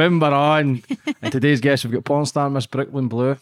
[0.00, 0.82] Boom, we're on.
[1.20, 3.36] and today's guest, we've got porn star Miss Brooklyn Blue.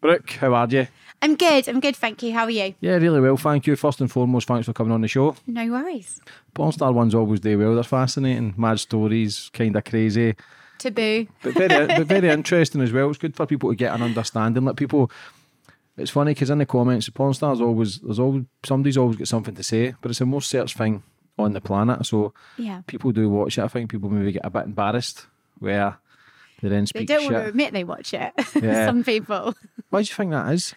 [0.00, 0.86] Brooke, how are you?
[1.20, 1.66] I'm good.
[1.66, 2.32] I'm good, thank you.
[2.32, 2.76] How are you?
[2.80, 3.74] Yeah, really well, thank you.
[3.74, 5.34] First and foremost, thanks for coming on the show.
[5.48, 6.20] No worries.
[6.54, 7.74] Porn star ones always do well.
[7.74, 10.36] They're fascinating, mad stories, kind of crazy,
[10.78, 11.26] Taboo.
[11.42, 13.08] but very, but very interesting as well.
[13.08, 14.64] It's good for people to get an understanding.
[14.66, 15.10] Like people,
[15.96, 19.26] it's funny because in the comments, the porn stars always there's always somebody's always got
[19.26, 21.02] something to say, but it's the most searched thing
[21.36, 22.06] on the planet.
[22.06, 22.82] So Yeah.
[22.86, 23.64] people do watch it.
[23.64, 25.26] I think people maybe get a bit embarrassed
[25.60, 25.98] where
[26.62, 27.32] they then They speak don't shit.
[27.32, 28.32] want to admit they watch it.
[28.62, 28.86] Yeah.
[28.86, 29.54] Some people.
[29.90, 30.74] Why do you think that is?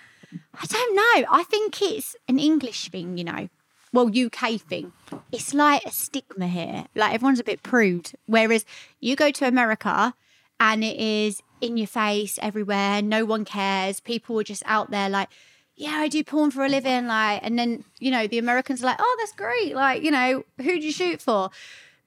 [0.54, 1.28] I don't know.
[1.32, 3.50] I think it's an English thing, you know.
[3.94, 4.94] Well, UK thing.
[5.32, 6.86] It's like a stigma here.
[6.96, 8.12] Like everyone's a bit prude.
[8.26, 8.64] Whereas
[9.02, 10.14] you go to America
[10.60, 13.02] and it is in your face everywhere.
[13.02, 14.00] No one cares.
[14.00, 15.28] People are just out there like,
[15.76, 17.08] yeah, I do porn for a living.
[17.08, 19.76] Like, and then, you know, the Americans are like, oh, that's great.
[19.76, 21.50] Like, you know, who'd you shoot for?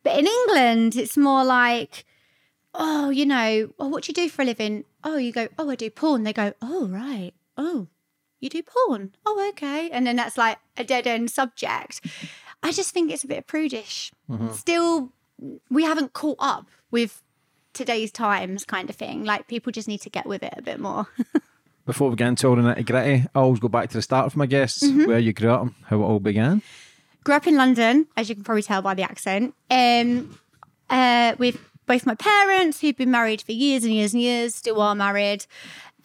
[0.04, 2.04] But in England, it's more like,
[2.74, 4.84] oh, you know, oh, what do you do for a living?
[5.02, 6.24] Oh, you go, oh, I do porn.
[6.24, 7.32] They go, oh, right.
[7.56, 7.86] Oh,
[8.40, 9.14] you do porn.
[9.24, 9.90] Oh, okay.
[9.90, 12.00] And then that's like a dead end subject.
[12.62, 14.10] I just think it's a bit prudish.
[14.52, 15.12] Still,
[15.70, 17.22] we haven't caught up with
[17.72, 19.24] today's times kind of thing.
[19.24, 21.06] Like people just need to get with it a bit more.
[21.86, 24.24] Before we get into all the nitty gritty, I always go back to the start
[24.26, 25.04] of my guests, Mm-hmm.
[25.06, 26.62] where you grew up, and how it all began.
[27.24, 29.54] Grew up in London, as you can probably tell by the accent.
[29.70, 30.38] Um,
[30.88, 34.80] uh, with both my parents, who've been married for years and years and years, still
[34.80, 35.46] are married.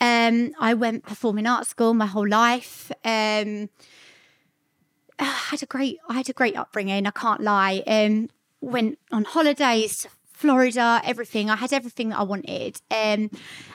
[0.02, 2.92] Um, I went performing arts school my whole life.
[3.04, 3.70] Um,
[5.20, 7.06] I had a great, I had a great upbringing.
[7.06, 7.84] I can't lie.
[7.86, 8.30] Um,
[8.62, 10.10] went on holidays to
[10.40, 11.50] Florida, everything.
[11.50, 12.82] I had everything that I wanted.
[12.90, 13.30] Um,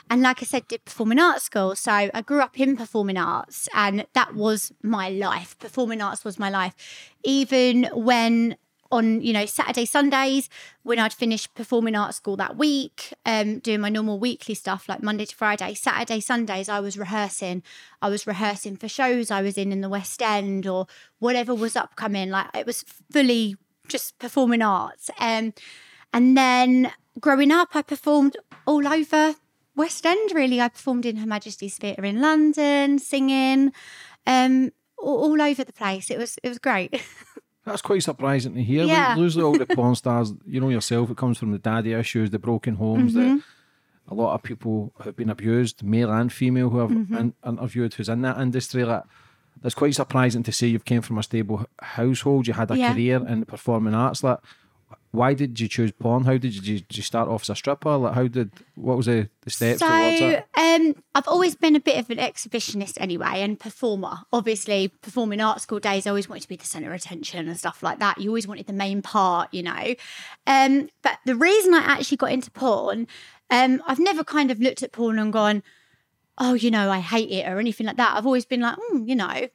[0.09, 1.75] and like I said, did performing arts school.
[1.75, 5.55] So I grew up in performing arts, and that was my life.
[5.59, 6.73] Performing arts was my life.
[7.23, 8.57] Even when
[8.95, 10.49] on you know Saturday Sundays
[10.83, 15.03] when I'd finish performing arts school that week, um, doing my normal weekly stuff like
[15.03, 15.73] Monday to Friday.
[15.73, 17.61] Saturday Sundays I was rehearsing.
[18.01, 20.87] I was rehearsing for shows I was in in the West End or
[21.19, 22.29] whatever was upcoming.
[22.29, 23.57] Like it was fully
[23.87, 25.09] just performing arts.
[25.19, 25.53] Um,
[26.13, 29.35] and then growing up, I performed all over
[29.75, 30.31] West End.
[30.33, 33.73] Really, I performed in Her Majesty's Theatre in London, singing,
[34.25, 36.09] um, all, all over the place.
[36.09, 37.03] It was it was great.
[37.65, 38.83] That's quite surprising to hear.
[38.85, 39.15] Yeah.
[39.17, 42.75] All the porn stars, you know yourself, it comes from the daddy issues, the broken
[42.75, 43.37] homes, Mm-hmm.
[43.37, 43.43] that
[44.07, 47.15] a lot of people have been abused, male and female, who I've Mm-hmm.
[47.17, 48.83] in, interviewed who's in that industry.
[48.85, 49.03] Like,
[49.63, 52.93] it's quite surprising to see you've came from a stable household, you had a Yeah.
[52.93, 54.23] career in the performing arts.
[54.23, 54.37] Like,
[55.15, 56.25] why did you choose porn?
[56.25, 57.95] How did you, did you, start off as a stripper?
[57.97, 60.45] Like, how did what was the, the steps so towards it?
[60.57, 64.19] um, I've always been a bit of an exhibitionist anyway, and performer.
[64.31, 67.57] Obviously, performing art school days, I always wanted to be the centre of attention and
[67.57, 68.19] stuff like that.
[68.19, 69.95] You always wanted the main part, you know.
[70.45, 73.07] Um, but the reason I actually got into porn,
[73.49, 75.63] um, I've never kind of looked at porn and gone,
[76.37, 78.15] oh, you know, I hate it or anything like that.
[78.17, 79.47] I've always been like, mm, you know,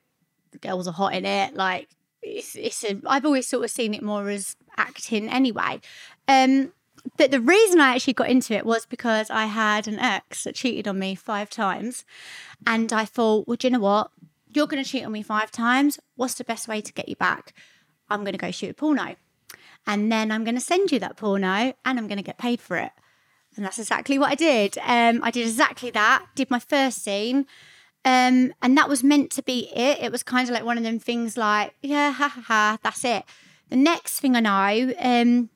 [0.53, 1.55] the girls are hot in it.
[1.55, 1.89] Like,
[2.22, 5.81] it's, it's a, I've always sort of seen it more as acting anyway.
[6.28, 6.72] Um,
[7.17, 10.55] but the reason I actually got into it was because I had an ex that
[10.55, 12.05] cheated on me five times.
[12.67, 14.11] And I thought, well, do you know what?
[14.52, 15.99] You're going to cheat on me five times.
[16.17, 17.55] What's the best way to get you back?
[18.08, 19.17] I'm going to go shoot a porno.
[19.87, 22.61] And then I'm going to send you that porno and I'm going to get paid
[22.61, 22.93] for it.
[23.56, 24.78] And that's exactly what I did.
[24.78, 27.46] Um, I did exactly that, did my first scene.
[28.05, 29.99] Um, and that was meant to be it.
[30.00, 33.05] It was kind of like one of them things like, yeah, ha ha ha, that's
[33.05, 33.25] it.
[33.69, 35.50] The next thing I know, um,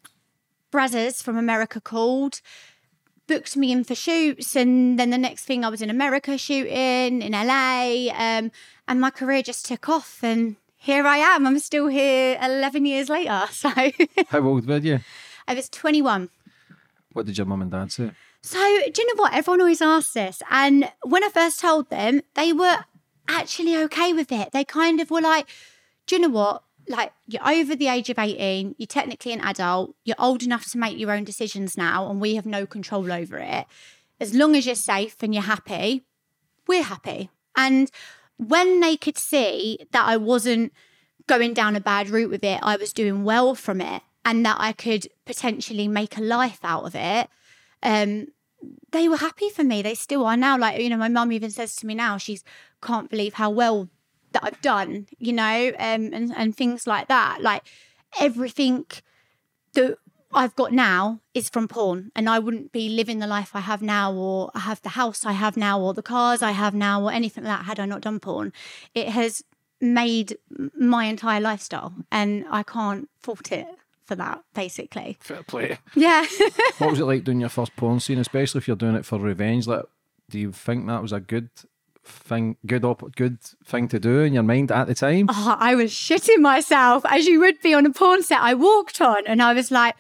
[0.71, 2.41] Brazzers from America called,
[3.27, 7.23] booked me in for shoots, and then the next thing I was in America shooting
[7.23, 8.51] in LA, um,
[8.87, 11.47] and my career just took off, and here I am.
[11.47, 13.45] I'm still here 11 years later.
[13.51, 13.71] So
[14.29, 15.01] How old were you?
[15.49, 16.29] I was 21.
[17.15, 18.11] What did your mum and dad say?
[18.47, 19.33] So, do you know what?
[19.33, 20.43] Everyone always asks this.
[20.51, 22.85] And when I first told them, they were
[23.27, 24.53] actually okay with it.
[24.53, 25.47] They kind of were like,
[26.07, 26.63] do you know what?
[26.87, 30.79] Like, you're over the age of 18, you're technically an adult, you're old enough to
[30.79, 33.65] make your own decisions now, and we have no control over it.
[34.21, 36.05] As long as you're safe and you're happy,
[36.67, 37.31] we're happy.
[37.57, 37.91] And
[38.37, 40.71] when they could see that I wasn't
[41.27, 44.59] going down a bad route with it, I was doing well from it, and that
[44.61, 47.31] I could potentially make a life out of it,
[47.83, 48.27] um,
[48.93, 49.83] they were happy for me.
[49.83, 50.59] They still are now.
[50.59, 52.45] Like, you know, my mum even says to me now, she's
[52.83, 53.89] can't believe how well
[54.33, 57.41] that I've done, you know, um, and, and things like that.
[57.41, 57.63] Like
[58.21, 58.87] everything
[59.75, 59.97] that
[60.33, 63.83] I've got now is from porn, and I wouldn't be living the life I have
[63.83, 67.03] now, or I have the house I have now, or the cars I have now,
[67.03, 68.53] or anything like that had I not done porn.
[68.95, 69.45] It has
[69.81, 70.37] made
[70.79, 73.67] my entire lifestyle, and I can't fault it
[74.05, 75.17] for that, basically.
[75.21, 75.79] Fair play.
[75.95, 76.25] Yeah.
[76.79, 79.19] what was it like doing your first porn scene, especially if you're doing it for
[79.19, 79.67] revenge?
[79.67, 79.85] Like,
[80.31, 81.51] do you think that was a good
[82.05, 85.27] thing, good op- good thing to do in your mind at the time?
[85.31, 88.41] Oh, I was shitting myself as you would be on a porn set.
[88.41, 89.95] I walked on and I was like,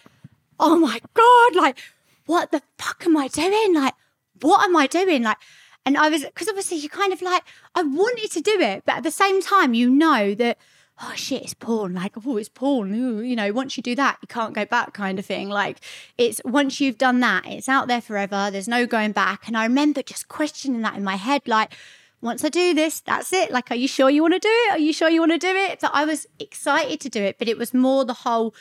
[0.60, 1.78] oh my God, like,
[2.26, 3.74] what the fuck am I doing?
[3.74, 3.94] Like,
[4.40, 5.22] what am I doing?
[5.22, 5.38] Like,
[5.86, 7.42] and I was, because obviously you kind of like,
[7.74, 10.58] I wanted to do it, but at the same time, you know that,
[11.02, 11.94] oh shit, it's porn.
[11.94, 12.94] Like, oh, it's porn.
[12.94, 15.48] Ooh, you know, once you do that, you can't go back kind of thing.
[15.48, 15.80] Like,
[16.16, 18.48] it's once you've done that, it's out there forever.
[18.50, 19.46] There's no going back.
[19.46, 21.74] And I remember just questioning that in my head, like,
[22.20, 23.50] once I do this, that's it.
[23.50, 24.72] Like, are you sure you want to do it?
[24.72, 25.80] Are you sure you want to do it?
[25.80, 28.54] So I was excited to do it, but it was more the whole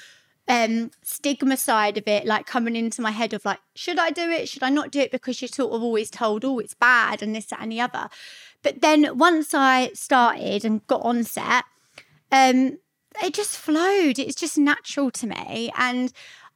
[0.49, 4.29] um stigma side of it like coming into my head of like should i do
[4.29, 7.23] it should i not do it because you're sort of always told oh it's bad
[7.23, 8.09] and this that and the other
[8.61, 11.63] but then once i started and got on set
[12.33, 12.77] um
[13.23, 14.17] it just flowed.
[14.17, 15.71] It's just natural to me.
[15.77, 16.11] And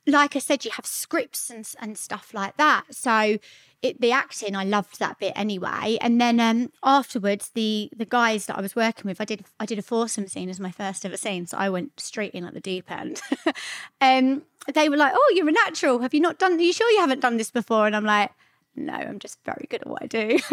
[0.07, 2.85] like i said you have scripts and, and stuff like that.
[2.91, 3.37] So
[3.83, 5.97] it, the acting i loved that bit anyway.
[6.01, 9.65] And then um afterwards the the guys that i was working with i did i
[9.65, 11.45] did a foursome scene as my first ever scene.
[11.45, 13.21] So i went straight in at the deep end.
[14.01, 15.99] Um they were like oh you're a natural.
[15.99, 17.85] Have you not done are you sure you haven't done this before?
[17.85, 18.31] And i'm like
[18.75, 20.39] no i'm just very good at what i do.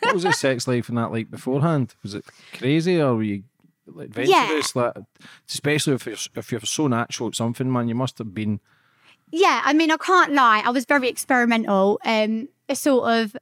[0.00, 1.96] What was the sex life and that like beforehand?
[2.04, 3.42] Was it crazy or were you
[4.00, 4.74] adventurous?
[4.76, 4.94] Like,
[5.48, 8.60] especially if you're, if you're so natural at something, man, you must have been.
[9.30, 10.62] Yeah, I mean, I can't lie.
[10.64, 12.00] I was very experimental.
[12.04, 13.36] Um, sort of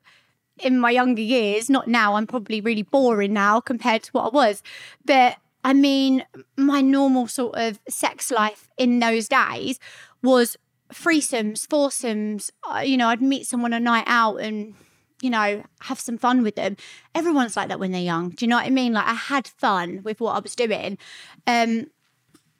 [0.58, 1.68] in my younger years.
[1.68, 2.14] Not now.
[2.14, 4.62] I'm probably really boring now compared to what I was.
[5.04, 6.24] But I mean,
[6.56, 9.78] my normal sort of sex life in those days
[10.22, 10.56] was
[10.92, 12.50] threesomes, foursomes.
[12.62, 14.74] Uh, you know, I'd meet someone a night out and
[15.22, 16.76] you know, have some fun with them.
[17.14, 18.30] Everyone's like that when they're young.
[18.30, 18.92] Do you know what I mean?
[18.92, 20.98] Like I had fun with what I was doing.
[21.46, 21.86] Um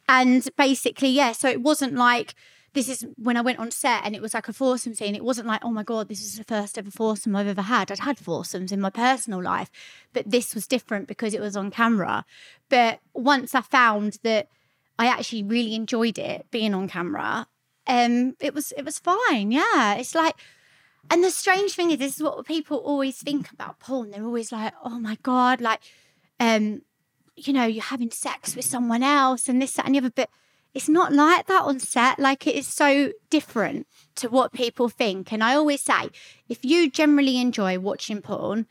[0.08, 2.34] and basically, yeah, so it wasn't like
[2.76, 5.14] this is when I went on set and it was like a foursome scene.
[5.14, 7.90] It wasn't like, oh my God, this is the first ever foursome I've ever had.
[7.90, 9.70] I'd had foursomes in my personal life,
[10.12, 12.26] but this was different because it was on camera.
[12.68, 14.48] But once I found that
[14.98, 17.46] I actually really enjoyed it being on camera,
[17.86, 19.52] um, it was it was fine.
[19.52, 19.94] Yeah.
[19.94, 20.34] It's like
[21.10, 24.10] and the strange thing is, this is what people always think about porn.
[24.10, 25.80] They're always like, oh my God, like,
[26.40, 26.82] um,
[27.36, 30.10] you know, you're having sex with someone else and this, that, and the other.
[30.10, 30.30] But
[30.74, 32.18] it's not like that on set.
[32.18, 33.86] Like, it is so different
[34.16, 35.32] to what people think.
[35.32, 36.10] And I always say,
[36.48, 38.66] if you generally enjoy watching porn,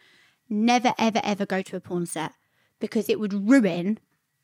[0.49, 2.33] never, ever, ever go to a porn set
[2.79, 3.99] because it would ruin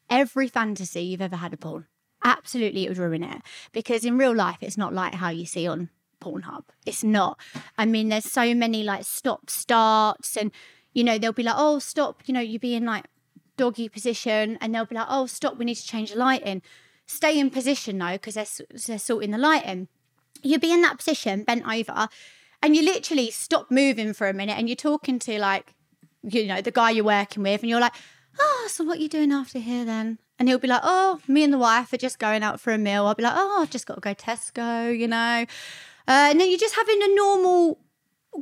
[0.09, 1.87] every fantasy you've ever had of porn.
[2.23, 5.67] Absolutely, it would ruin it because in real life, it's not like how you see
[5.67, 5.89] on
[6.21, 6.63] Pornhub.
[6.85, 7.39] It's not.
[7.77, 10.51] I mean, there's so many like stop starts, and
[10.93, 13.05] you know, they'll be like, oh, stop, you know, you be in like
[13.57, 16.61] doggy position, and they'll be like, oh, stop, we need to change the lighting.
[17.05, 19.87] Stay in position though, because they're, they're sorting the lighting.
[20.43, 22.07] You'll be in that position, bent over,
[22.63, 25.73] and you literally stop moving for a minute, and you're talking to like,
[26.23, 27.95] you know, the guy you're working with, and you're like,
[28.39, 30.19] oh, so what are you doing after here then?
[30.39, 32.77] And he'll be like, oh, me and the wife are just going out for a
[32.77, 33.05] meal.
[33.05, 35.45] I'll be like, oh, I've just got to go Tesco, you know.
[36.11, 37.79] Uh, and then you're just having a normal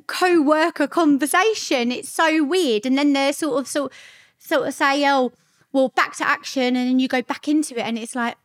[0.08, 1.92] co-worker conversation.
[1.92, 2.84] It's so weird.
[2.84, 3.94] And then they're sort of sort
[4.40, 5.32] sort of say, oh,
[5.72, 8.38] well, back to action, and then you go back into it, and it's like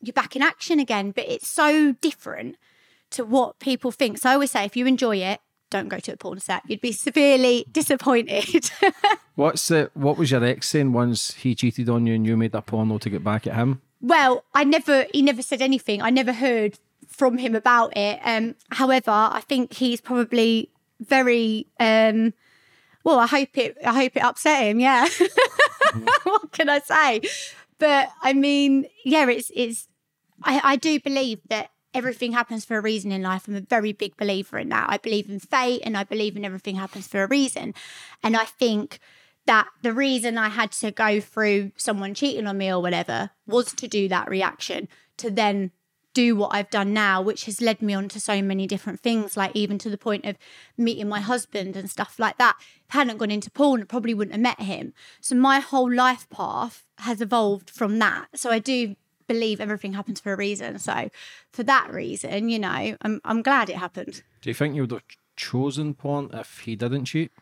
[0.00, 1.10] you're back in action again.
[1.10, 2.56] But it's so different
[3.10, 4.18] to what people think.
[4.18, 6.62] So I always say, if you enjoy it, don't go to a porn set.
[6.68, 8.70] You'd be severely disappointed.
[9.34, 12.52] What's the, what was your ex saying once he cheated on you and you made
[12.52, 13.82] that porno to get back at him?
[14.00, 16.02] well, I never he never said anything.
[16.02, 16.78] I never heard
[17.12, 18.20] from him about it.
[18.24, 21.66] Um, however, I think he's probably very.
[21.78, 22.34] Um,
[23.04, 23.76] well, I hope it.
[23.84, 24.80] I hope it upset him.
[24.80, 25.06] Yeah.
[26.24, 27.22] what can I say?
[27.78, 29.88] But I mean, yeah, it's it's.
[30.42, 33.46] I, I do believe that everything happens for a reason in life.
[33.46, 34.86] I'm a very big believer in that.
[34.88, 37.74] I believe in fate, and I believe in everything happens for a reason.
[38.22, 38.98] And I think
[39.46, 43.72] that the reason I had to go through someone cheating on me or whatever was
[43.74, 45.72] to do that reaction to then
[46.14, 49.36] do what I've done now, which has led me on to so many different things,
[49.36, 50.36] like even to the point of
[50.76, 52.56] meeting my husband and stuff like that.
[52.88, 54.92] If I hadn't gone into porn, I probably wouldn't have met him.
[55.20, 58.26] So my whole life path has evolved from that.
[58.34, 60.78] So I do believe everything happens for a reason.
[60.78, 61.08] So
[61.52, 64.22] for that reason, you know, I'm I'm glad it happened.
[64.40, 65.02] Do you think you would have
[65.36, 67.32] chosen porn if he didn't cheat?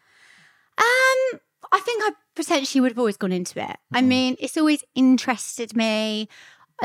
[0.79, 1.41] Um,
[1.73, 3.77] I think I potentially would have always gone into it.
[3.93, 6.29] I mean, it's always interested me.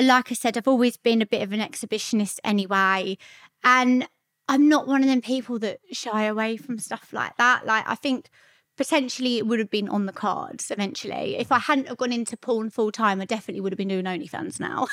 [0.02, 3.18] Like I said, I've always been a bit of an exhibitionist anyway.
[3.64, 4.08] And
[4.48, 7.66] I'm not one of them people that shy away from stuff like that.
[7.66, 8.30] Like, I think
[8.78, 11.38] potentially it would have been on the cards eventually.
[11.38, 14.06] If I hadn't have gone into porn full time, I definitely would have been doing
[14.06, 14.88] OnlyFans now.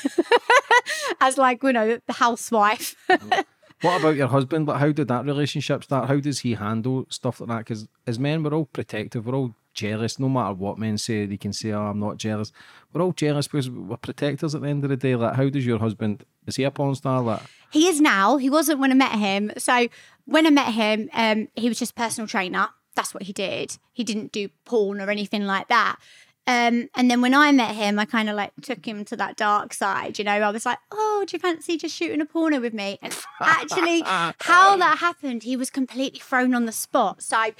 [1.21, 2.97] As like, you know, the housewife.
[3.83, 4.69] What about your husband?
[4.69, 6.07] Like, how did that relationship start?
[6.07, 7.59] How does he handle stuff like that?
[7.59, 9.27] Because as men, we're all protective.
[9.27, 10.19] We're all jealous.
[10.19, 12.53] No matter what men say, they can say, "Oh, I'm not jealous."
[12.93, 15.17] We're all jealous because we're protectors at the end of the day.
[15.17, 16.25] Like, how does your husband?
[16.47, 17.23] Is he a porn star?
[17.23, 18.37] Like, He is now.
[18.37, 19.53] He wasn't when I met him.
[19.57, 19.89] So
[20.27, 22.69] when I met him, um, he was just personal trainer.
[22.95, 23.79] That's what he did.
[23.93, 25.97] He didn't do porn or anything like that.
[26.45, 29.37] Um, and then when I met him, I kind of like took him to that
[29.37, 30.19] dark side.
[30.19, 32.99] You know, I was like, "Oh, do you fancy just shooting a porno with me?"
[33.01, 37.23] And actually, how that happened, he was completely thrown on the spot.
[37.23, 37.53] So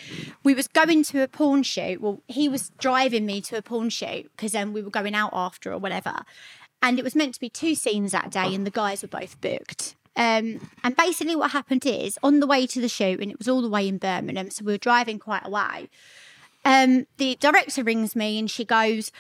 [0.43, 2.01] we was going to a porn shoot.
[2.01, 5.31] Well, he was driving me to a porn shoot because then we were going out
[5.33, 6.25] after or whatever.
[6.83, 9.41] And it was meant to be two scenes that day, and the guys were both
[9.41, 9.95] booked.
[10.17, 13.49] Um, and basically, what happened is on the way to the shoot, and it was
[13.49, 15.89] all the way in Birmingham, so we were driving quite a way.
[16.65, 19.11] Um, the director rings me and she goes,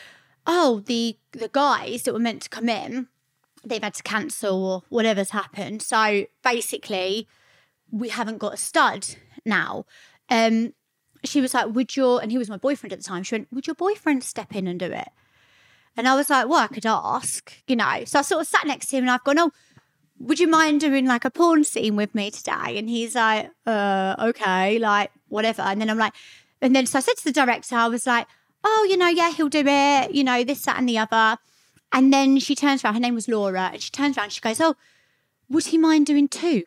[0.47, 3.09] "Oh, the the guys that were meant to come in,
[3.65, 5.83] they've had to cancel or whatever's happened.
[5.83, 7.27] So basically,
[7.91, 9.07] we haven't got a stud
[9.45, 9.87] now."
[10.29, 10.75] Um,
[11.25, 13.23] she was like, "Would your?" And he was my boyfriend at the time.
[13.23, 15.09] She went, "Would your boyfriend step in and do it?"
[15.97, 18.67] And I was like, "Well, I could ask, you know." So I sort of sat
[18.67, 19.51] next to him and I've gone, "Oh."
[20.19, 22.79] Would you mind doing like a porn scene with me today?
[22.79, 25.63] And he's like, uh, okay, like whatever.
[25.63, 26.13] And then I'm like,
[26.63, 28.27] and then so I said to the director, I was like,
[28.65, 31.39] oh, you know, yeah, he'll do it, you know, this, that, and the other.
[31.93, 34.61] And then she turns around, her name was Laura, and she turns around, she goes,
[34.61, 34.77] oh,
[35.51, 36.63] would he mind doing two?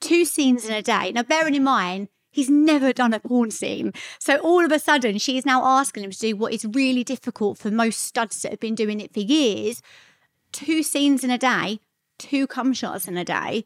[0.00, 1.12] Two scenes in a day.
[1.12, 3.92] Now, bearing in mind, he's never done a porn scene.
[4.18, 7.04] So all of a sudden, she is now asking him to do what is really
[7.04, 9.82] difficult for most studs that have been doing it for years
[10.52, 11.78] two scenes in a day,
[12.18, 13.64] two cum shots in a day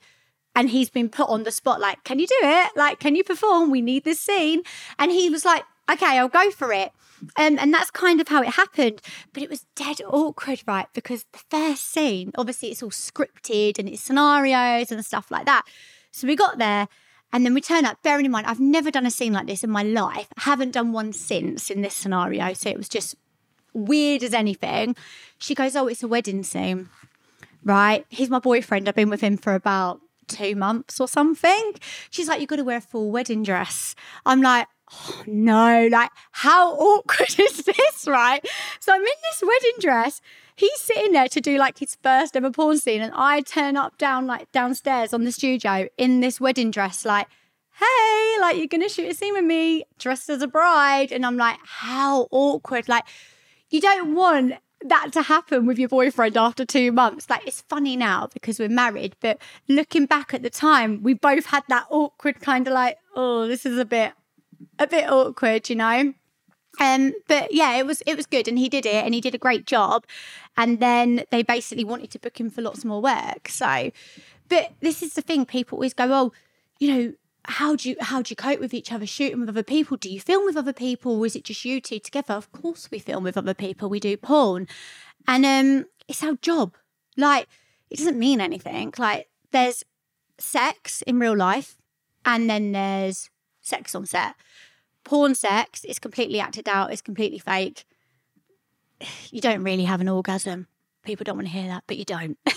[0.54, 2.76] and he's been put on the spot like can you do it?
[2.76, 3.70] Like can you perform?
[3.70, 4.62] We need this scene.
[4.98, 6.92] And he was like okay i'll go for it.
[7.36, 9.00] Um, and that's kind of how it happened.
[9.32, 10.86] But it was dead awkward right?
[10.92, 15.64] Because the first scene obviously it's all scripted and it's scenarios and stuff like that.
[16.10, 16.88] So we got there
[17.32, 18.02] and then we turn up.
[18.02, 20.28] Bearing in mind i've never done a scene like this in my life.
[20.36, 23.16] I haven't done one since in this scenario so it was just
[23.72, 24.96] weird as anything.
[25.38, 26.88] She goes oh it's a wedding scene
[27.64, 28.04] right?
[28.10, 28.88] He's my boyfriend.
[28.88, 31.74] I've been with him for about two months or something.
[32.10, 33.94] She's like, You've got to wear a full wedding dress.
[34.26, 38.44] I'm like, Oh no, like, how awkward is this, right?
[38.80, 40.20] So I'm in this wedding dress.
[40.56, 43.98] He's sitting there to do like his first ever porn scene, and I turn up
[43.98, 47.26] down, like, downstairs on the studio in this wedding dress, like,
[47.80, 51.10] Hey, like, you're gonna shoot a scene with me dressed as a bride.
[51.10, 52.88] And I'm like, How awkward.
[52.88, 53.04] Like,
[53.70, 54.54] you don't want
[54.84, 57.28] that to happen with your boyfriend after two months.
[57.28, 59.38] Like it's funny now because we're married, but
[59.68, 63.66] looking back at the time, we both had that awkward kind of like, oh, this
[63.66, 64.12] is a bit,
[64.78, 66.14] a bit awkward, you know.
[66.80, 69.34] Um, but yeah, it was it was good, and he did it, and he did
[69.34, 70.04] a great job.
[70.56, 73.48] And then they basically wanted to book him for lots more work.
[73.48, 73.90] So,
[74.48, 76.32] but this is the thing: people always go, oh,
[76.78, 77.12] you know,
[77.46, 79.06] how do you how do you cope with each other?
[79.06, 79.96] Shooting with other people?
[79.96, 81.18] Do you film with other people?
[81.18, 82.34] Or is it just you two together?
[82.34, 83.88] Of course we film with other people.
[83.88, 84.66] We do porn.
[85.26, 86.74] And um it's our job.
[87.16, 87.48] Like
[87.90, 88.92] it doesn't mean anything.
[88.96, 89.84] Like there's
[90.38, 91.76] sex in real life
[92.24, 94.34] and then there's sex on set.
[95.04, 96.92] Porn sex is completely acted out.
[96.92, 97.84] It's completely fake.
[99.30, 100.66] You don't really have an orgasm.
[101.04, 102.38] People don't want to hear that but you don't.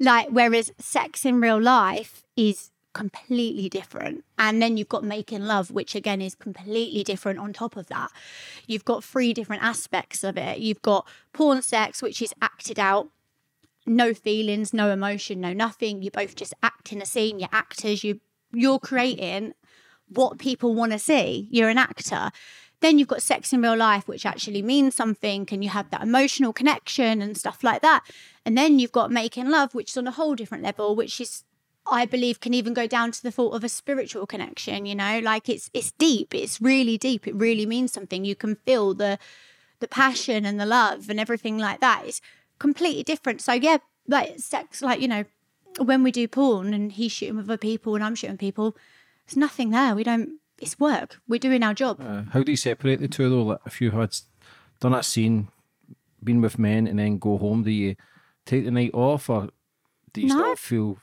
[0.00, 4.24] Like whereas sex in real life is completely different.
[4.38, 8.10] And then you've got making love, which again is completely different on top of that.
[8.66, 10.58] You've got three different aspects of it.
[10.58, 13.06] You've got porn sex, which is acted out.
[13.86, 16.02] no feelings, no emotion, no nothing.
[16.02, 17.38] You both just act in a scene.
[17.40, 18.04] You're actors.
[18.04, 18.20] You
[18.52, 19.54] you're creating
[20.08, 21.48] what people want to see.
[21.50, 22.30] You're an actor.
[22.80, 26.02] Then you've got sex in real life, which actually means something, and you have that
[26.02, 28.04] emotional connection and stuff like that.
[28.44, 31.44] And then you've got making love, which is on a whole different level, which is
[31.90, 35.20] I believe can even go down to the thought of a spiritual connection, you know,
[35.20, 38.24] like it's it's deep, it's really deep, it really means something.
[38.24, 39.18] You can feel the
[39.80, 42.02] the passion and the love and everything like that.
[42.06, 42.20] It's
[42.58, 43.40] completely different.
[43.40, 45.24] So yeah, like sex, like, you know,
[45.80, 48.76] when we do porn and he's shooting with other people and I'm shooting people,
[49.26, 49.94] there's nothing there.
[49.94, 51.20] We don't it's work.
[51.28, 52.00] We're doing our job.
[52.00, 53.42] Uh, how do you separate the two though?
[53.42, 54.16] Like if you had
[54.80, 55.48] done that scene,
[56.22, 57.94] been with men and then go home, do you
[58.44, 59.50] take the night off or
[60.12, 60.34] do you No.
[60.34, 60.98] still feel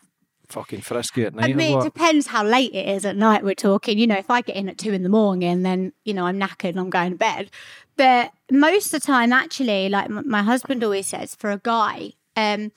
[0.56, 1.50] fucking frisky at night?
[1.50, 3.44] I mean, it depends how late it is at night.
[3.44, 6.14] We're talking, you know, if I get in at two in the morning, then, you
[6.14, 7.52] know, I'm knackered and I'm going to bed.
[7.98, 12.14] But most of the time, actually, like m- my husband always says, for a guy,
[12.38, 12.72] um,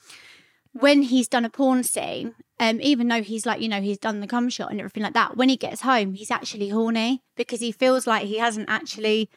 [0.73, 4.19] when he's done a porn scene, um, even though he's like, you know, he's done
[4.19, 7.61] the cum shot and everything like that, when he gets home, he's actually horny because
[7.61, 9.29] he feels like he hasn't actually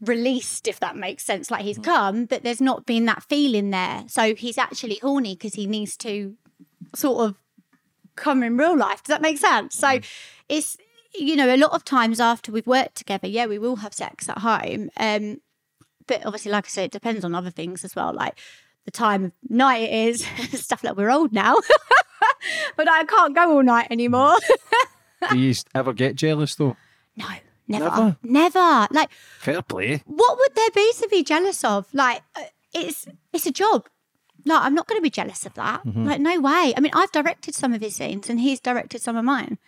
[0.00, 1.50] released, if that makes sense.
[1.50, 4.04] Like he's come, but there's not been that feeling there.
[4.08, 6.36] So he's actually horny because he needs to
[6.94, 7.41] sort of
[8.16, 9.02] come in real life.
[9.02, 9.74] Does that make sense?
[9.74, 10.00] So
[10.48, 10.76] it's
[11.14, 14.28] you know, a lot of times after we've worked together, yeah, we will have sex
[14.28, 14.88] at home.
[14.96, 15.40] Um,
[16.06, 18.38] but obviously, like I said, it depends on other things as well, like
[18.86, 20.26] the time of night it is,
[20.60, 21.56] stuff like we're old now.
[22.76, 24.36] but I can't go all night anymore.
[25.30, 26.76] do you ever get jealous though?
[27.16, 27.26] no,
[27.68, 28.16] never, Never?
[28.22, 28.88] never.
[28.90, 30.02] Like, Fair play.
[30.06, 31.86] what would there be to be jealous of?
[31.92, 33.86] Like, uh, it's it's a job.
[34.44, 35.82] No, I'm not going to be jealous of that.
[36.06, 36.74] Like, no way.
[36.76, 39.58] I mean, I've directed some of his scenes, and he's directed some of mine.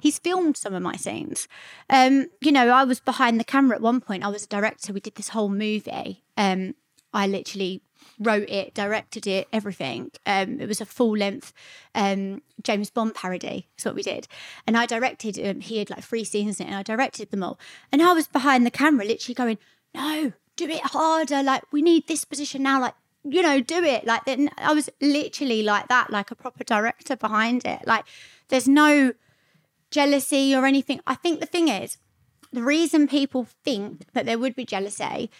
[0.00, 1.48] He's filmed some of my scenes.
[1.88, 4.24] Um, you know, I was behind the camera at one point.
[4.24, 4.92] I was a director.
[4.92, 6.22] We did this whole movie.
[6.36, 6.74] Um,
[7.12, 7.82] I literally
[8.18, 10.10] wrote it, directed it, everything.
[10.26, 11.52] Um, it was a full length
[11.94, 13.68] um, James Bond parody.
[13.76, 14.28] That's what we did.
[14.66, 17.42] And I directed, um, he had like three scenes in it, and I directed them
[17.42, 17.58] all.
[17.90, 19.58] And I was behind the camera, literally going,
[19.94, 21.42] no, do it harder.
[21.42, 22.80] Like, we need this position now.
[22.80, 24.06] Like, you know, do it.
[24.06, 27.86] Like, then I was literally like that, like a proper director behind it.
[27.86, 28.04] Like,
[28.48, 29.12] there's no
[29.90, 31.00] jealousy or anything.
[31.06, 31.98] I think the thing is,
[32.52, 35.30] the reason people think that there would be jealousy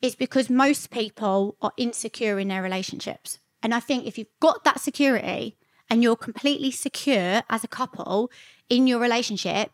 [0.00, 3.38] is because most people are insecure in their relationships.
[3.62, 5.56] And I think if you've got that security
[5.88, 8.30] and you're completely secure as a couple
[8.68, 9.70] in your relationship,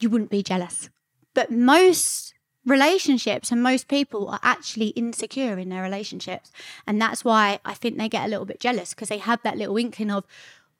[0.00, 0.90] you wouldn't be jealous.
[1.34, 2.34] But most
[2.66, 6.50] relationships and most people are actually insecure in their relationships.
[6.86, 9.56] And that's why I think they get a little bit jealous because they have that
[9.56, 10.24] little inkling of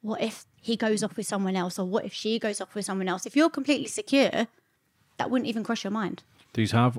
[0.02, 2.84] what if he goes off with someone else or what if she goes off with
[2.84, 3.24] someone else?
[3.24, 4.48] If you're completely secure,
[5.16, 6.24] that wouldn't even cross your mind.
[6.52, 6.98] Do you have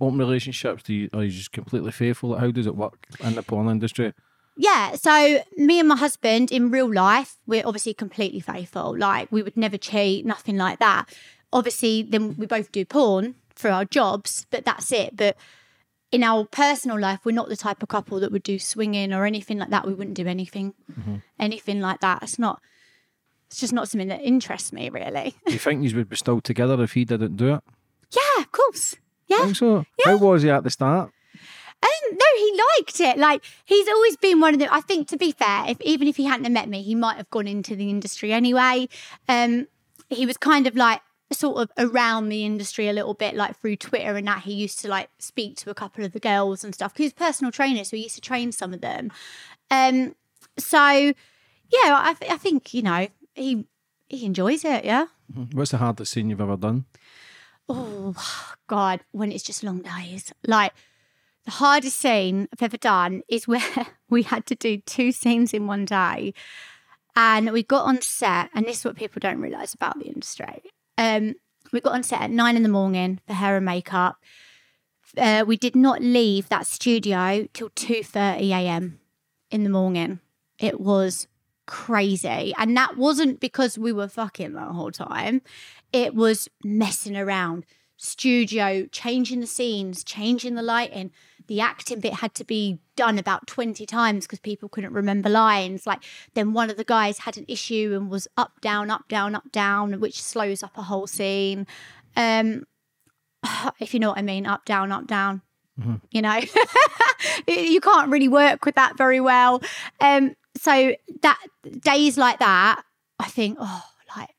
[0.00, 0.82] open relationships?
[0.82, 2.36] Do you are you just completely faithful?
[2.36, 4.12] How does it work in the porn industry?
[4.56, 8.96] Yeah, so me and my husband in real life, we're obviously completely faithful.
[8.96, 11.06] Like we would never cheat, nothing like that.
[11.52, 15.16] Obviously, then we both do porn for our jobs, but that's it.
[15.16, 15.38] But
[16.12, 19.24] in our personal life, we're not the type of couple that would do swinging or
[19.24, 19.86] anything like that.
[19.86, 20.74] We wouldn't do anything,
[21.38, 22.22] anything like that.
[22.22, 22.60] It's not.
[23.46, 25.34] It's just not something that interests me, really.
[25.46, 27.62] Do you think you would be still together if he didn't do it?
[28.10, 28.96] yeah, of course.
[29.28, 29.38] Yeah.
[29.38, 29.86] I think so.
[29.98, 30.10] Yeah.
[30.10, 31.10] How was he at the start?
[31.82, 33.16] Um, no, he liked it.
[33.16, 34.70] Like he's always been one of the.
[34.70, 37.30] I think to be fair, if even if he hadn't met me, he might have
[37.30, 38.90] gone into the industry anyway.
[39.26, 39.68] Um,
[40.10, 41.00] he was kind of like
[41.34, 44.42] sort of around the industry a little bit, like through Twitter and that.
[44.42, 46.92] He used to like speak to a couple of the girls and stuff.
[46.92, 49.10] 'cause He's a personal trainer, so he used to train some of them.
[49.70, 50.14] Um,
[50.58, 51.12] so yeah,
[51.74, 53.66] I, th- I think you know he
[54.08, 54.84] he enjoys it.
[54.84, 55.06] Yeah.
[55.52, 56.84] What's the hardest scene you've ever done?
[57.68, 58.14] Oh
[58.66, 60.32] God, when it's just long days.
[60.46, 60.72] Like
[61.44, 65.66] the hardest scene I've ever done is where we had to do two scenes in
[65.66, 66.34] one day.
[67.16, 70.62] And we got on set, and this is what people don't realise about the industry.
[70.96, 71.34] Um,
[71.72, 74.16] we got on set at nine in the morning for hair and makeup.
[75.16, 79.00] Uh, we did not leave that studio till two thirty a.m.
[79.50, 80.20] in the morning.
[80.58, 81.28] It was
[81.66, 85.42] crazy, and that wasn't because we were fucking the whole time.
[85.92, 87.64] It was messing around,
[87.96, 91.12] studio, changing the scenes, changing the lighting.
[91.46, 95.86] The acting bit had to be done about 20 times because people couldn't remember lines.
[95.86, 96.02] Like,
[96.34, 99.50] then one of the guys had an issue and was up, down, up, down, up,
[99.52, 101.66] down, which slows up a whole scene.
[102.16, 102.64] Um,
[103.80, 105.42] if you know what I mean, up, down, up, down.
[106.12, 106.40] You know,
[107.48, 109.60] you can't really work with that very well.
[110.00, 111.40] Um, so that
[111.80, 112.82] days like that,
[113.18, 113.82] I think, oh,
[114.16, 114.30] like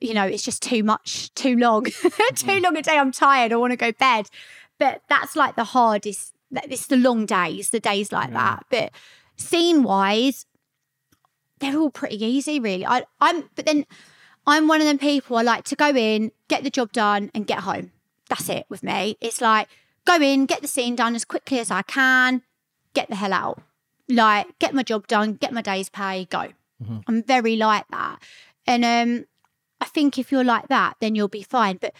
[0.00, 1.84] you know, it's just too much, too long,
[2.34, 2.96] too long a day.
[2.96, 3.52] I'm tired.
[3.52, 4.28] I want to go bed.
[4.78, 8.66] But that's like the hardest it's the long days, the days like that.
[8.70, 8.92] But
[9.36, 10.46] scene wise,
[11.58, 12.86] they're all pretty easy, really.
[12.86, 13.86] I, I'm, but then
[14.46, 15.36] I'm one of them people.
[15.36, 17.92] I like to go in, get the job done, and get home.
[18.28, 19.16] That's it with me.
[19.20, 19.68] It's like
[20.04, 22.42] go in, get the scene done as quickly as I can,
[22.94, 23.60] get the hell out.
[24.08, 26.48] Like get my job done, get my day's pay, go.
[27.08, 28.18] I'm very like that,
[28.66, 29.24] and um,
[29.80, 31.78] I think if you're like that, then you'll be fine.
[31.80, 31.94] But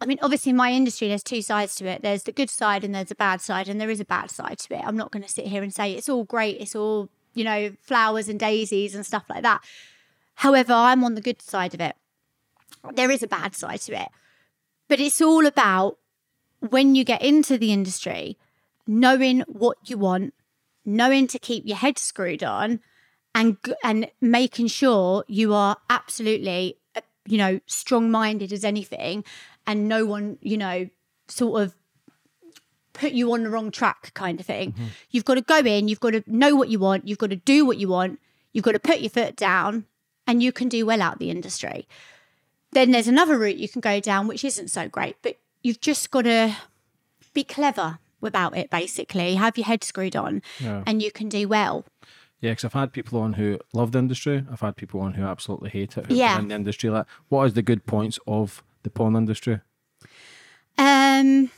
[0.00, 2.02] I mean, obviously, in my industry, there's two sides to it.
[2.02, 4.58] There's the good side and there's a bad side, and there is a bad side
[4.58, 4.82] to it.
[4.84, 7.72] I'm not going to sit here and say it's all great, it's all, you know,
[7.82, 9.62] flowers and daisies and stuff like that.
[10.36, 11.96] However, I'm on the good side of it.
[12.94, 14.08] There is a bad side to it.
[14.88, 15.98] But it's all about
[16.60, 18.38] when you get into the industry,
[18.86, 20.32] knowing what you want,
[20.84, 22.80] knowing to keep your head screwed on,
[23.34, 29.24] and and making sure you are absolutely uh, you know strong minded as anything
[29.68, 30.88] and no one you know
[31.28, 31.74] sort of
[32.94, 34.86] put you on the wrong track kind of thing mm-hmm.
[35.10, 37.36] you've got to go in you've got to know what you want you've got to
[37.36, 38.18] do what you want
[38.52, 39.84] you've got to put your foot down
[40.26, 41.86] and you can do well out the industry
[42.72, 46.10] then there's another route you can go down which isn't so great but you've just
[46.10, 46.56] got to
[47.34, 50.82] be clever about it basically have your head screwed on Yeah.
[50.86, 51.84] and you can do well
[52.40, 54.44] Yeah, because I've had people on who love the industry.
[54.50, 56.06] I've had people on who absolutely hate it.
[56.06, 56.38] Who Yeah.
[56.38, 56.88] in the industry.
[56.88, 59.60] Like, what is the good points of the porn industry?
[60.76, 61.50] Um,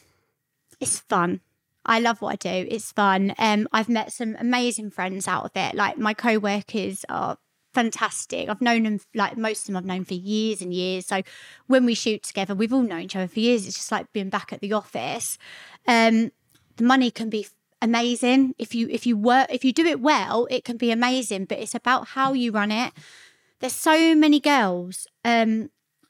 [0.80, 1.40] it's fun.
[1.84, 2.68] I love what I do.
[2.70, 3.34] It's fun.
[3.38, 5.74] Um, I've met some amazing friends out of it.
[5.74, 7.38] Like my co-workers are
[7.72, 8.48] fantastic.
[8.48, 11.06] I've known them like most of them I've known for years and years.
[11.06, 11.22] So
[11.66, 13.66] when we shoot together, we've all known each other for years.
[13.66, 15.38] It's just like being back at the office.
[15.86, 16.32] Um,
[16.76, 17.46] the money can be
[17.82, 20.46] amazing if you if you work if you do it well.
[20.50, 22.92] It can be amazing, but it's about how you run it.
[23.60, 25.70] There's so many girls um,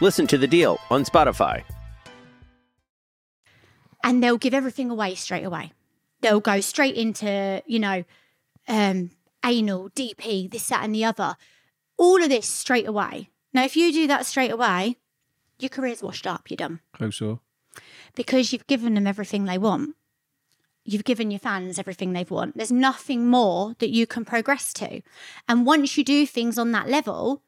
[0.00, 1.64] Listen to The Deal on Spotify.
[4.04, 5.72] and they'll give everything away straight away.
[6.20, 8.04] They'll go straight into, you know,
[8.68, 9.10] um,
[9.44, 11.36] anal, DP, this, that, and the other.
[11.96, 13.30] All of this straight away.
[13.52, 14.96] Now, if you do that straight away,
[15.58, 16.80] your career's washed up, you're done.
[16.98, 17.40] How so?
[18.14, 19.96] Because you've given them everything they want.
[20.84, 22.56] You've given your fans everything they've want.
[22.56, 25.02] There's nothing more that you can progress to.
[25.48, 27.42] And once you do things on that level,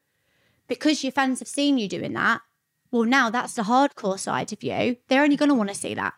[0.71, 2.39] because your fans have seen you doing that,
[2.91, 4.95] well, now that's the hardcore side of you.
[5.09, 6.13] They're only going to want to see that.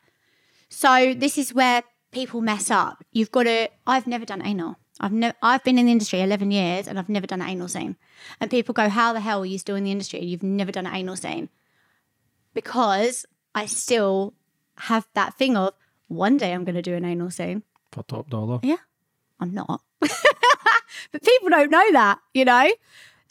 [0.69, 3.03] So this is where people mess up.
[3.11, 3.69] You've got to.
[3.87, 4.77] I've never done anal.
[4.99, 5.35] I've never.
[5.41, 7.95] I've been in the industry eleven years, and I've never done an anal scene.
[8.39, 10.19] And people go, "How the hell are you still in the industry?
[10.19, 11.49] and You've never done an anal scene?"
[12.53, 14.35] Because I still
[14.77, 15.73] have that thing of
[16.09, 17.63] one day I'm going to do an anal scene.
[17.91, 18.59] For top dollar.
[18.61, 18.83] Yeah,
[19.39, 19.81] I'm not.
[19.99, 22.71] but people don't know that, you know?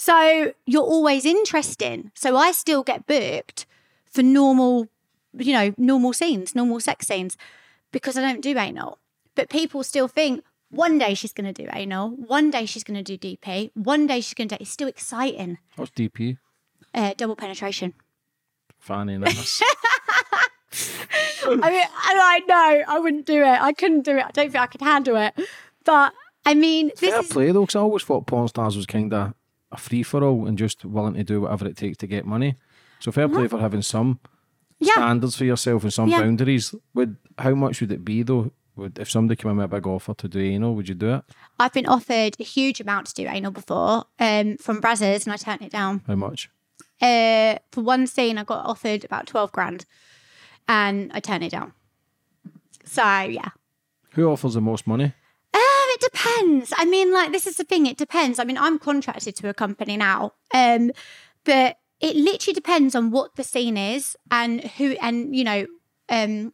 [0.05, 2.11] So you're always interesting.
[2.17, 3.67] So I still get booked
[4.11, 4.89] for normal,
[5.33, 7.37] you know, normal scenes, normal sex scenes,
[7.93, 8.99] because I don't do anal.
[9.37, 13.01] But people still think one day she's going to do anal, one day she's going
[13.01, 14.63] to do DP, one day she's going to do.
[14.63, 15.59] It's still exciting.
[15.77, 16.39] What's DP?
[16.93, 17.95] Uh, double penetration.
[18.81, 19.63] Fanny enough.
[21.47, 23.63] I mean, I know I wouldn't do it.
[23.63, 24.25] I couldn't do it.
[24.25, 25.33] I don't think I could handle it.
[25.85, 26.13] But
[26.45, 29.15] I mean, this Fair is play though, because I always thought porn stars was kind
[29.15, 29.35] of
[29.73, 32.57] a free for all and just willing to do whatever it takes to get money.
[33.01, 34.21] So fair play for having some
[34.79, 34.93] yeah.
[34.93, 36.21] standards for yourself and some Yeah.
[36.21, 36.75] boundaries.
[36.95, 38.53] Would how much would it be though?
[38.77, 41.15] Would if somebody came in with a big offer to do anal, would you do
[41.15, 41.25] it?
[41.59, 45.37] I've been offered a huge amount to do anal before um, from Brazzers and I
[45.37, 46.03] turned it down.
[46.07, 46.49] How much?
[47.01, 49.85] Uh, for one scene, I got offered about 12 grand
[50.69, 51.73] and I turned it down.
[52.85, 53.49] So, yeah.
[54.13, 55.13] Who offers the most money?
[56.03, 56.73] Depends.
[56.77, 58.39] I mean, like, this is the thing, it depends.
[58.39, 60.91] I mean, I'm contracted to a company now, um,
[61.45, 65.67] but it literally depends on what the scene is and who, and, you know,
[66.09, 66.53] um,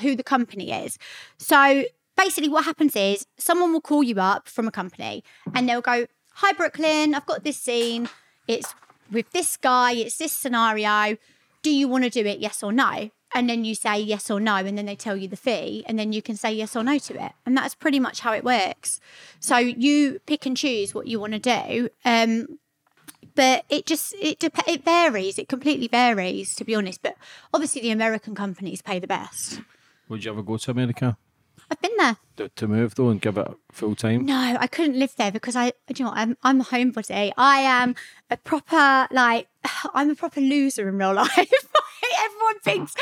[0.00, 0.98] who the company is.
[1.38, 1.84] So
[2.16, 6.06] basically, what happens is someone will call you up from a company and they'll go,
[6.36, 8.08] Hi, Brooklyn, I've got this scene.
[8.48, 8.74] It's
[9.10, 11.16] with this guy, it's this scenario.
[11.62, 12.38] Do you want to do it?
[12.38, 13.10] Yes or no?
[13.34, 15.98] And then you say yes or no, and then they tell you the fee, and
[15.98, 17.32] then you can say yes or no to it.
[17.46, 19.00] And that's pretty much how it works.
[19.40, 21.88] So you pick and choose what you want to do.
[22.04, 22.58] Um,
[23.34, 25.38] but it just it dep- it varies.
[25.38, 27.02] It completely varies, to be honest.
[27.02, 27.16] But
[27.54, 29.60] obviously, the American companies pay the best.
[30.08, 31.16] Would you ever go to America?
[31.72, 32.16] I've been there.
[32.36, 34.26] To, to move though and give it full time.
[34.26, 36.18] No, I couldn't live there because I, do you know what?
[36.18, 37.32] I'm, I'm a homebody.
[37.38, 37.94] I am
[38.30, 39.48] a proper, like,
[39.94, 41.38] I'm a proper loser in real life.
[42.24, 42.94] Everyone thinks,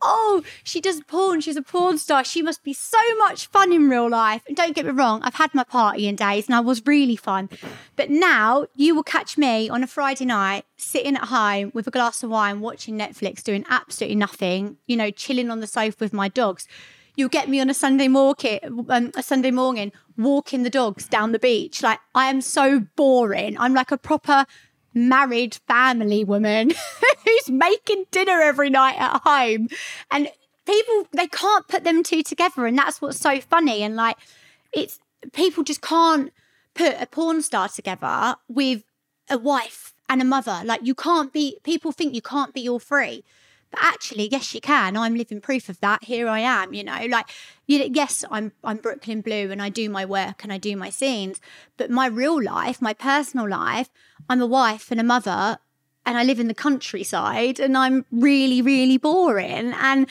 [0.00, 1.42] oh, she does porn.
[1.42, 2.24] She's a porn star.
[2.24, 4.42] She must be so much fun in real life.
[4.48, 7.50] And don't get me wrong, I've had my partying days and I was really fun.
[7.94, 11.90] But now you will catch me on a Friday night sitting at home with a
[11.90, 16.14] glass of wine, watching Netflix, doing absolutely nothing, you know, chilling on the sofa with
[16.14, 16.66] my dogs.
[17.16, 21.32] You'll get me on a Sunday morning, um, a Sunday morning, walking the dogs down
[21.32, 21.82] the beach.
[21.82, 23.56] Like I am so boring.
[23.58, 24.46] I'm like a proper
[24.94, 26.70] married family woman
[27.24, 29.68] who's making dinner every night at home,
[30.10, 30.28] and
[30.66, 33.82] people they can't put them two together, and that's what's so funny.
[33.82, 34.16] And like,
[34.72, 34.98] it's
[35.32, 36.32] people just can't
[36.74, 38.82] put a porn star together with
[39.30, 40.62] a wife and a mother.
[40.64, 41.58] Like you can't be.
[41.62, 43.24] People think you can't be all three.
[43.74, 44.96] But actually, yes, you can.
[44.96, 46.04] I'm living proof of that.
[46.04, 47.06] Here I am, you know.
[47.08, 47.28] Like,
[47.66, 50.90] you, yes, I'm I'm Brooklyn Blue and I do my work and I do my
[50.90, 51.40] scenes.
[51.76, 53.90] But my real life, my personal life,
[54.28, 55.58] I'm a wife and a mother,
[56.06, 59.72] and I live in the countryside, and I'm really, really boring.
[59.72, 60.06] And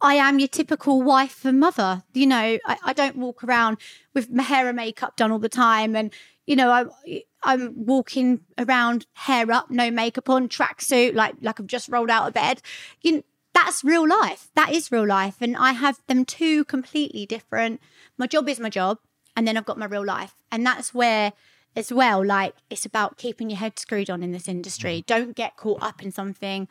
[0.00, 2.04] I am your typical wife and mother.
[2.14, 3.78] You know, I, I don't walk around
[4.14, 6.12] with my hair and makeup done all the time, and
[6.46, 11.66] you know, I I'm walking around hair up, no makeup on, tracksuit, like like I've
[11.66, 12.62] just rolled out of bed.
[13.00, 13.22] You know,
[13.54, 14.50] that's real life.
[14.54, 17.80] That is real life, and I have them two completely different.
[18.16, 18.98] My job is my job,
[19.36, 21.32] and then I've got my real life, and that's where
[21.74, 22.24] as well.
[22.24, 25.04] Like it's about keeping your head screwed on in this industry.
[25.06, 26.68] Don't get caught up in something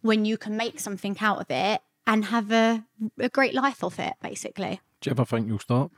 [0.00, 2.84] when you can make something out of it and have a,
[3.18, 4.14] a great life off it.
[4.22, 4.80] Basically.
[5.00, 5.92] Do you ever think you'll stop?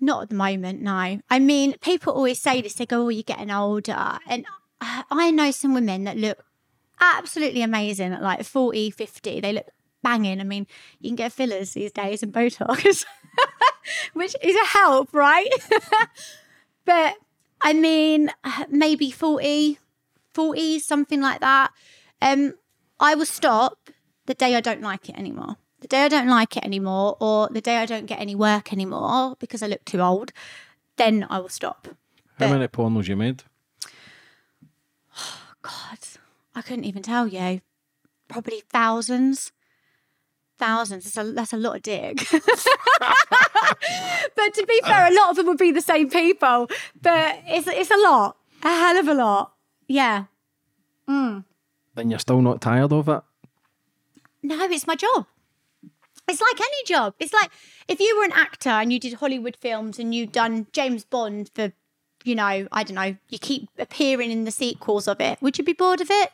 [0.00, 1.20] Not at the moment, no.
[1.28, 4.18] I mean, people always say this, they go, oh, you're getting older.
[4.26, 4.46] And
[4.80, 6.42] I know some women that look
[7.00, 9.40] absolutely amazing at like 40, 50.
[9.40, 9.66] They look
[10.02, 10.40] banging.
[10.40, 10.66] I mean,
[11.00, 13.04] you can get fillers these days and Botox,
[14.14, 15.50] which is a help, right?
[16.86, 17.16] but
[17.60, 18.30] I mean,
[18.70, 19.78] maybe 40,
[20.32, 21.72] 40, something like that.
[22.22, 22.54] Um,
[22.98, 23.90] I will stop
[24.26, 27.48] the day I don't like it anymore the day I don't like it anymore, or
[27.48, 30.32] the day I don't get any work anymore because I look too old,
[30.96, 31.88] then I will stop.
[32.38, 33.44] How many pornos you made?
[35.62, 35.98] God,
[36.54, 37.60] I couldn't even tell you.
[38.28, 39.52] Probably thousands.
[40.58, 41.04] Thousands.
[41.04, 42.18] That's a, that's a lot of dick.
[42.30, 42.42] but
[44.54, 46.68] to be fair, a lot of them would be the same people.
[47.00, 48.36] But it's it's a lot.
[48.62, 49.54] A hell of a lot.
[49.88, 50.24] Yeah.
[51.08, 51.44] Mm.
[51.96, 53.22] And you're still not tired of it?
[54.42, 55.26] No, it's my job.
[56.30, 57.14] It's like any job.
[57.18, 57.50] It's like
[57.88, 61.50] if you were an actor and you did Hollywood films and you'd done James Bond
[61.54, 61.72] for,
[62.24, 65.42] you know, I don't know, you keep appearing in the sequels of it.
[65.42, 66.30] Would you be bored of it?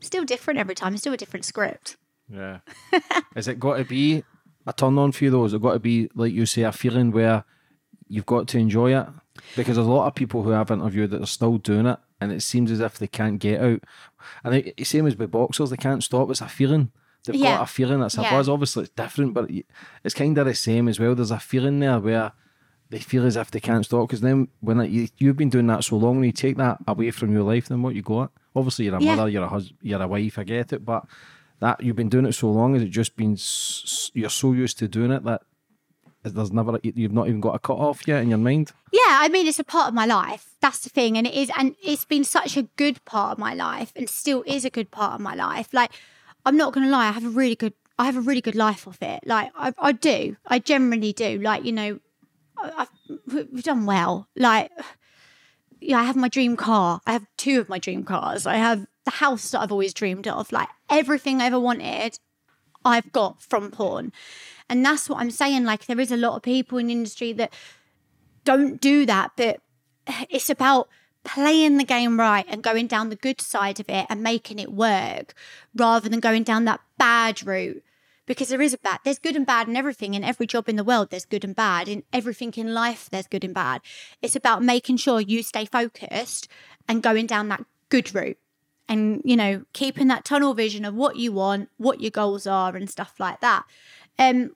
[0.00, 0.94] Still different every time.
[0.94, 1.96] It's still a different script.
[2.30, 2.60] Yeah.
[3.36, 4.22] Is it got to be
[4.66, 5.42] a turn on for you though?
[5.42, 7.44] Has it got to be, like you say, a feeling where
[8.08, 9.06] you've got to enjoy it?
[9.56, 12.30] Because there's a lot of people who I've interviewed that are still doing it and
[12.30, 13.82] it seems as if they can't get out.
[14.44, 16.30] And the same as with boxers, they can't stop.
[16.30, 16.92] It's a feeling.
[17.24, 17.56] They've Yeah.
[17.56, 18.30] got a feeling that's a Yeah.
[18.30, 18.48] buzz.
[18.48, 19.50] Obviously, it's different, but
[20.04, 21.14] it's kind of the same as well.
[21.14, 22.32] There's a feeling there where
[22.90, 24.06] they feel as if they can't stop.
[24.08, 26.78] Because then, when it, you, you've been doing that so long, and you take that
[26.86, 28.30] away from your life, then what you got?
[28.54, 29.16] Obviously, you're a Yeah.
[29.16, 30.38] mother, you're a husband, you're a wife.
[30.38, 31.04] I get it, but
[31.60, 34.52] that you've been doing it so long, has it just been s- s- you're so
[34.52, 35.42] used to doing it that
[36.22, 38.72] there's never you've not even got a cut off yet in your mind?
[38.92, 40.54] Yeah, I mean, it's a part of my life.
[40.60, 41.16] That's the thing.
[41.18, 44.42] And it is, and it's been such a good part of my life and still
[44.46, 45.68] is a good part of my life.
[45.72, 45.92] Like,
[46.44, 48.54] I'm not going to lie, I have a really good, I have a really good
[48.54, 49.20] life off it.
[49.24, 50.36] Like, I, I do.
[50.46, 51.38] I generally do.
[51.38, 52.00] Like, you know,
[52.58, 54.28] I, I've, we've done well.
[54.36, 54.70] Like,
[55.80, 57.00] yeah, I have my dream car.
[57.06, 58.46] I have two of my dream cars.
[58.46, 60.50] I have the house that I've always dreamed of.
[60.52, 62.18] Like, everything I ever wanted,
[62.84, 64.12] I've got from porn.
[64.68, 65.64] And that's what I'm saying.
[65.64, 67.52] Like, there is a lot of people in industry that
[68.44, 69.60] don't do that, but
[70.28, 70.88] it's about
[71.24, 74.72] playing the game right and going down the good side of it and making it
[74.72, 75.34] work
[75.74, 77.82] rather than going down that bad route.
[78.26, 80.14] Because there is a bad, there's good and bad in everything.
[80.14, 81.88] In every job in the world, there's good and bad.
[81.88, 83.82] In everything in life, there's good and bad.
[84.22, 86.48] It's about making sure you stay focused
[86.88, 88.38] and going down that good route
[88.88, 92.74] and, you know, keeping that tunnel vision of what you want, what your goals are,
[92.74, 93.64] and stuff like that.
[94.18, 94.52] Um,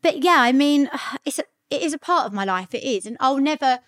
[0.00, 0.88] but yeah, I mean,
[1.24, 2.74] it's a, it is a part of my life.
[2.74, 3.80] It is, and I'll never,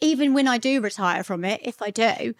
[0.00, 2.34] even when I do retire from it, if I do,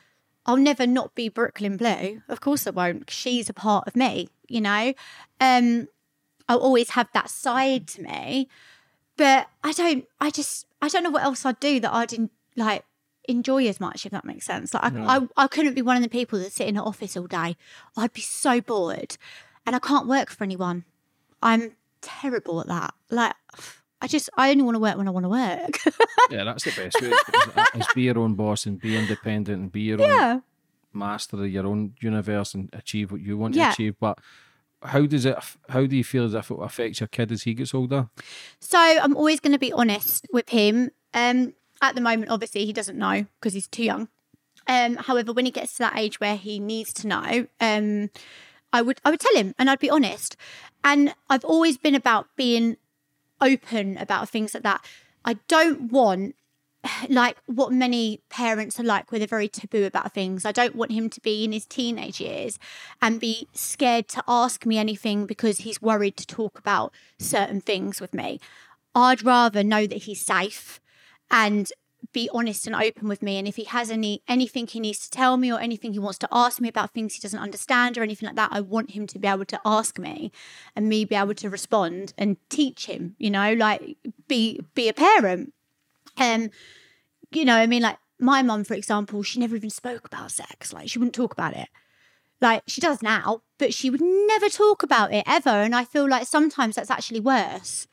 [0.46, 2.22] I'll never not be Brooklyn Blue.
[2.28, 3.10] Of course, I won't.
[3.10, 4.28] she's a part of me.
[4.48, 4.94] You know,
[5.40, 5.88] um,
[6.48, 8.48] I'll always have that side to me.
[9.16, 10.06] But I don't.
[10.20, 10.66] I just.
[10.82, 12.84] I don't know what else I'd do that I didn't like
[13.28, 14.06] enjoy as much.
[14.06, 14.72] If that makes sense.
[14.72, 17.16] Like I, I, I couldn't be one of the people that sit in an office
[17.16, 17.56] all day.
[17.96, 19.18] I'd be so bored,
[19.66, 20.84] and I can't work for anyone.
[21.42, 22.94] I'm terrible at that.
[23.10, 23.34] Like,
[24.02, 25.96] I just, I only want to work when I want to work.
[26.30, 27.08] yeah, that's the best way.
[27.08, 30.40] Is, is be your own boss and be independent and be your own yeah.
[30.92, 33.66] master of your own universe and achieve what you want Yeah.
[33.66, 33.96] to achieve.
[34.00, 34.18] But
[34.82, 35.36] how does it?
[35.68, 38.08] How do you feel as if it affects your kid as he gets older?
[38.60, 40.90] So I'm always going to be honest with him.
[41.12, 44.08] Um, at the moment, obviously, he doesn't know because he's too young.
[44.66, 48.10] Um, however, when he gets to that age where he needs to know, um,
[48.72, 50.36] I would I would tell him and I'd be honest.
[50.82, 52.76] And I've always been about being
[53.40, 54.84] open about things like that.
[55.24, 56.34] I don't want
[57.08, 60.44] like what many parents are like where they're very taboo about things.
[60.44, 62.58] I don't want him to be in his teenage years
[63.00, 68.00] and be scared to ask me anything because he's worried to talk about certain things
[68.00, 68.40] with me.
[68.94, 70.80] I'd rather know that he's safe
[71.30, 71.70] and
[72.12, 75.10] be honest and open with me and if he has any anything he needs to
[75.10, 78.02] tell me or anything he wants to ask me about things he doesn't understand or
[78.02, 80.32] anything like that I want him to be able to ask me
[80.74, 83.96] and me be able to respond and teach him you know like
[84.28, 85.52] be be a parent.
[86.16, 86.50] Um
[87.32, 90.72] you know I mean like my mum for example she never even spoke about sex
[90.72, 91.68] like she wouldn't talk about it.
[92.40, 96.08] Like she does now but she would never talk about it ever and I feel
[96.08, 97.86] like sometimes that's actually worse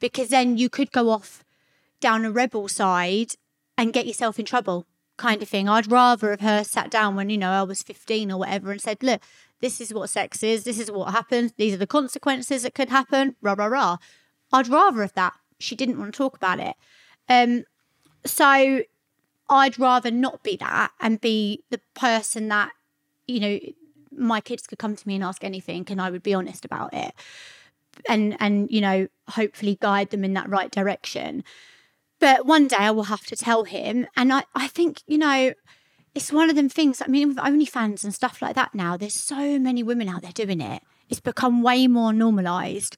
[0.00, 1.44] because then you could go off
[2.00, 3.34] down a rebel side
[3.76, 5.68] and get yourself in trouble kind of thing.
[5.68, 8.80] I'd rather have her sat down when, you know, I was 15 or whatever and
[8.80, 9.22] said, look,
[9.60, 10.64] this is what sex is.
[10.64, 11.52] This is what happens.
[11.52, 13.36] These are the consequences that could happen.
[13.40, 13.96] Rah, rah, rah.
[14.52, 15.34] I'd rather have that.
[15.58, 16.74] She didn't want to talk about it.
[17.28, 17.64] Um,
[18.24, 18.82] so
[19.48, 22.72] I'd rather not be that and be the person that,
[23.26, 23.58] you know,
[24.16, 26.94] my kids could come to me and ask anything and I would be honest about
[26.94, 27.14] it.
[28.08, 31.44] And and you know, hopefully guide them in that right direction.
[32.24, 34.06] But one day I will have to tell him.
[34.16, 35.52] And I, I think, you know,
[36.14, 37.02] it's one of them things.
[37.02, 40.32] I mean, with OnlyFans and stuff like that now, there's so many women out there
[40.32, 40.82] doing it.
[41.10, 42.96] It's become way more normalized.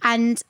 [0.00, 0.40] And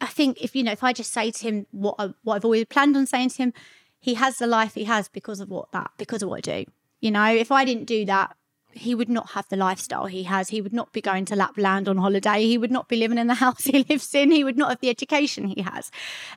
[0.00, 2.44] I think if, you know, if I just say to him what, I, what I've
[2.44, 3.52] always planned on saying to him,
[3.98, 6.70] he has the life he has because of what that, because of what I do.
[7.00, 8.36] You know, if I didn't do that,
[8.72, 10.48] he would not have the lifestyle he has.
[10.48, 12.44] He would not be going to Lapland on holiday.
[12.44, 14.30] He would not be living in the house he lives in.
[14.30, 15.90] He would not have the education he has.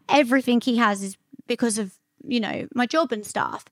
[0.09, 1.17] Everything he has is
[1.47, 3.65] because of, you know, my job and stuff.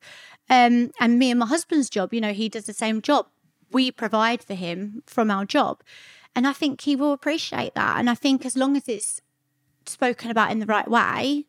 [0.50, 3.28] Um, and me and my husband's job, you know, he does the same job.
[3.72, 5.84] We provide for him from our job.
[6.36, 7.98] And I think he will appreciate that.
[7.98, 9.22] And I think as long as it's
[9.86, 11.46] spoken about in the right way,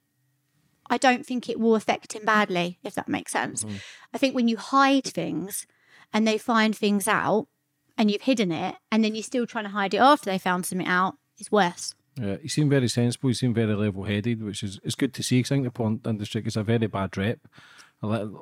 [0.88, 3.64] I don't think it will affect him badly, if that makes sense.
[4.12, 5.66] I think when you hide things,
[6.12, 7.46] and they find things out
[7.96, 10.66] and you've hidden it and then you're still trying to hide it after they found
[10.66, 11.94] something out, it's worse.
[12.20, 13.30] Yeah, you seem very sensible.
[13.30, 15.42] You seem very level-headed, which is it's good to see.
[15.42, 17.38] 'cause I think the porn industry gets a very bad rep.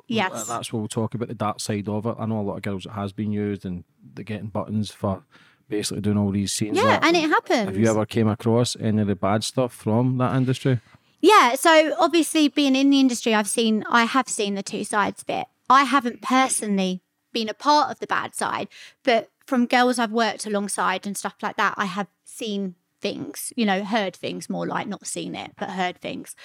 [0.07, 0.47] Yes.
[0.47, 2.15] that's what we'll talk about the dark side of it.
[2.17, 5.23] I know a lot of girls it has been used, and they're getting buttons for
[5.67, 6.77] basically doing all these scenes.
[6.77, 7.65] Yeah, and it happens.
[7.65, 10.79] Have you ever came across any of the bad stuff from that industry?
[11.21, 15.21] Yeah, so obviously being in the industry, I've seen, I have seen the two sides
[15.21, 15.47] of it.
[15.69, 17.01] I haven't personally
[17.33, 18.67] been a part of the bad side,
[19.03, 23.65] but from girls I've worked alongside and stuff like that, I have seen things, you
[23.65, 26.35] know, heard things more like not seen it, but heard things.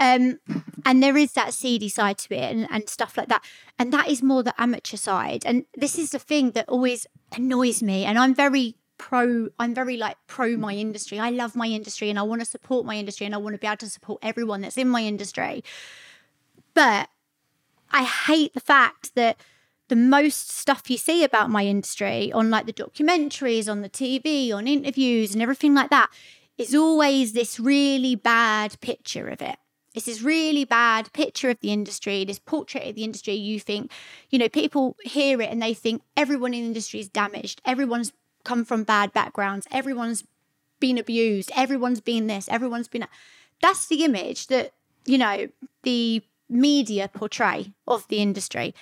[0.00, 0.40] Um,
[0.84, 3.44] and there is that seedy side to it and, and stuff like that.
[3.78, 5.44] And that is more the amateur side.
[5.44, 8.04] And this is the thing that always annoys me.
[8.04, 11.18] And I'm very pro I'm very like pro my industry.
[11.18, 13.58] I love my industry and I want to support my industry and I want to
[13.58, 15.62] be able to support everyone that's in my industry.
[16.74, 17.08] But
[17.90, 19.40] I hate the fact that
[19.88, 24.52] the most stuff you see about my industry on like the documentaries, on the TV,
[24.52, 26.10] on interviews and everything like that
[26.58, 29.56] is always this really bad picture of it.
[29.94, 33.34] It's this really bad picture of the industry, this portrait of the industry.
[33.34, 33.90] You think,
[34.30, 37.62] you know, people hear it and they think everyone in the industry is damaged.
[37.64, 38.12] Everyone's
[38.44, 39.66] come from bad backgrounds.
[39.70, 40.24] Everyone's
[40.80, 41.50] been abused.
[41.56, 42.48] Everyone's been this.
[42.48, 43.00] Everyone's been.
[43.00, 43.10] that.
[43.62, 44.72] That's the image that,
[45.04, 45.48] you know,
[45.82, 48.74] the media portray of the industry.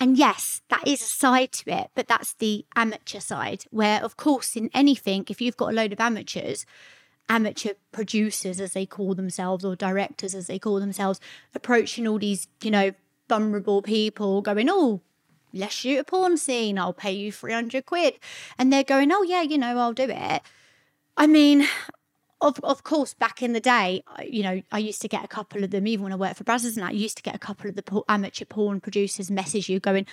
[0.00, 4.16] And yes, that is a side to it, but that's the amateur side, where, of
[4.16, 6.64] course, in anything, if you've got a load of amateurs,
[7.28, 11.18] amateur producers, as they call themselves, or directors, as they call themselves,
[11.52, 12.92] approaching all these, you know,
[13.28, 15.00] vulnerable people, going, oh,
[15.52, 18.14] let's shoot a porn scene, I'll pay you 300 quid.
[18.56, 20.42] And they're going, oh, yeah, you know, I'll do it.
[21.16, 21.66] I mean,
[22.40, 25.64] of of course, back in the day, you know, I used to get a couple
[25.64, 27.68] of them, even when I worked for Brazzers and I used to get a couple
[27.68, 30.06] of the amateur porn producers message you going,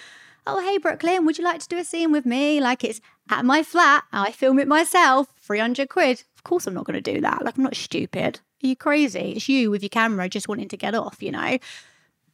[0.47, 2.61] Oh, hey, Brooklyn, would you like to do a scene with me?
[2.61, 6.23] Like it's at my flat, I film it myself, 300 quid.
[6.36, 7.43] Of course, I'm not going to do that.
[7.43, 8.39] Like, I'm not stupid.
[8.63, 9.34] Are you crazy?
[9.36, 11.57] It's you with your camera just wanting to get off, you know?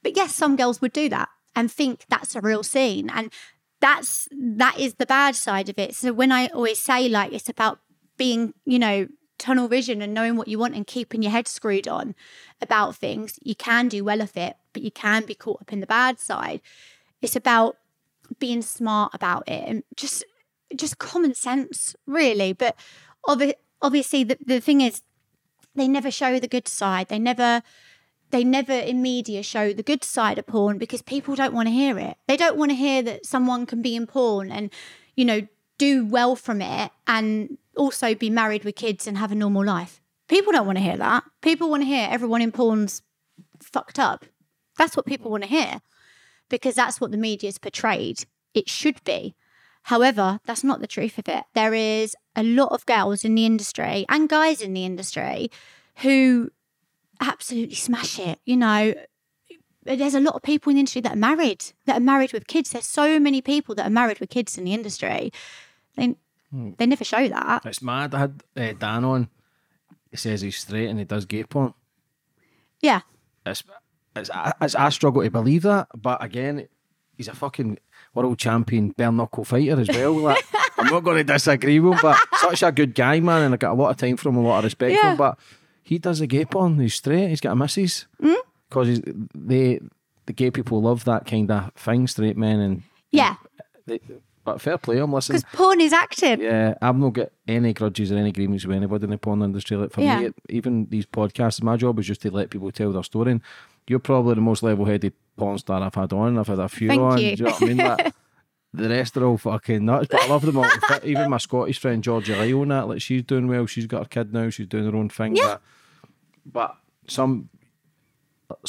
[0.04, 3.10] But yes, some girls would do that and think that's a real scene.
[3.10, 3.32] And
[3.80, 5.96] that's that is the bad side of it.
[5.96, 7.80] So when I always say like it's about
[8.18, 9.08] being, you know,
[9.42, 12.16] tunnel vision and knowing what you want and keeping your head screwed on
[12.62, 15.80] about things, you can do well of it, but you can be caught up in
[15.80, 16.62] the bad side.
[17.22, 17.78] It's about
[18.40, 20.24] being smart about it and just
[20.76, 22.54] just common sense, really.
[22.54, 22.76] But
[23.28, 25.02] obvi- obviously, the, the thing is,
[25.76, 27.10] they never show the good side.
[27.10, 27.64] They never
[28.30, 31.74] they never in media show the good side of porn because people don't want to
[31.74, 32.16] hear it.
[32.28, 34.72] They don't want to hear that someone can be in porn and,
[35.16, 39.36] you know, do well from it and also be married with kids and have a
[39.36, 40.02] normal life.
[40.28, 41.24] People don't want to hear that.
[41.42, 43.02] People want to hear everyone in porn's
[43.62, 44.26] fucked up.
[44.78, 45.82] That's what people want to hear
[46.50, 48.26] because that's what the media's portrayed.
[48.54, 49.36] It should be.
[49.84, 51.44] However, that's not the truth of it.
[51.54, 55.50] There is a lot of girls in the industry and guys in the industry
[55.98, 56.52] who
[57.20, 58.40] absolutely smash it.
[58.46, 58.94] You know,
[59.84, 62.48] there's a lot of people in the industry that are married, that are married with
[62.48, 62.72] kids.
[62.72, 65.32] There's so many people that are married with kids in the industry.
[65.96, 66.16] They,
[66.52, 67.66] they never show that.
[67.66, 68.14] It's mad.
[68.14, 69.30] I had uh, Dan on.
[70.10, 71.74] He says he's straight and he does gay porn.
[72.82, 73.02] Yeah.
[73.46, 73.64] It's,
[74.16, 76.68] it's, I, it's, I struggle to believe that, but again,
[77.16, 77.78] he's a fucking
[78.14, 80.14] world champion bare knuckle fighter as well.
[80.14, 80.44] Like,
[80.78, 83.58] I'm not going to disagree with him, but such a good guy, man, and I
[83.58, 85.18] got a lot of time for him, a lot of respect for him.
[85.18, 85.40] But
[85.84, 86.78] he does a gay porn.
[86.80, 87.30] He's straight.
[87.30, 88.08] He's got a missus
[88.70, 89.02] because he's
[89.34, 89.80] they
[90.26, 93.36] the gay people love that kind of thing, straight men, and Yeah.
[93.86, 94.00] they,
[94.44, 95.40] but fair play I'm listening.
[95.42, 96.42] Because porn is acting.
[96.42, 99.78] yeah, I've not got any grudges or any agreements with anybody in the porn industry.
[99.78, 100.20] Like for Yeah.
[100.20, 103.32] me, even these podcasts, my job is just to let people tell their story.
[103.34, 103.42] And
[103.88, 106.38] you're probably the most level-headed porn star I've had on.
[106.38, 107.18] I've had a few Thank on.
[107.20, 107.36] you.
[107.36, 107.78] Do you know what I mean?
[107.78, 108.14] Like,
[108.74, 110.66] the rest are all fucking nuts, but I love them all.
[111.04, 113.66] Even my Scottish friend Georgia Lyle and that, like she's doing well.
[113.66, 114.50] She's got her kid now.
[114.50, 115.36] She's doing her own thing.
[115.36, 115.58] Yeah.
[116.46, 116.78] But, but
[117.08, 117.50] some,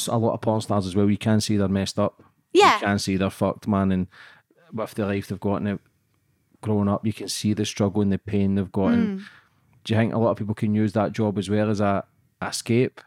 [0.07, 1.09] a lot of porn stars as well.
[1.09, 2.21] You can see they're messed up.
[2.53, 2.75] Yeah.
[2.75, 3.91] You can see they're fucked, man.
[3.91, 4.07] And
[4.73, 5.79] with the life they've got now,
[6.61, 8.93] growing up, you can see the struggle and the pain they've got.
[8.93, 9.21] Mm.
[9.83, 12.05] Do you think a lot of people can use that job as well as a
[12.41, 13.01] escape?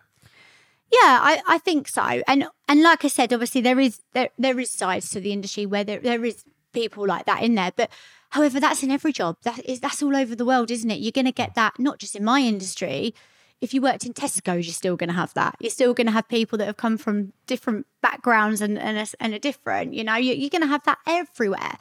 [0.92, 2.22] Yeah, I, I think so.
[2.28, 5.66] And and like I said, obviously there is there there is sides to the industry
[5.66, 7.72] where there, there is people like that in there.
[7.74, 7.90] But
[8.30, 9.36] however, that's in every job.
[9.42, 11.00] That is that's all over the world, isn't it?
[11.00, 13.14] You're gonna get that not just in my industry.
[13.60, 15.56] If you worked in Tesco's, you're still going to have that.
[15.60, 19.06] You're still going to have people that have come from different backgrounds and and are,
[19.18, 19.94] and are different.
[19.94, 21.78] You know, you're, you're going to have that everywhere.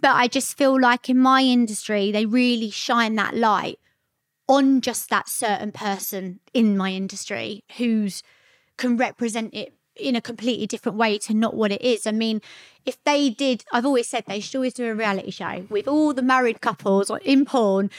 [0.00, 3.78] But I just feel like in my industry, they really shine that light
[4.48, 8.22] on just that certain person in my industry who's
[8.76, 12.06] can represent it in a completely different way to not what it is.
[12.06, 12.42] I mean,
[12.84, 16.12] if they did, I've always said they should always do a reality show with all
[16.12, 17.90] the married couples in porn,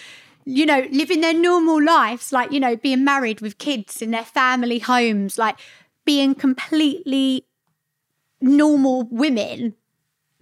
[0.50, 4.24] you know, living their normal lives, like, you know, being married with kids in their
[4.24, 5.60] family homes, like
[6.06, 7.46] being completely
[8.40, 9.76] normal women.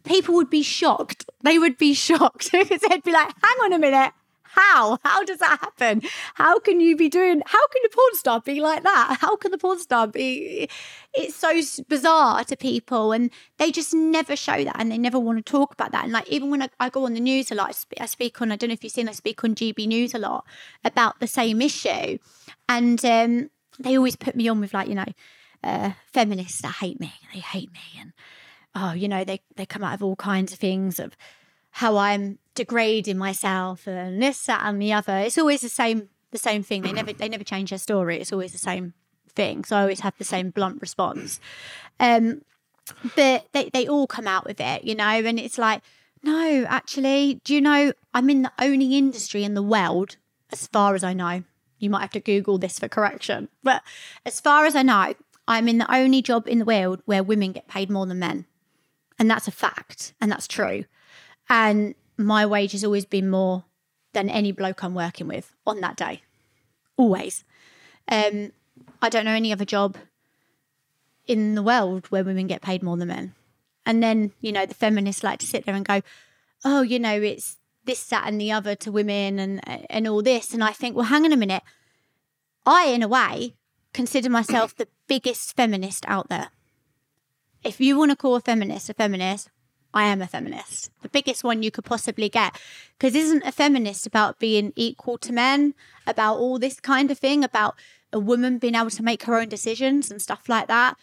[0.03, 1.27] People would be shocked.
[1.43, 4.13] They would be shocked because they'd be like, hang on a minute.
[4.55, 4.99] How?
[5.03, 6.01] How does that happen?
[6.35, 7.41] How can you be doing?
[7.45, 9.17] How can a porn star be like that?
[9.19, 10.69] How can the porn star be?
[11.13, 15.45] It's so bizarre to people, and they just never show that, and they never want
[15.45, 16.05] to talk about that.
[16.05, 18.05] And like even when I, I go on the news a lot, I speak, I
[18.05, 18.51] speak on.
[18.51, 19.09] I don't know if you've seen.
[19.09, 20.45] I speak on GB News a lot
[20.83, 22.17] about the same issue,
[22.69, 25.05] and um, they always put me on with like you know,
[25.63, 27.13] uh, feminists that hate me.
[27.33, 28.13] They hate me, and
[28.73, 31.17] oh, you know, they they come out of all kinds of things of
[31.75, 35.17] how I'm degrading myself and this, that, and the other.
[35.17, 36.83] It's always the same the same thing.
[36.83, 38.17] They never they never change their story.
[38.19, 38.93] It's always the same
[39.27, 39.65] thing.
[39.65, 41.41] So I always have the same blunt response.
[41.99, 42.43] Um,
[43.15, 45.81] but they they all come out with it, you know, and it's like,
[46.23, 50.15] no, actually, do you know I'm in the only industry in the world,
[50.53, 51.43] as far as I know.
[51.77, 53.83] You might have to Google this for correction, but
[54.25, 55.13] as far as I know,
[55.45, 58.45] I'm in the only job in the world where women get paid more than men,
[59.19, 60.85] and that's a fact, and that's true
[61.49, 63.65] and my wage has always been more
[64.13, 66.21] than any bloke I'm working with on that day.
[66.97, 67.43] Always.
[68.07, 68.51] Um,
[69.01, 69.97] I don't know any other job
[71.27, 73.33] in the world where women get paid more than men.
[73.85, 76.01] And then, you know, the feminists like to sit there and go,
[76.63, 80.53] oh, you know, it's this, that, and the other to women and and all this.
[80.53, 81.61] And I think, well, hang on a minute.
[82.65, 83.55] I, in a way,
[83.93, 86.49] consider myself the biggest feminist out there.
[87.63, 89.49] If you want to call a feminist a feminist,
[89.95, 92.59] I am a feminist, the biggest one you could possibly get.
[92.97, 95.73] Because isn't a feminist about being equal to men,
[96.05, 97.75] about all this kind of thing, about
[98.11, 100.97] a woman being able to make her own decisions and stuff like that?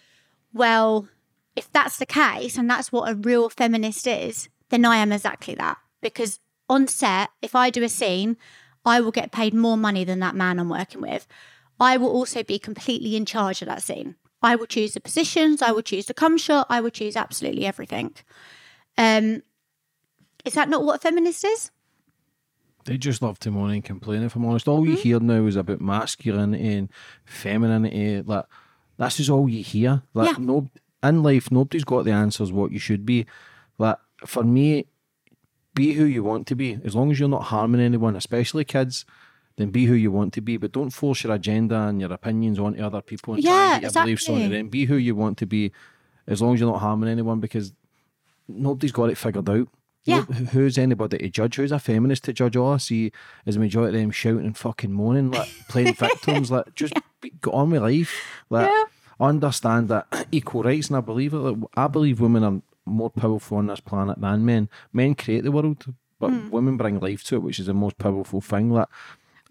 [0.53, 1.09] Well,
[1.57, 5.55] if that's the case and that's what a real feminist is, then I am exactly
[5.55, 5.79] that.
[6.03, 6.39] Because
[6.69, 8.37] on set, if I do a scene,
[8.85, 11.27] I will get paid more money than that man I'm working with.
[11.81, 14.17] I will also be completely in charge of that scene.
[14.43, 17.65] I will choose the positions, I will choose the cum shot, I will choose absolutely
[17.65, 18.15] everything.
[18.99, 19.43] Um,
[20.45, 21.71] is that not what a feminist is?
[22.85, 24.23] They just love to moan and complain.
[24.25, 25.03] If I'm honest, all you Mm-hmm.
[25.03, 26.89] hear now is about masculinity and
[27.25, 28.23] femininity.
[28.23, 28.45] Like
[28.99, 30.03] this is all you hear.
[30.15, 30.45] Like Yeah.
[30.45, 30.69] no,
[31.03, 33.27] in life, nobody's got the answers what you should be.
[33.79, 34.87] Like for me,
[35.75, 36.79] be who you want to be.
[36.85, 39.05] As long as you're not harming anyone, especially kids,
[39.57, 40.57] then be who you want to be.
[40.57, 43.83] But don't force your agenda and your opinions onto other people and try Yeah, and
[43.83, 44.69] get your beliefs onto them.
[44.69, 45.73] Be who you want to be,
[46.27, 47.73] as long as you're not harming anyone, because
[48.49, 49.69] nobody's got it figured out.
[50.05, 50.23] Yeah.
[50.23, 51.57] Who's anybody to judge?
[51.57, 52.57] Who's a feminist to judge?
[52.57, 53.13] All I see
[53.47, 56.51] is a majority of them shouting and fucking moaning, like playing victims.
[56.51, 58.13] Like just be, go on with life.
[58.51, 58.85] Like Yeah.
[59.21, 61.39] understand that equal rights, and I believe it.
[61.39, 64.69] Like, I believe women are more powerful on this planet than men.
[64.93, 65.85] Men create the world,
[66.19, 66.51] but Hmm.
[66.51, 68.71] women bring life to it, which is the most powerful thing.
[68.71, 68.89] Like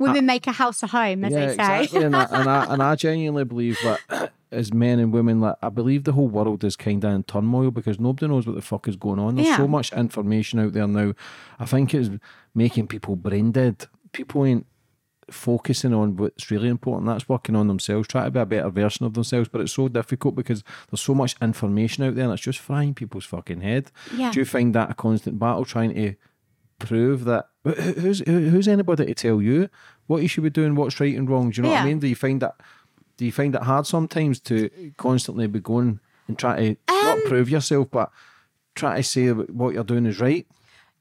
[0.02, 1.84] Women make a house a home, as yeah, they say.
[1.84, 2.04] exactly.
[2.04, 5.70] and, I, and I and I genuinely believe that as men and women, like I
[5.70, 8.88] believe the whole world is kind of in turmoil because nobody knows what the fuck
[8.88, 9.36] is going on.
[9.36, 9.58] There's Yeah.
[9.58, 11.14] so much information out there now.
[11.60, 12.10] I think it's
[12.54, 13.88] making people brain dead.
[14.12, 14.66] People ain't
[15.30, 17.08] focusing on what's really important.
[17.08, 19.48] That's working on themselves, trying to be a better version of themselves.
[19.50, 22.94] But it's so difficult because there's so much information out there, and it's just frying
[22.94, 23.92] people's fucking head.
[24.14, 24.32] Yeah.
[24.32, 26.16] Do you find that a constant battle trying to
[26.86, 29.70] prove that who's who's anybody to tell you
[30.08, 31.52] what you should be doing, what's right and wrong?
[31.52, 32.00] Do you know what I mean?
[32.00, 32.56] Do you find that
[33.18, 37.24] do you find it hard sometimes to constantly be going and try to not Um,
[37.28, 38.12] prove yourself, but
[38.76, 40.48] try to say what you're doing is right?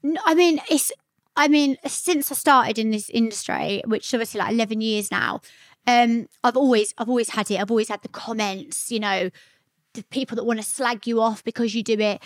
[0.03, 0.91] No, I mean, it's.
[1.35, 5.41] I mean, since I started in this industry, which is obviously like eleven years now,
[5.87, 7.59] um, I've always, I've always had it.
[7.59, 8.91] I've always had the comments.
[8.91, 9.29] You know,
[9.93, 12.21] the people that want to slag you off because you do it.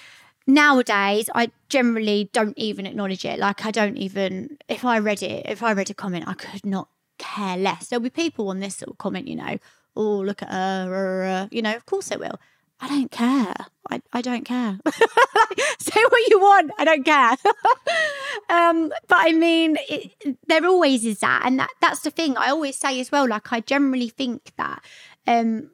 [0.48, 3.39] Nowadays, I generally don't even acknowledge it.
[3.39, 4.58] Like, I don't even.
[4.68, 6.88] If I read it, if I read a comment, I could not
[7.18, 7.88] care less.
[7.88, 9.28] There'll be people on this little comment.
[9.28, 9.58] You know,
[9.96, 11.24] oh look at her.
[11.24, 12.39] uh, uh," You know, of course it will.
[12.80, 13.56] I don't care.
[13.89, 14.78] I, I don't care.
[15.80, 16.72] Say what you want.
[16.78, 17.32] I don't care.
[18.50, 22.38] um, but I mean, it, there always is that, and that that's the thing.
[22.38, 23.28] I always say as well.
[23.28, 24.84] Like I generally think that
[25.26, 25.70] um,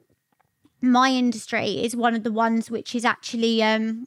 [0.80, 4.06] my industry is one of the ones which is actually um,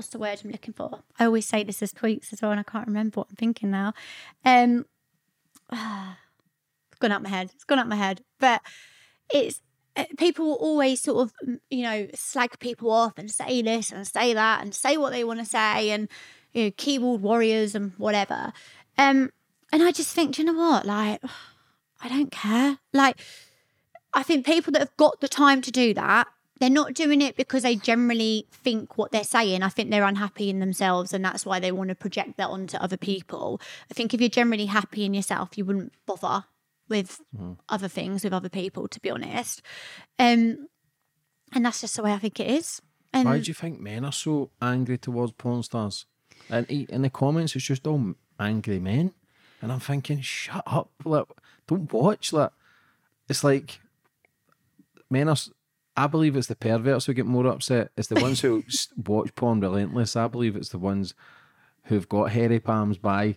[0.00, 1.02] what's the word I'm looking for?
[1.18, 3.70] I always say this as tweets as well, and I can't remember what I'm thinking
[3.70, 3.92] now.
[4.46, 4.86] Um,
[5.70, 7.50] it's gone out my head.
[7.54, 8.22] It's gone out my head.
[8.38, 8.62] But
[9.30, 9.60] it's
[9.96, 14.06] uh, people will always sort of you know slag people off and say this and
[14.06, 16.08] say that and say what they want to say and
[16.54, 18.54] you know keyboard warriors and whatever.
[18.96, 19.30] Um,
[19.70, 20.86] and I just think, do you know what?
[20.86, 21.22] Like,
[22.00, 22.78] I don't care.
[22.94, 23.20] Like,
[24.14, 26.26] I think people that have got the time to do that,
[26.60, 29.62] they're not doing it because they generally think what they're saying.
[29.62, 32.76] I think they're unhappy in themselves and that's why they want to project that onto
[32.76, 33.60] other people.
[33.90, 36.44] I think if you're generally happy in yourself, you wouldn't bother
[36.88, 37.20] with
[37.68, 39.62] other things, with other people, to be honest.
[40.18, 40.68] Um,
[41.52, 42.82] and that's just the way I think it is.
[43.12, 46.06] And Why do you think men are so angry towards porn stars?
[46.48, 49.12] And in the comments, it's just all angry men,
[49.62, 50.90] and I'm thinking, shut up!
[51.04, 51.26] Like,
[51.66, 52.32] don't watch.
[52.32, 52.50] Like,
[53.28, 53.80] it's like
[55.10, 55.36] men are.
[56.00, 57.90] I believe it's the perverts who get more upset.
[57.94, 58.64] It's the ones who
[59.06, 60.16] watch porn relentless.
[60.16, 61.12] I believe it's the ones
[61.84, 63.36] who've got hairy palms by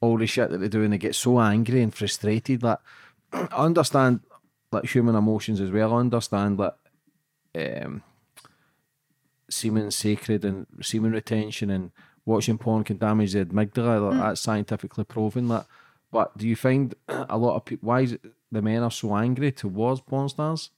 [0.00, 2.62] all the shit that they do, and they get so angry and frustrated.
[2.62, 2.78] Like,
[3.32, 4.20] I understand
[4.72, 5.92] like human emotions as well.
[5.94, 6.76] I understand that.
[7.54, 8.02] Um,
[9.50, 11.90] semen sacred and semen retention and
[12.26, 14.10] watching porn can damage the amygdala.
[14.10, 15.48] Like, That's scientifically proven.
[15.48, 15.66] That,
[16.10, 17.88] but do you find a lot of people?
[17.88, 20.70] Why is it the men are so angry towards porn stars?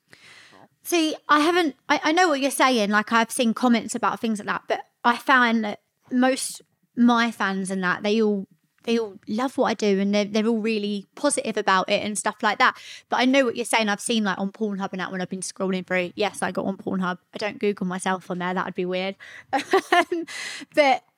[0.91, 1.77] See, I haven't.
[1.89, 2.91] I, I know what you're saying.
[2.91, 6.63] Like I've seen comments about things like that, but I found that most
[6.97, 8.49] my fans and that they all
[8.83, 12.19] they all love what I do and they're they're all really positive about it and
[12.19, 12.77] stuff like that.
[13.09, 13.89] But I know what you're saying.
[13.89, 16.11] I've seen like on Pornhub and that when I've been scrolling through.
[16.17, 17.19] Yes, I got on Pornhub.
[17.33, 18.53] I don't Google myself on there.
[18.53, 19.15] That would be weird.
[19.53, 19.63] but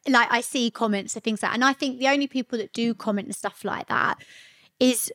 [0.07, 1.55] like I see comments and things like, that.
[1.55, 4.23] and I think the only people that do comment and stuff like that
[4.79, 5.11] is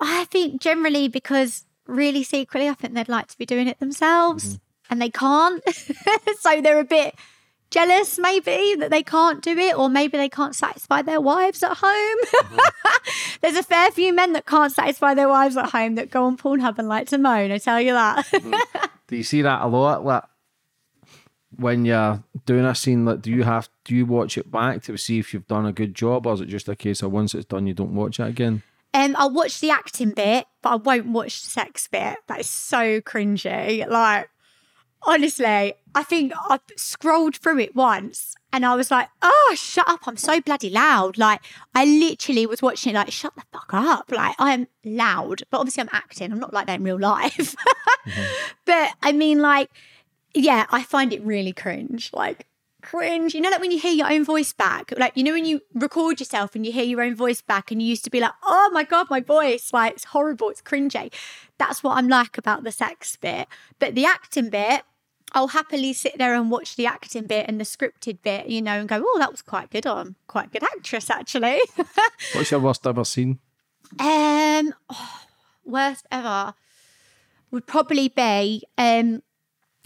[0.00, 4.44] I think generally because really secretly, I think they'd like to be doing it themselves
[4.44, 4.56] mm-hmm.
[4.90, 5.62] and they can't.
[6.40, 7.14] so they're a bit
[7.70, 11.76] jealous, maybe, that they can't do it, or maybe they can't satisfy their wives at
[11.76, 12.18] home.
[12.24, 13.38] Mm-hmm.
[13.42, 16.36] There's a fair few men that can't satisfy their wives at home that go on
[16.36, 18.26] Pornhub and like to moan, I tell you that.
[18.26, 18.84] Mm-hmm.
[19.08, 20.04] Do you see that a lot?
[20.04, 20.24] Like
[21.56, 24.96] when you're doing a scene, like do you have do you watch it back to
[24.96, 27.34] see if you've done a good job, or is it just a case of once
[27.34, 28.62] it's done, you don't watch it again?
[28.94, 32.18] Um, I'll watch the acting bit, but I won't watch the sex bit.
[32.26, 33.88] That is so cringy.
[33.88, 34.28] Like,
[35.02, 40.00] honestly, I think I scrolled through it once and I was like, oh, shut up.
[40.06, 41.18] I'm so bloody loud.
[41.18, 41.40] Like,
[41.74, 44.10] I literally was watching it like, shut the fuck up.
[44.10, 46.32] Like, I am loud, but obviously I'm acting.
[46.32, 47.54] I'm not like that in real life.
[48.06, 48.22] Mm-hmm.
[48.64, 49.68] But I mean, like,
[50.32, 52.10] yeah, I find it really cringe.
[52.14, 52.46] Like,
[52.80, 53.34] cringe.
[53.34, 55.60] You know, like when you hear your own voice back, like you know when you
[55.74, 58.32] record yourself and you hear your own voice back, and you used to be like,
[58.42, 59.72] "Oh my god, my voice!
[59.72, 61.12] Like it's horrible, it's cringy."
[61.58, 64.82] That's what I'm like about the sex bit, but the acting bit.
[65.32, 68.80] I'll happily sit there and watch the acting bit and the scripted bit, you know,
[68.80, 69.86] and go, "Oh, that was quite good.
[69.86, 71.60] I'm quite a good actress, actually."
[72.34, 73.38] What's your worst ever seen?
[73.98, 75.20] Um, oh,
[75.64, 76.54] worst ever
[77.50, 79.22] would probably be um.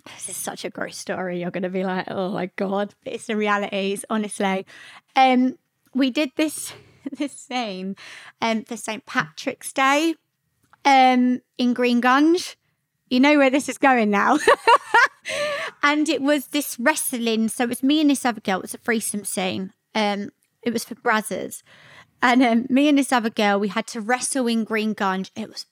[0.07, 1.41] This is such a gross story.
[1.41, 4.05] You're going to be like, oh my god, but it's the realities.
[4.11, 4.67] Honestly,
[5.17, 5.59] um,
[5.95, 6.73] we did this
[7.13, 7.97] this scene
[8.41, 10.15] um for St Patrick's Day,
[10.85, 12.57] um in Green Gunge.
[13.09, 14.39] You know where this is going now.
[15.83, 17.49] and it was this wrestling.
[17.49, 18.59] So it was me and this other girl.
[18.59, 19.73] It was a threesome scene.
[19.95, 20.31] Um,
[20.63, 21.63] it was for Brazzers.
[22.23, 25.31] And um, me and this other girl, we had to wrestle in Green Gunge.
[25.37, 25.67] It was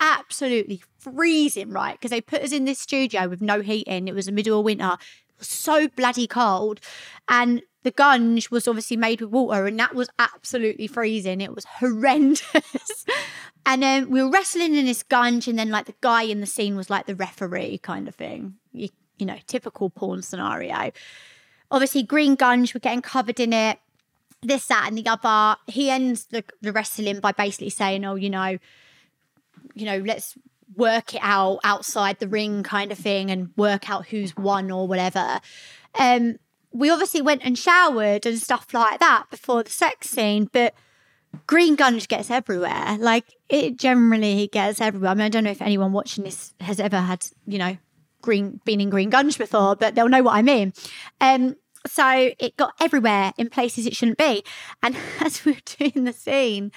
[0.00, 1.92] absolutely freezing, right?
[1.92, 4.08] Because they put us in this studio with no heating.
[4.08, 4.96] It was the middle of winter.
[5.30, 6.80] It was so bloody cold.
[7.28, 11.40] And the gunge was obviously made with water, and that was absolutely freezing.
[11.40, 13.06] It was horrendous.
[13.66, 16.46] and then we were wrestling in this gunge, and then like the guy in the
[16.46, 18.54] scene was like the referee kind of thing.
[18.72, 18.88] You,
[19.18, 20.90] you know, typical porn scenario.
[21.70, 23.78] Obviously, green gunge, we're getting covered in it
[24.42, 25.58] this, that, and the other.
[25.66, 28.58] He ends the, the wrestling by basically saying, "Oh, you know,
[29.74, 30.36] you know, let's
[30.76, 34.86] work it out outside the ring, kind of thing, and work out who's won or
[34.86, 35.40] whatever."
[35.98, 36.38] Um,
[36.70, 40.74] we obviously went and showered and stuff like that before the sex scene, but
[41.46, 42.96] green gunge gets everywhere.
[42.98, 45.10] Like it generally gets everywhere.
[45.10, 47.76] I mean, I don't know if anyone watching this has ever had, you know,
[48.22, 50.72] green been in green gunge before, but they'll know what I mean.
[51.20, 51.56] Um,
[51.86, 54.44] so it got everywhere in places it shouldn't be.
[54.82, 55.58] And as we were
[55.90, 56.72] doing the scene,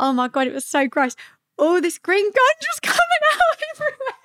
[0.00, 1.16] oh my god, it was so gross.
[1.62, 4.16] All this green gunge just coming out everywhere.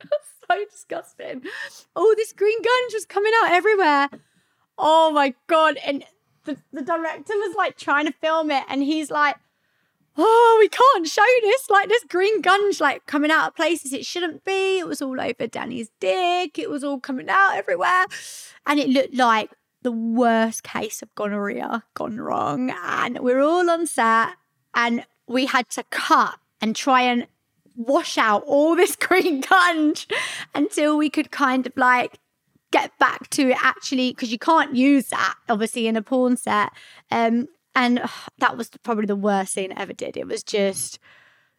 [0.50, 1.42] So disgusting.
[1.94, 4.08] All this green gun just coming out everywhere.
[4.76, 5.76] Oh my god.
[5.86, 6.04] And
[6.44, 9.36] the, the director was like trying to film it and he's like,
[10.18, 11.70] oh, we can't show this.
[11.70, 14.80] Like this green gunge like coming out of places it shouldn't be.
[14.80, 16.58] It was all over Danny's dick.
[16.58, 18.06] It was all coming out everywhere.
[18.66, 19.50] And it looked like
[19.82, 22.70] the worst case of gonorrhea gone wrong.
[22.70, 24.30] And we're all on set
[24.74, 27.26] and we had to cut and try and
[27.76, 30.06] wash out all this green gunge
[30.54, 32.18] until we could kind of like
[32.72, 36.70] get back to it actually because you can't use that obviously in a porn set.
[37.10, 40.16] Um and ugh, that was probably the worst scene I ever did.
[40.16, 40.98] It was just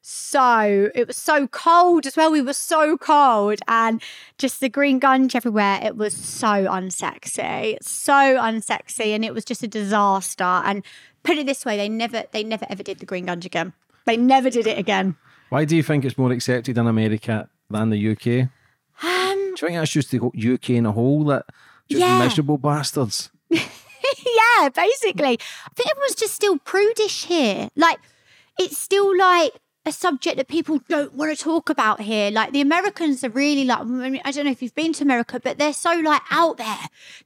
[0.02, 2.32] so it was so cold as well.
[2.32, 4.02] We were so cold and
[4.38, 5.80] just the green gunge everywhere.
[5.82, 10.44] It was so unsexy so unsexy and it was just a disaster.
[10.44, 10.84] And
[11.24, 13.74] put it this way they never they never ever did the green gunge again
[14.06, 15.16] they never did it again
[15.50, 18.50] Why do you think it's more accepted in America than the UK?
[19.04, 20.20] um Do you think that's just the
[20.54, 21.46] UK in a whole that
[21.90, 22.20] just Yeah.
[22.20, 23.30] miserable bastards?
[23.50, 25.38] yeah, basically.
[25.40, 27.70] I think everyone's just still prudish here.
[27.76, 28.00] Like,
[28.60, 29.54] it's still like
[29.86, 32.32] a subject that people don't want to talk about here.
[32.32, 35.04] Like, the Americans are really like, I, mean, I don't know if you've been to
[35.04, 36.78] America, but they're so like out there.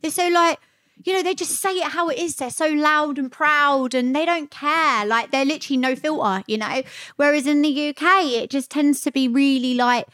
[0.01, 0.59] They're so like,
[1.03, 2.35] you know, they just say it how it is.
[2.35, 5.05] They're so loud and proud and they don't care.
[5.05, 6.83] Like, they're literally no filter, you know?
[7.15, 10.07] Whereas in the UK, it just tends to be really like,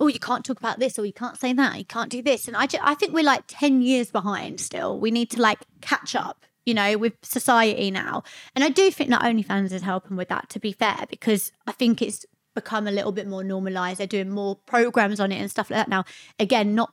[0.00, 2.46] oh, you can't talk about this or you can't say that, you can't do this.
[2.46, 4.98] And I, ju- I think we're like 10 years behind still.
[4.98, 8.22] We need to like catch up, you know, with society now.
[8.54, 11.72] And I do think that OnlyFans is helping with that, to be fair, because I
[11.72, 12.24] think it's
[12.54, 14.00] become a little bit more normalized.
[14.00, 16.04] They're doing more programs on it and stuff like that now.
[16.38, 16.92] Again, not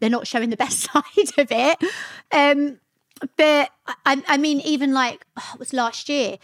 [0.00, 1.78] they're not showing the best side of it.
[2.32, 2.78] Um,
[3.36, 3.70] but
[4.04, 6.38] I, I mean, even like oh, it was last year,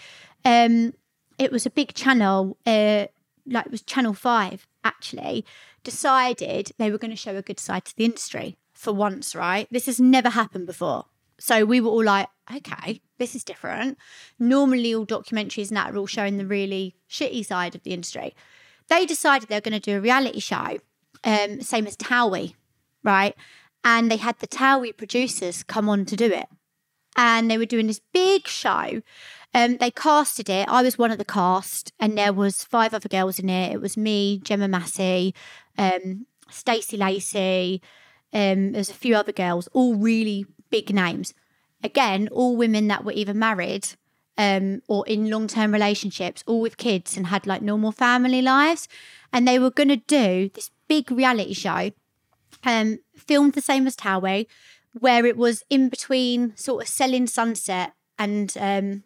[0.44, 0.94] um,
[1.38, 3.06] it was a big channel, uh,
[3.46, 5.44] like it was Channel Five actually,
[5.84, 9.68] decided they were going to show a good side to the industry for once, right?
[9.70, 11.06] This has never happened before.
[11.38, 13.98] So we were all like, okay, this is different.
[14.38, 18.34] Normally, all documentaries and that are all showing the really shitty side of the industry.
[18.88, 20.78] They decided they were going to do a reality show,
[21.24, 22.54] um, same as Towie,
[23.02, 23.34] right?
[23.84, 26.46] And they had the Towie producers come on to do it.
[27.16, 29.02] And they were doing this big show.
[29.54, 30.68] Um, they casted it.
[30.68, 33.72] I was one of the cast, and there was five other girls in it.
[33.72, 35.34] It was me, Gemma Massey,
[35.76, 37.82] um, Stacey Lacey.
[38.32, 41.34] Um, there's a few other girls, all really big names.
[41.84, 43.88] Again, all women that were either married
[44.38, 48.88] um, or in long term relationships, all with kids and had like normal family lives.
[49.32, 51.90] And they were going to do this big reality show,
[52.64, 54.46] um, filmed the same as Towie,
[54.98, 59.04] where it was in between sort of selling sunset and um,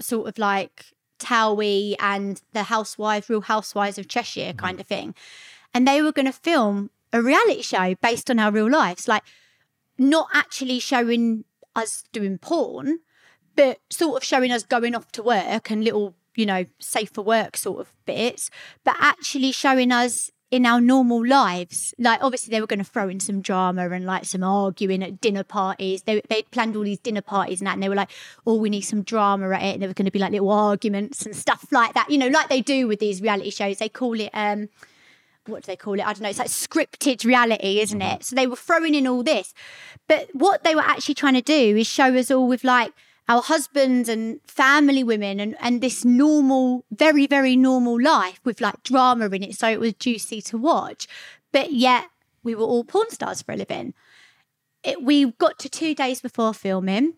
[0.00, 0.86] sort of like
[1.18, 5.14] Towie and the housewives, real housewives of Cheshire kind of thing.
[5.74, 9.08] And they were going to film a reality show based on our real lives.
[9.08, 9.22] Like,
[9.98, 11.44] not actually showing
[11.74, 13.00] us doing porn,
[13.54, 17.22] but sort of showing us going off to work and little, you know, safe for
[17.22, 18.50] work sort of bits,
[18.84, 21.94] but actually showing us in our normal lives.
[21.98, 25.20] Like obviously they were going to throw in some drama and like some arguing at
[25.20, 26.02] dinner parties.
[26.02, 28.10] They they'd planned all these dinner parties and that, and they were like,
[28.46, 30.50] "Oh, we need some drama at it." And there was going to be like little
[30.50, 32.10] arguments and stuff like that.
[32.10, 33.78] You know, like they do with these reality shows.
[33.78, 34.68] They call it um
[35.46, 36.00] what do they call it?
[36.00, 36.28] I don't know.
[36.28, 38.24] It's like scripted reality, isn't it?
[38.24, 39.54] So they were throwing in all this.
[40.08, 42.92] But what they were actually trying to do is show us all with like
[43.28, 48.82] our husbands and family women and, and this normal, very, very normal life with like
[48.82, 49.56] drama in it.
[49.56, 51.08] So it was juicy to watch.
[51.52, 52.06] But yet
[52.42, 53.94] we were all porn stars for a living.
[54.84, 57.14] It, we got to two days before filming.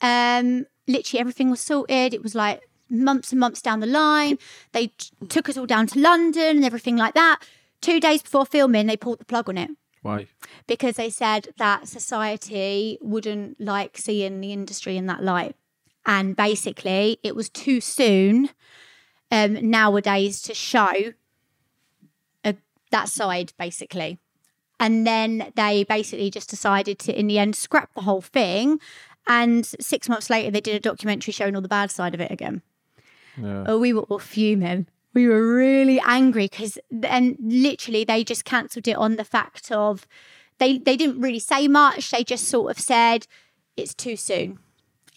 [0.00, 2.12] Um, literally everything was sorted.
[2.12, 4.38] It was like months and months down the line.
[4.72, 7.40] They t- took us all down to London and everything like that.
[7.80, 9.70] Two days before filming, they pulled the plug on it
[10.04, 10.26] Why?
[10.66, 15.56] because they said that society wouldn't like seeing the industry in that light.
[16.06, 18.50] And basically, it was too soon
[19.30, 21.14] um, nowadays to show
[22.44, 22.54] a,
[22.90, 24.18] that side, basically.
[24.78, 28.80] And then they basically just decided to, in the end, scrap the whole thing.
[29.26, 32.30] And six months later, they did a documentary showing all the bad side of it
[32.30, 32.60] again.
[33.40, 33.64] Yeah.
[33.66, 34.86] Oh, we were all fuming.
[35.14, 40.06] We were really angry because, and literally, they just cancelled it on the fact of
[40.58, 42.10] they they didn't really say much.
[42.10, 43.26] They just sort of said
[43.76, 44.58] it's too soon.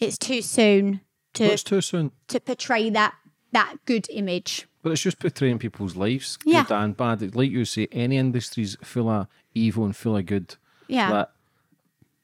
[0.00, 1.00] It's too soon
[1.34, 2.12] to What's too soon?
[2.28, 3.14] to portray that
[3.52, 4.66] that good image.
[4.82, 6.64] But it's just portraying people's lives, Yeah.
[6.64, 7.34] good and bad.
[7.34, 10.54] Like you say, any industry's full of evil and full of good.
[10.86, 11.10] Yeah.
[11.10, 11.32] That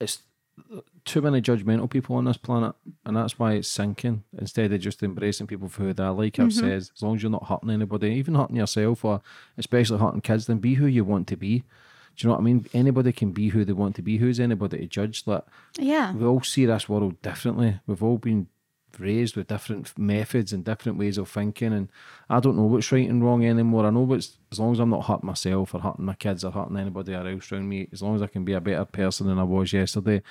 [0.00, 0.22] it's
[1.04, 2.74] too many judgmental people on this planet,
[3.04, 4.24] and that's why it's sinking.
[4.38, 6.60] Instead of just embracing people for who they are, like I've Mm-hmm.
[6.60, 9.20] said, as long as you're not hurting anybody, even hurting yourself, or
[9.58, 11.58] especially hurting kids, then be who you want to be.
[12.16, 12.66] Do you know what I mean?
[12.72, 14.18] Anybody can be who they want to be.
[14.18, 15.24] Who's anybody to judge?
[15.26, 15.42] Like
[15.78, 16.12] Yeah.
[16.14, 17.80] we all see this world differently.
[17.86, 18.46] We've all been
[18.96, 21.88] raised with different methods and different ways of thinking, and
[22.30, 23.84] I don't know what's right and wrong anymore.
[23.84, 26.52] I know what's as long as I'm not hurting myself or hurting my kids or
[26.52, 29.40] hurting anybody else around me, as long as I can be a better person than
[29.40, 30.22] I was yesterday,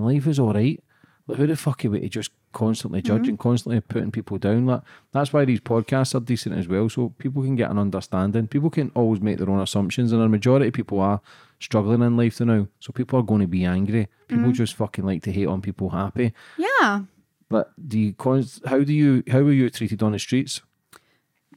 [0.00, 0.82] then life is all right.
[1.26, 4.66] Like who the fuck are we to just constantly judging, constantly putting people down?
[4.66, 4.82] Like
[5.12, 8.48] that's why these podcasts are decent as well, so people can get an understanding.
[8.48, 11.20] People can always make their own assumptions, and a majority of people are
[11.60, 12.66] struggling in life to now.
[12.80, 14.08] So people are going to be angry.
[14.26, 16.32] People just fucking like to hate on people happy.
[16.56, 17.02] Yeah.
[17.48, 18.14] But do you
[18.66, 20.62] how do you how are you treated on the streets?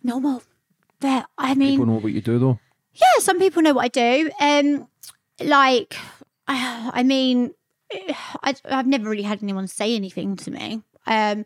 [0.04, 0.44] Normal.
[1.00, 1.26] There.
[1.38, 2.60] I mean, People know what you do though.
[2.94, 3.20] yeah.
[3.20, 4.32] Some people know what I do.
[4.40, 4.88] Um,
[5.40, 5.96] like,
[6.48, 7.54] I I mean,
[8.44, 10.82] I, I've never really had anyone say anything to me.
[11.06, 11.46] Um,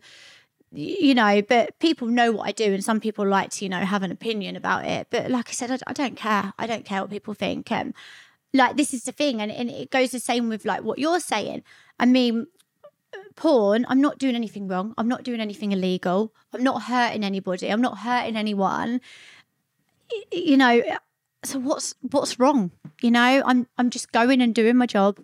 [0.70, 3.80] you know, but people know what I do, and some people like to, you know,
[3.80, 5.06] have an opinion about it.
[5.10, 6.52] But like I said, I, I don't care.
[6.58, 7.72] I don't care what people think.
[7.72, 7.94] Um,
[8.52, 11.20] like this is the thing, and, and it goes the same with like what you're
[11.20, 11.62] saying.
[11.98, 12.48] I mean,
[13.34, 14.94] porn, I'm not doing anything wrong.
[14.98, 16.34] I'm not doing anything illegal.
[16.52, 17.68] I'm not hurting anybody.
[17.70, 19.00] I'm not hurting anyone.
[20.32, 20.82] You know,
[21.44, 22.72] so what's what's wrong?
[23.00, 25.18] You know, I'm I'm just going and doing my job.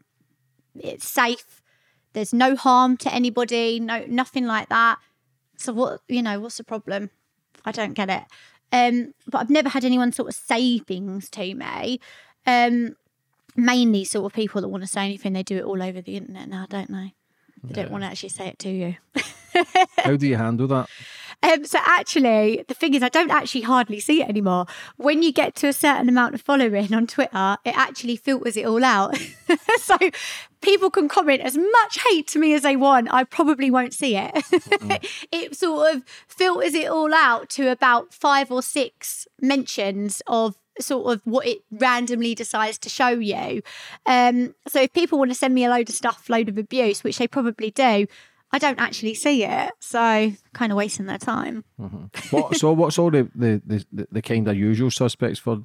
[0.78, 1.62] It's safe.
[2.12, 3.80] There's no harm to anybody.
[3.80, 4.98] No, nothing like that.
[5.56, 6.00] So what?
[6.08, 7.10] You know, what's the problem?
[7.64, 8.24] I don't get it.
[8.72, 12.00] Um, but I've never had anyone sort of say things to me.
[12.46, 12.96] Um,
[13.56, 15.32] mainly sort of people that want to say anything.
[15.32, 17.14] They do it all over the internet now, don't they?
[17.62, 18.96] They don't want to actually say it to you.
[19.98, 20.88] How do you handle that?
[21.44, 24.64] Um, so actually, the thing is, I don't actually hardly see it anymore.
[24.96, 28.64] When you get to a certain amount of following on Twitter, it actually filters it
[28.64, 29.16] all out.
[29.78, 29.96] so
[30.62, 33.12] people can comment as much hate to me as they want.
[33.12, 34.32] I probably won't see it.
[35.32, 41.12] it sort of filters it all out to about five or six mentions of sort
[41.12, 43.62] of what it randomly decides to show you.
[44.06, 47.04] Um, so if people want to send me a load of stuff, load of abuse,
[47.04, 48.06] which they probably do,
[48.54, 49.72] I don't actually see it.
[49.80, 51.64] So kind of wasting their time.
[52.30, 53.60] What so what's all the the,
[53.92, 55.64] the, the kind of usual suspects for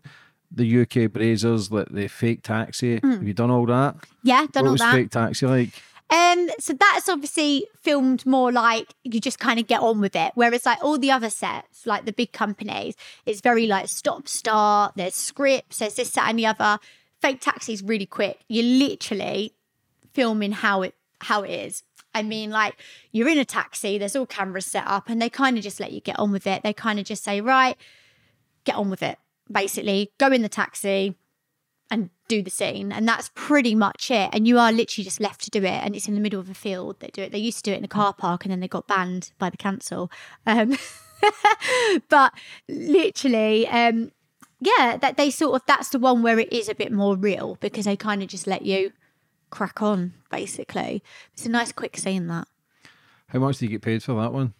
[0.51, 2.99] the UK Brazzers, like the fake taxi?
[3.03, 3.95] Have you done all that?
[4.23, 4.93] Yeah, done what all was that.
[4.93, 5.69] fake taxi like?
[6.11, 10.31] Um, so that's obviously filmed more like you just kind of get on with it.
[10.33, 12.95] Whereas like all the other sets, like the big companies,
[13.27, 14.93] it's very like stop start.
[14.95, 15.77] There's scripts.
[15.77, 16.79] There's this, that, and the other.
[17.21, 18.39] Fake taxi's really quick.
[18.47, 19.53] You're literally
[20.13, 21.83] filming how it how it is.
[22.19, 22.75] I mean, like
[23.11, 23.97] you're in a taxi.
[23.97, 26.45] There's all cameras set up, and they kind of just let you get on with
[26.45, 26.63] it.
[26.63, 27.75] They kind of just say, right,
[28.65, 29.17] get on with it.
[29.51, 31.15] Basically, go in the taxi,
[31.91, 35.41] and do the scene and that's pretty much it and you are literally just left
[35.41, 37.39] to do it and it's in the middle of a field they do it they
[37.39, 39.57] used to do it in a car park and then they got banned by the
[39.57, 40.11] council
[40.45, 40.77] um
[42.09, 42.33] but
[42.67, 44.11] literally um
[44.59, 47.57] yeah that they sort of that's the one where it is a bit more real
[47.59, 48.91] because they kind of just let you
[49.49, 50.13] crack on.
[50.29, 52.47] Basically, it's a nice quick scene that.
[53.27, 54.53] How much do you get paid for that one?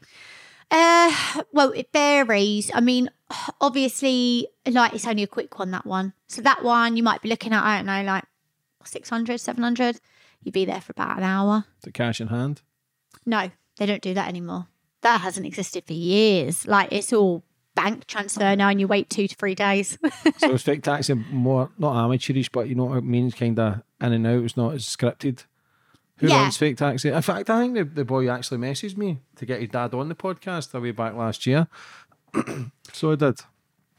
[0.72, 1.12] Uh,
[1.52, 2.70] well, it varies.
[2.74, 3.10] I mean,
[3.60, 5.72] obviously, like it's only a quick one.
[5.72, 6.14] That one.
[6.28, 7.64] So that one you might be looking at.
[7.64, 8.26] I don't know, like
[8.84, 10.00] 600, 700.
[10.44, 11.66] You'd be there for about an hour.
[11.82, 12.62] The cash in hand?
[13.26, 14.68] No, they don't do that anymore.
[15.02, 16.68] That hasn't existed for years.
[16.68, 17.44] Like it's all
[17.82, 19.97] bank transfer now, and you wait two to three days.
[20.38, 23.82] so it's fake taxi more not amateurish, but you know what it means, kind of
[24.01, 24.43] in and out.
[24.43, 25.45] It's not as scripted.
[26.17, 26.41] Who Yeah.
[26.41, 27.09] runs fake taxi?
[27.09, 30.09] In fact, I think the, the boy actually messaged me to get his dad on
[30.09, 31.67] the podcast way back last year.
[32.93, 33.39] so I did.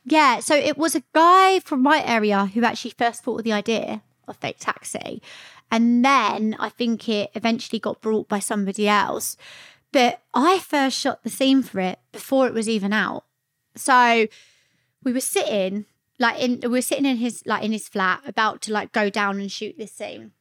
[0.05, 3.53] Yeah, so it was a guy from my area who actually first thought of the
[3.53, 5.23] idea of fake taxi.
[5.71, 9.37] And then I think it eventually got brought by somebody else.
[9.93, 13.25] But I first shot the scene for it before it was even out.
[13.77, 14.27] So
[15.03, 15.87] we were sitting
[16.21, 19.11] like in we were sitting in his like in his flat about to like go
[19.11, 20.33] down and shoot this scene.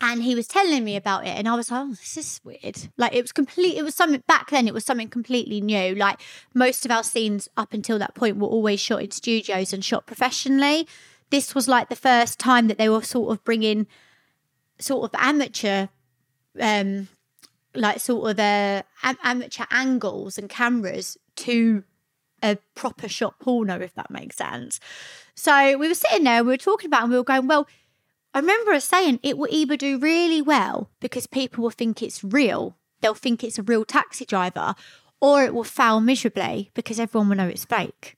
[0.00, 2.88] And he was telling me about it, and I was like, "Oh, this is weird."
[2.98, 3.76] Like it was complete.
[3.76, 4.68] It was something back then.
[4.68, 5.94] It was something completely new.
[5.94, 6.20] Like
[6.52, 10.06] most of our scenes up until that point were always shot in studios and shot
[10.06, 10.86] professionally.
[11.30, 13.86] This was like the first time that they were sort of bringing
[14.78, 15.88] sort of amateur,
[16.60, 17.08] um,
[17.74, 21.84] like sort of uh, am- amateur angles and cameras to
[22.44, 24.78] a proper shot porno, if that makes sense.
[25.34, 27.66] So we were sitting there, we were talking about, and we were going, well.
[28.36, 32.24] I remember us saying it will either do really well because people will think it's
[32.24, 34.74] real, they'll think it's a real taxi driver,
[35.20, 38.16] or it will fail miserably because everyone will know it's fake.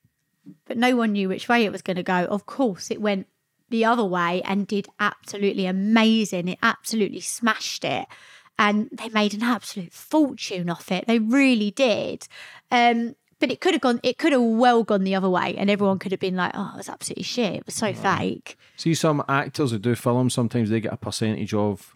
[0.64, 2.24] But no one knew which way it was going to go.
[2.24, 3.26] Of course, it went
[3.68, 6.48] the other way and did absolutely amazing.
[6.48, 8.06] It absolutely smashed it.
[8.58, 11.06] And they made an absolute fortune off it.
[11.06, 12.26] They really did.
[12.70, 15.70] Um, but it could have gone, it could have well gone the other way, and
[15.70, 17.54] everyone could have been like, oh, it was absolutely shit.
[17.54, 18.58] It was so fake.
[18.76, 21.92] See, some actors who do film, sometimes they get a percentage of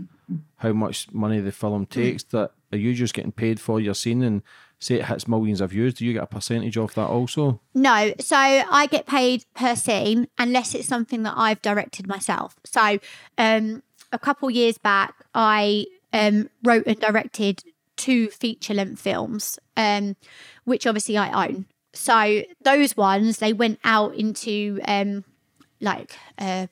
[0.57, 2.23] how much money the film takes.
[2.25, 4.43] That are you just getting paid for your scene and
[4.79, 5.95] say it hits millions of views?
[5.95, 7.61] Do you get a percentage of that also?
[7.75, 12.57] No, so I get paid per scene unless it's something that I've directed myself.
[12.65, 12.99] So
[13.39, 13.83] um,
[14.13, 17.63] a couple years back, I um, wrote and directed
[18.01, 20.17] two feature length films, um,
[20.65, 21.67] which obviously I own.
[21.93, 25.25] So those ones they went out into um,
[25.81, 26.69] like uh,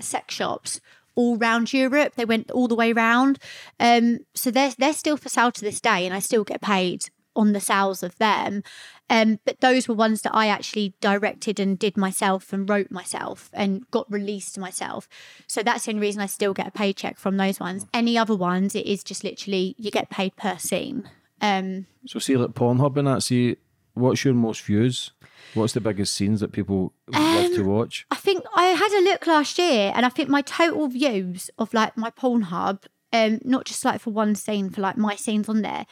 [0.00, 0.80] sex shops
[1.14, 2.14] all round Europe.
[2.14, 3.38] They went all the way round.
[3.78, 7.04] Um, so they're they're still for sale to this day, and I still get paid
[7.36, 8.62] on the sales of them.
[9.10, 13.50] Um, but those were ones that I actually directed and did myself and wrote myself
[13.52, 15.08] and got released myself.
[15.46, 17.86] So that's the only reason I still get a paycheck from those ones.
[17.94, 21.08] Any other ones, it is just literally you get paid per scene.
[21.40, 23.22] Um, So see, like Pornhub and that.
[23.22, 23.56] See,
[23.94, 25.12] what's your most views?
[25.54, 28.06] What's the biggest scenes that people would love to watch?
[28.10, 31.72] I think I had a look last year, and I think my total views of
[31.72, 35.62] like my Pornhub, um, not just like for one scene, for like my scenes on
[35.62, 35.86] there,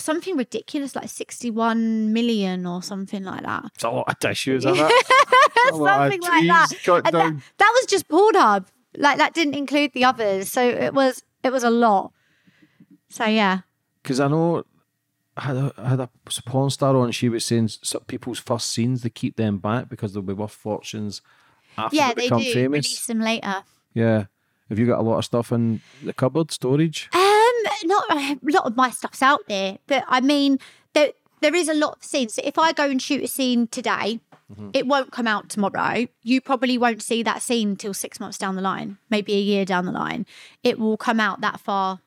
[0.00, 3.64] something ridiculous, like sixty-one million or something like that.
[3.74, 5.06] It's a lot of tissues, isn't it?
[5.72, 6.66] a lot of something like that.
[6.70, 8.66] trees cut that, that was just Pornhub.
[8.96, 12.12] Like that didn't include the others, so it was it was a lot.
[13.08, 13.60] So yeah,
[14.02, 14.64] Because I know
[15.36, 16.10] I had, a, I had a
[16.46, 17.10] porn star on.
[17.12, 20.52] She was saying some people's first scenes they keep them back because they'll be worth
[20.52, 21.22] fortunes
[21.78, 22.86] after yeah, they they become do famous.
[22.86, 23.64] release them later.
[23.94, 24.24] Yeah.
[24.68, 27.08] Have you got a lot of stuff in the cupboard storage?
[27.12, 27.20] Um,
[27.84, 30.58] not a lot of my stuff's out there, but I mean,
[30.94, 32.34] there there is a lot of scenes.
[32.34, 34.20] So if I go and shoot a scene today,
[34.74, 36.06] it won't come out tomorrow.
[36.22, 39.64] You probably won't see that scene till six months down the line, maybe a year
[39.64, 40.26] down the line.
[40.62, 42.00] It will come out that far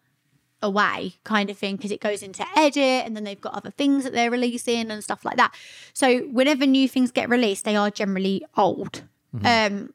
[0.61, 4.03] away, kind of thing, because it goes into edit, and then they've got other things
[4.03, 5.55] that they're releasing and stuff like that.
[5.93, 9.03] So whenever new things get released, they are generally old.
[9.43, 9.93] Um,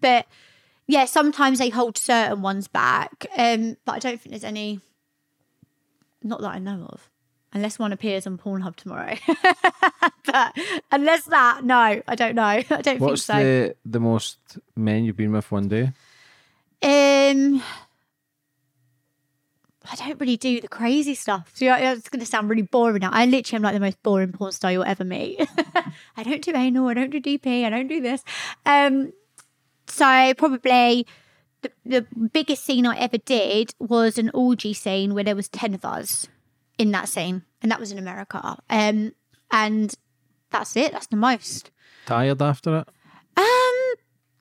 [0.00, 0.26] but
[0.86, 4.80] yeah, sometimes they hold certain ones back, um, but I don't think there's any.
[6.22, 7.10] Not that I know of,
[7.52, 9.16] unless one appears on Pornhub tomorrow.
[10.24, 10.56] but
[10.90, 12.42] unless that, no, I don't know.
[12.42, 13.44] I don't What's think so.
[13.44, 14.38] the the most
[14.76, 15.92] men you've been with one day?
[16.82, 17.62] Um,
[19.90, 21.50] I don't really do the crazy stuff.
[21.54, 23.10] So yeah, it's going to sound really boring now.
[23.12, 25.40] I literally am like the most boring porn star you'll ever meet.
[26.16, 26.88] I don't do anal.
[26.88, 27.64] I don't do DP.
[27.64, 28.22] I don't do this.
[28.64, 29.12] Um,
[29.86, 31.06] so probably
[31.62, 35.74] the, the biggest scene I ever did was an orgy scene where there was 10
[35.74, 36.26] of us
[36.78, 37.42] in that scene.
[37.62, 38.58] And that was in America.
[38.68, 39.12] Um,
[39.50, 39.94] and
[40.50, 40.92] that's it.
[40.92, 41.70] That's the most.
[42.06, 42.88] Tired after it?
[43.36, 43.94] Um,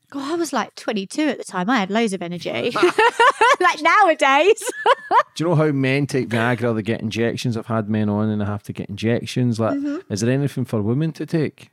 [0.09, 1.69] God, I was like 22 at the time.
[1.69, 2.49] I had loads of energy.
[3.61, 4.63] like nowadays.
[5.36, 6.76] Do you know how men take Viagra?
[6.76, 7.55] They get injections.
[7.55, 9.59] I've had men on and they have to get injections.
[9.59, 10.11] Like, Mm-hmm.
[10.11, 11.69] is there anything for women to take?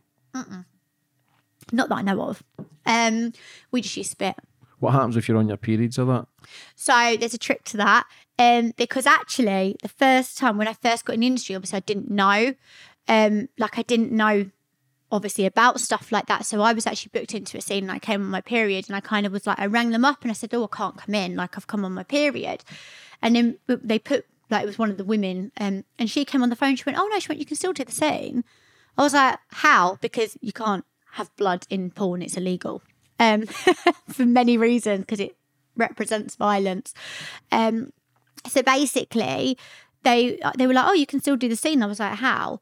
[1.73, 2.43] Not that I know of.
[2.87, 3.33] Um,
[3.71, 4.37] we just use spit.
[4.81, 6.27] What happens if you're on your periods or that?
[6.75, 8.07] So there's a trick to that.
[8.39, 11.81] Um, because actually, the first time when I first got in the industry, obviously I
[11.81, 12.55] didn't know.
[13.09, 14.51] Um, like I didn't know
[15.11, 16.45] obviously about stuff like that.
[16.45, 18.97] So I was actually booked into a scene and I came on my period and
[18.97, 20.97] I kind of was like, I rang them up and I said, Oh, I can't
[20.97, 21.35] come in.
[21.35, 22.63] Like I've come on my period.
[23.23, 26.43] And then they put, like, it was one of the women um, and she came
[26.43, 26.77] on the phone.
[26.77, 28.45] She went, Oh, no, she went, You can still do the scene.
[28.97, 29.99] I was like, How?
[30.01, 32.83] Because you can't have blood in porn, it's illegal
[33.19, 33.47] um,
[34.09, 35.37] for many reasons because it
[35.77, 36.95] represents violence.
[37.53, 37.93] Um,
[38.47, 39.59] so basically,
[40.03, 42.61] they they were like, "Oh, you can still do the scene." I was like, "How?"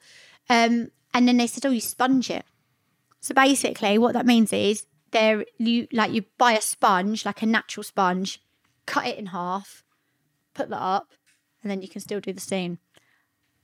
[0.49, 2.45] Um, and then they said, "Oh, you sponge it."
[3.21, 7.47] So basically, what that means is there you like you buy a sponge, like a
[7.47, 8.43] natural sponge,
[8.87, 9.83] cut it in half,
[10.55, 11.13] put that up,
[11.63, 12.79] and then you can still do the scene.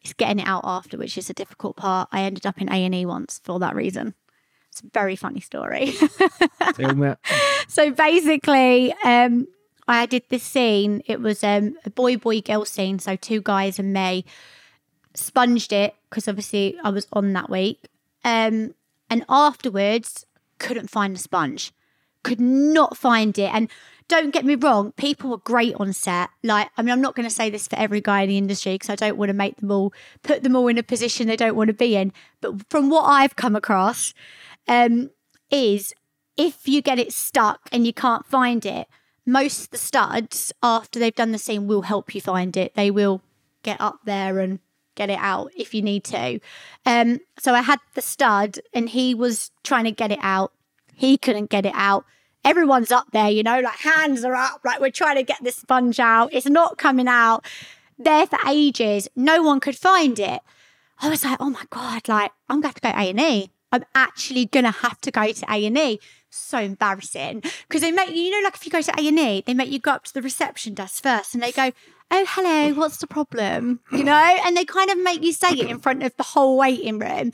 [0.02, 2.08] It's getting it out after, which is a difficult part.
[2.10, 4.14] I ended up in A and E once for that reason.
[4.72, 5.92] It's a very funny story.
[7.68, 9.46] So basically, um,
[9.86, 11.02] I did this scene.
[11.06, 12.98] It was um, a boy boy girl scene.
[12.98, 14.24] So two guys and me
[15.14, 17.80] sponged it because obviously I was on that week.
[18.24, 18.74] Um,
[19.10, 20.24] and afterwards,
[20.58, 21.72] couldn't find the sponge.
[22.22, 23.52] Could not find it.
[23.52, 23.68] And
[24.08, 26.30] don't get me wrong, people were great on set.
[26.42, 28.74] Like, I mean, I'm not going to say this for every guy in the industry
[28.74, 29.92] because I don't want to make them all
[30.22, 32.12] put them all in a position they don't want to be in.
[32.40, 34.14] But from what I've come across,
[34.68, 35.10] um,
[35.50, 35.94] is
[36.36, 38.88] if you get it stuck and you can't find it,
[39.24, 42.74] most the studs, after they've done the scene, will help you find it.
[42.74, 43.22] They will
[43.62, 44.58] get up there and
[44.94, 46.40] get it out if you need to.
[46.84, 50.52] Um, so I had the stud and he was trying to get it out.
[50.94, 52.04] He couldn't get it out.
[52.44, 55.56] Everyone's up there, you know, like hands are up, like we're trying to get this
[55.56, 56.32] sponge out.
[56.32, 57.46] It's not coming out.
[57.96, 59.08] There for ages.
[59.14, 60.42] No one could find it.
[61.00, 63.50] I was like, oh my God, like I'm going to go A&E.
[63.72, 65.98] I'm actually going to have to go to A&E.
[66.34, 69.70] So embarrassing because they make you know like if you go to A&E, they make
[69.70, 71.72] you go up to the reception desk first and they go,
[72.10, 75.68] "Oh, hello, what's the problem?" You know, and they kind of make you say it
[75.68, 77.32] in front of the whole waiting room.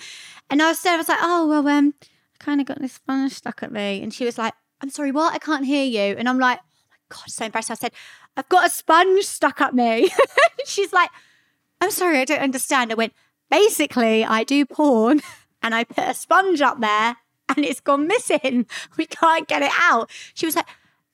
[0.50, 2.94] And I was there, I was like, "Oh, well, um, I kind of got this
[2.94, 5.32] sponge stuck at me." And she was like, "I'm sorry, what?
[5.32, 7.92] I can't hear you." And I'm like, "Oh my god, so embarrassed." I said,
[8.36, 10.10] "I've got a sponge stuck at me."
[10.66, 11.10] She's like,
[11.80, 13.12] "I'm sorry, I don't understand." I went,
[13.48, 15.20] "Basically, I do porn."
[15.62, 17.16] and I put a sponge up there
[17.48, 18.66] and it's gone missing.
[18.96, 20.10] We can't get it out.
[20.34, 20.66] She was like,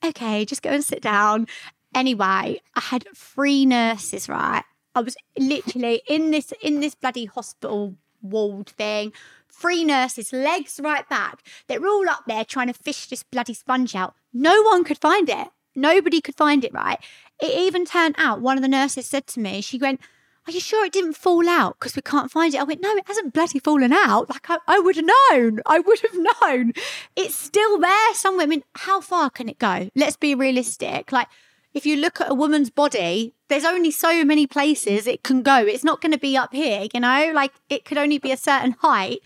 [0.03, 1.47] okay, just go and sit down.
[1.93, 4.63] Anyway, I had three nurses, right?
[4.93, 9.13] I was literally in this in this bloody hospital walled thing.
[9.49, 11.41] Three nurses, legs right back.
[11.67, 14.15] They're all up there trying to fish this bloody sponge out.
[14.33, 15.47] No one could find it.
[15.75, 16.99] Nobody could find it, right?
[17.41, 20.01] It even turned out one of the nurses said to me, she went,
[20.47, 22.59] are you sure it didn't fall out because we can't find it?
[22.59, 24.29] I went, no, it hasn't bloody fallen out.
[24.29, 25.61] Like I, I would have known.
[25.65, 26.73] I would have known.
[27.15, 28.43] It's still there somewhere.
[28.43, 29.89] I mean, how far can it go?
[29.95, 31.11] Let's be realistic.
[31.11, 31.27] Like
[31.73, 35.57] if you look at a woman's body, there's only so many places it can go.
[35.57, 38.37] It's not going to be up here, you know, like it could only be a
[38.37, 39.19] certain height.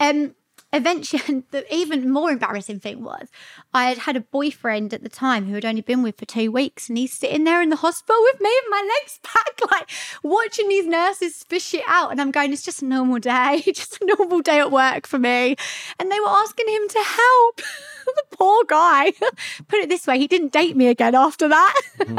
[0.00, 0.34] Um,
[0.72, 3.28] eventually, the even more embarrassing thing was
[3.74, 6.50] I had had a boyfriend at the time who had only been with for two
[6.50, 9.90] weeks, and he's sitting there in the hospital with me and my legs back, like
[10.22, 12.10] watching these nurses fish it out.
[12.10, 15.18] And I'm going, it's just a normal day, just a normal day at work for
[15.18, 15.56] me.
[15.98, 17.62] And they were asking him to help.
[18.16, 19.12] the poor guy.
[19.68, 21.74] Put it this way, he didn't date me again after that.
[21.98, 22.18] Mm-hmm.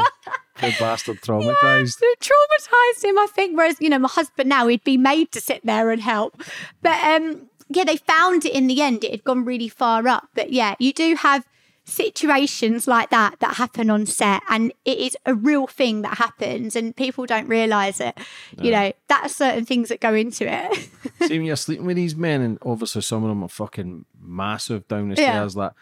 [0.56, 1.96] Poor bastard traumatized.
[2.00, 3.56] Yeah, traumatized him, I think.
[3.56, 6.40] Whereas, you know, my husband now, he'd be made to sit there and help.
[6.82, 9.04] But um, yeah, they found it in the end.
[9.04, 10.28] It had gone really far up.
[10.34, 11.46] But yeah, you do have
[11.84, 16.76] situations like that that happen on set and it is a real thing that happens
[16.76, 18.16] and people don't realize it
[18.56, 18.64] no.
[18.64, 20.88] you know that's certain things that go into it
[21.26, 24.86] see when you're sleeping with these men and obviously some of them are fucking massive
[24.86, 25.62] down the stairs yeah.
[25.62, 25.74] that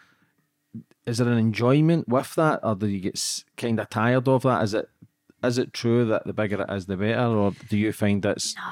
[1.04, 4.62] is there an enjoyment with that or do you get kind of tired of that
[4.62, 4.88] is it
[5.44, 8.56] is it true that the bigger it is the better or do you find that's
[8.56, 8.62] no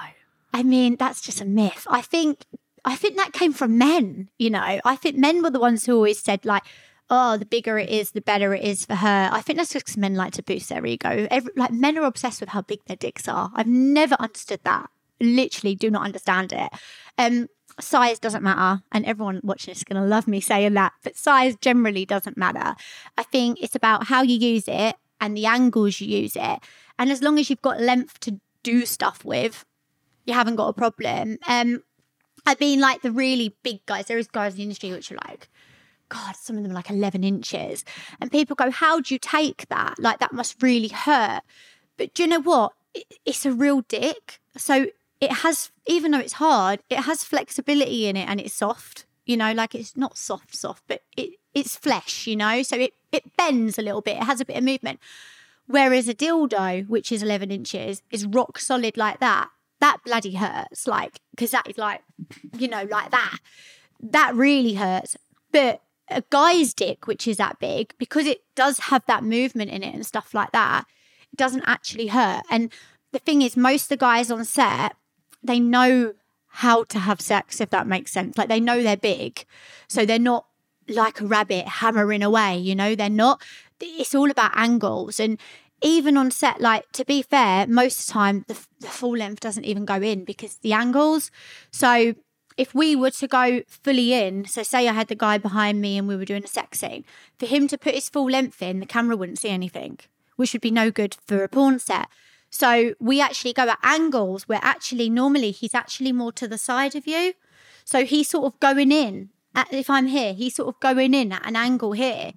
[0.53, 1.87] I mean, that's just a myth.
[1.89, 2.45] I think
[2.89, 4.81] I think that came from men, you know.
[4.83, 6.63] I think men were the ones who always said, like,
[7.11, 9.29] oh, the bigger it is, the better it is for her.
[9.31, 11.29] I think that's because men like to boost their ego.
[11.31, 13.51] Every, like, men are obsessed with how big their dicks are.
[13.55, 14.89] I've never understood that.
[15.21, 16.71] Literally, do not understand it.
[17.19, 20.95] Um, size doesn't matter, and everyone watching this is going to love me saying that,
[21.05, 22.75] but size generally doesn't matter.
[23.19, 26.61] I think it's about how you use it and the angles you use it.
[26.99, 29.67] And as long as you've got length to do stuff with,
[30.25, 31.37] you haven't got a problem.
[31.47, 31.83] Um,
[32.49, 34.07] I mean, like the really big guys.
[34.07, 35.49] There is guys in the industry which are like,
[36.09, 37.85] God, some of them are like 11 inches.
[38.21, 39.99] And people go, How do you take that?
[39.99, 41.43] Like, that must really hurt.
[41.99, 42.73] But do you know what?
[43.25, 44.41] it's a real dick.
[44.57, 44.87] So
[45.21, 49.07] it has, even though it's hard, it has flexibility in it and it's soft.
[49.27, 52.27] You know, like it's not soft, soft, but it it's flesh.
[52.27, 54.17] You know, so it it bends a little bit.
[54.17, 55.01] It has a bit of movement.
[55.67, 59.51] Whereas a dildo, which is 11 inches, is rock solid like that.
[59.81, 62.03] That bloody hurts, like, because that is like,
[62.57, 63.39] you know, like that.
[64.01, 65.17] That really hurts.
[65.53, 69.83] But a guy's dick, which is that big, because it does have that movement in
[69.83, 70.85] it and stuff like that,
[71.33, 72.45] it doesn't actually hurt.
[72.51, 72.73] And
[73.13, 74.97] the thing is, most of the guys on set,
[75.43, 76.15] they know
[76.49, 78.37] how to have sex, if that makes sense.
[78.37, 79.45] Like they know they're big.
[79.87, 80.47] So they're not
[80.89, 83.43] like a rabbit hammering away, you know, they're not.
[83.81, 85.21] It's all about angles.
[85.21, 85.39] And
[85.83, 89.41] even on set, like to be fair, most of the time the, the full length
[89.41, 91.31] doesn't even go in because the angles.
[91.71, 92.15] So
[92.57, 95.97] if we were to go fully in, so say I had the guy behind me
[95.97, 97.05] and we were doing a sex scene,
[97.39, 99.99] for him to put his full length in, the camera wouldn't see anything,
[100.37, 102.09] which would be no good for a porn set.
[102.51, 106.97] So we actually go at angles where actually normally he's actually more to the side
[106.97, 107.35] of you.
[107.85, 109.31] So he's sort of going in.
[109.55, 112.33] At, if I'm here, he's sort of going in at an angle here.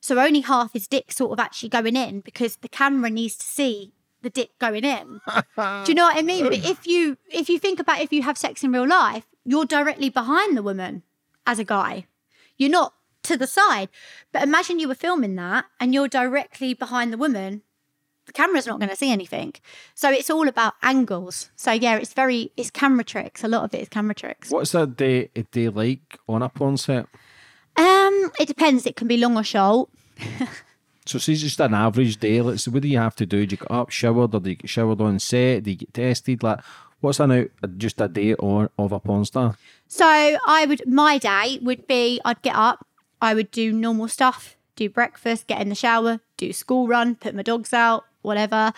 [0.00, 3.44] So only half his dick sort of actually going in because the camera needs to
[3.44, 3.92] see
[4.22, 5.20] the dick going in.
[5.56, 6.44] Do you know what I mean?
[6.44, 9.64] But if you if you think about if you have sex in real life, you're
[9.64, 11.02] directly behind the woman
[11.46, 12.06] as a guy.
[12.56, 12.94] You're not
[13.26, 13.88] to the side.
[14.32, 17.62] But imagine you were filming that and you're directly behind the woman.
[18.26, 19.54] The camera's not going to see anything.
[19.94, 21.50] So it's all about angles.
[21.54, 23.44] So yeah, it's very it's camera tricks.
[23.44, 24.50] A lot of it is camera tricks.
[24.50, 27.06] What's a day a day like on a porn set?
[27.78, 28.86] Um, it depends.
[28.86, 29.90] It can be long or short.
[31.06, 32.42] So it's just an average day.
[32.42, 33.46] Let's see, what do you have to do?
[33.46, 35.62] Do you get up, showered, or do you get showered on set?
[35.62, 36.42] Do you get tested?
[36.42, 36.58] Like,
[37.00, 39.56] what's an out just a day or of a porn star?
[39.86, 42.86] So I would my day would be I'd get up,
[43.22, 47.36] I would do normal stuff, do breakfast, get in the shower, do school run, put
[47.36, 48.72] my dogs out, whatever.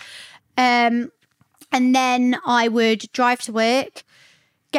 [0.59, 1.11] Um,
[1.72, 4.03] and then I would drive to work,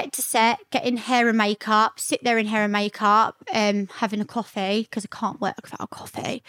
[0.01, 3.87] get to set, get in hair and makeup, sit there in hair and makeup, um,
[3.95, 6.43] having a coffee because I can't work without a coffee,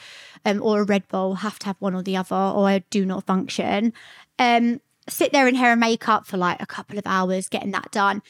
[0.45, 1.35] um, or a Red Bull.
[1.37, 3.93] Have to have one or the other, or I do not function.
[4.39, 7.91] Um, sit there in hair and makeup for like a couple of hours, getting that
[7.91, 8.23] done.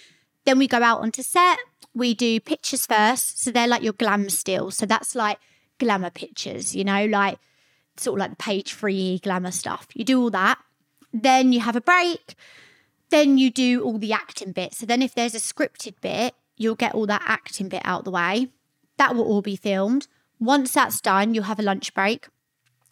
[0.44, 1.58] Then we go out onto set.
[1.94, 4.76] We do pictures first, so they're like your glam stills.
[4.76, 5.38] So that's like
[5.78, 7.38] glamour pictures, you know, like
[7.96, 9.88] sort of like the page three glamour stuff.
[9.94, 10.58] You do all that.
[11.12, 12.36] Then you have a break
[13.10, 14.74] then you do all the acting bit.
[14.74, 18.10] So then if there's a scripted bit, you'll get all that acting bit out the
[18.10, 18.48] way.
[18.96, 20.06] That will all be filmed.
[20.38, 22.28] Once that's done, you'll have a lunch break.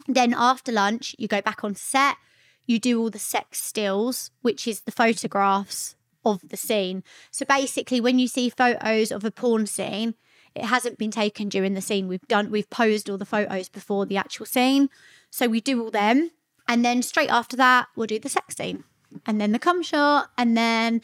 [0.07, 2.17] Then after lunch, you go back on set.
[2.65, 5.95] You do all the sex stills, which is the photographs
[6.25, 7.03] of the scene.
[7.31, 10.15] So basically, when you see photos of a porn scene,
[10.53, 12.07] it hasn't been taken during the scene.
[12.07, 14.89] We've done we've posed all the photos before the actual scene.
[15.31, 16.31] So we do all them.
[16.67, 18.83] And then straight after that, we'll do the sex scene
[19.25, 21.01] and then the cum shot, and then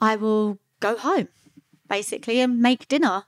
[0.00, 1.28] I will go home
[1.88, 3.24] basically and make dinner.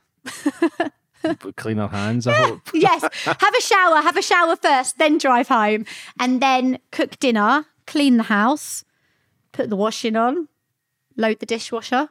[1.56, 2.60] Clean our hands, I hope.
[2.74, 5.86] yes, have a shower, have a shower first, then drive home,
[6.20, 8.84] and then cook dinner, clean the house,
[9.52, 10.48] put the washing on,
[11.16, 12.10] load the dishwasher.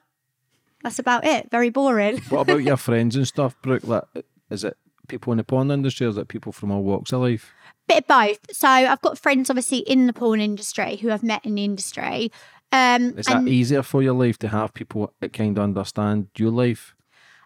[0.82, 1.49] That's about it.
[1.51, 2.20] Very boring.
[2.30, 3.84] what about your friends and stuff, Brooke?
[3.84, 4.03] Like,
[4.49, 4.78] is it
[5.08, 7.54] people in the porn industry or is it people from all walks of life?
[7.88, 8.56] bit of both.
[8.56, 12.32] So I've got friends obviously in the porn industry who I've met in the industry.
[12.72, 16.49] Um, Is that easier for your life to have people that kind of understand your
[16.49, 16.95] life?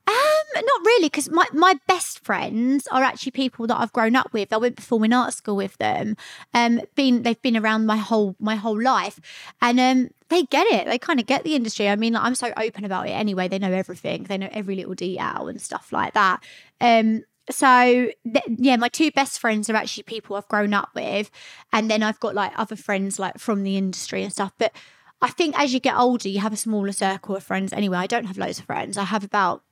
[0.07, 4.31] Um, not really, because my, my best friends are actually people that I've grown up
[4.31, 4.53] with.
[4.53, 6.15] I went performing art school with them.
[6.53, 9.19] Um, been they've been around my whole my whole life,
[9.61, 10.85] and um, they get it.
[10.85, 11.89] They kind of get the industry.
[11.89, 13.49] I mean, like, I'm so open about it anyway.
[13.49, 14.23] They know everything.
[14.23, 16.41] They know every little detail and stuff like that.
[16.79, 21.31] Um, so th- yeah, my two best friends are actually people I've grown up with,
[21.71, 24.53] and then I've got like other friends like from the industry and stuff.
[24.57, 24.73] But
[25.21, 27.73] I think as you get older, you have a smaller circle of friends.
[27.73, 28.97] Anyway, I don't have loads of friends.
[28.97, 29.63] I have about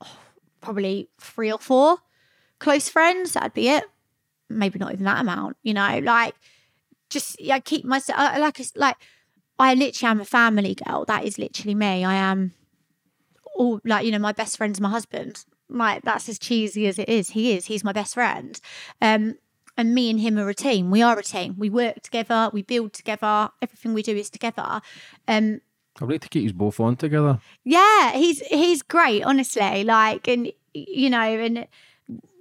[0.60, 1.98] probably three or four
[2.58, 3.32] close friends.
[3.32, 3.84] That'd be it.
[4.48, 5.56] Maybe not even that amount.
[5.62, 6.34] You know, like
[7.10, 8.96] just I keep myself like like
[9.58, 11.04] I literally am a family girl.
[11.04, 12.04] That is literally me.
[12.04, 12.52] I am
[13.54, 15.44] all like you know my best friend's my husband.
[15.72, 17.30] Like that's as cheesy as it is.
[17.30, 17.66] He is.
[17.66, 18.60] He's my best friend.
[19.00, 19.36] Um,
[19.76, 20.90] and me and him are a team.
[20.90, 21.56] We are a team.
[21.58, 22.50] We work together.
[22.52, 23.50] We build together.
[23.62, 24.82] Everything we do is together.
[25.26, 25.60] Um,
[26.00, 27.40] I'd like to keep you both on together.
[27.64, 29.84] yeah, he's he's great, honestly.
[29.84, 31.66] Like, and you know, and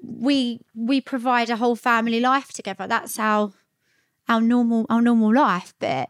[0.04, 2.88] we we provide a whole family life together.
[2.88, 3.52] That's our
[4.28, 5.74] our normal our normal life.
[5.80, 6.10] But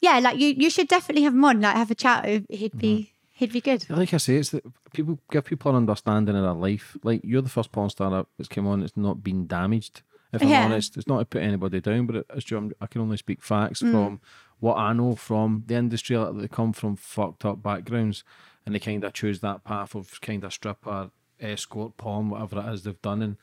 [0.00, 1.60] yeah, like you you should definitely have him on.
[1.60, 2.44] Like, have a chat.
[2.48, 3.09] He'd be
[3.40, 3.88] he'd be good.
[3.90, 6.96] Like I say, it's that people give people an understanding of their life.
[7.02, 10.02] Like you're the first porn star that's come on that's not been damaged.
[10.32, 10.64] If I'm Yeah.
[10.66, 12.58] honest, it's not to put anybody down, but it's true.
[12.58, 13.90] I'm- can only speak facts Mm.
[13.92, 14.20] from
[14.60, 16.16] what I know from the industry.
[16.16, 18.22] Like they come from fucked up backgrounds,
[18.64, 21.10] and they kind of choose that path of kind of stripper,
[21.40, 23.36] escort, porn, whatever it is they've done, and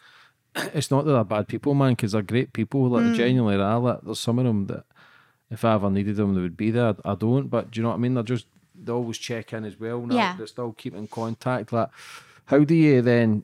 [0.73, 2.87] it's not that they're bad people, man, because they're great people.
[2.87, 3.15] Like Mm.
[3.15, 3.79] genuinely are.
[3.79, 4.85] Like there's some of them that
[5.49, 6.95] if I ever needed them, they would be there.
[7.03, 8.13] I don't, but do you know what I mean?
[8.13, 8.45] They're just
[8.81, 10.05] they always check in as well.
[10.05, 10.15] Now.
[10.15, 10.35] Yeah.
[10.37, 11.73] They still keep in contact.
[11.73, 11.89] Like
[12.45, 13.43] how do you then,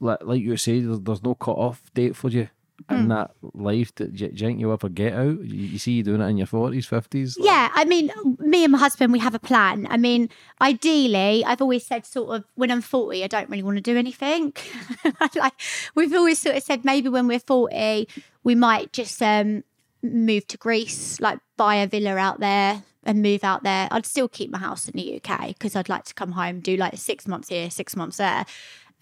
[0.00, 2.48] like like you say, there's, no cut off date for you
[2.90, 2.98] Mm.
[2.98, 3.94] in that life.
[3.94, 5.42] That do you, you think you'll ever get out?
[5.42, 7.36] You, you see you doing it in your forties, fifties.
[7.40, 9.86] Yeah, I mean, me and my husband, we have a plan.
[9.88, 10.28] I mean,
[10.60, 13.96] ideally, I've always said sort of when I'm 40, I don't really want to do
[13.96, 14.52] anything.
[15.34, 15.54] like
[15.94, 18.08] we've always sort of said maybe when we're 40,
[18.44, 19.64] we might just um
[20.02, 23.88] move to Greece, like buy a villa out there and move out there.
[23.90, 26.76] I'd still keep my house in the UK because I'd like to come home, do
[26.76, 28.44] like six months here, six months there.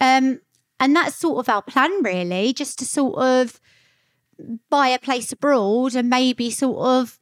[0.01, 0.41] Um,
[0.79, 3.61] and that's sort of our plan, really, just to sort of
[4.69, 7.19] buy a place abroad and maybe sort of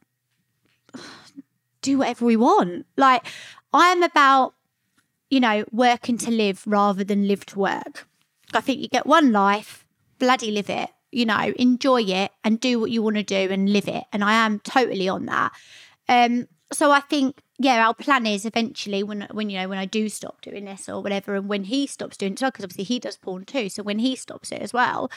[1.81, 2.85] do whatever we want.
[2.97, 3.25] Like,
[3.73, 4.55] I'm about,
[5.29, 8.07] you know, working to live rather than live to work.
[8.53, 9.85] I think you get one life,
[10.19, 13.71] bloody live it, you know, enjoy it and do what you want to do and
[13.71, 14.05] live it.
[14.11, 15.51] And I am totally on that.
[16.09, 19.85] Um, so I think, yeah, our plan is eventually when, when you know, when I
[19.85, 22.99] do stop doing this or whatever, and when he stops doing it, because obviously he
[22.99, 23.69] does porn too.
[23.69, 25.11] So when he stops it as well,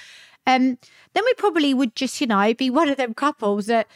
[0.46, 0.78] um,
[1.14, 3.88] then we probably would just, you know, be one of them couples that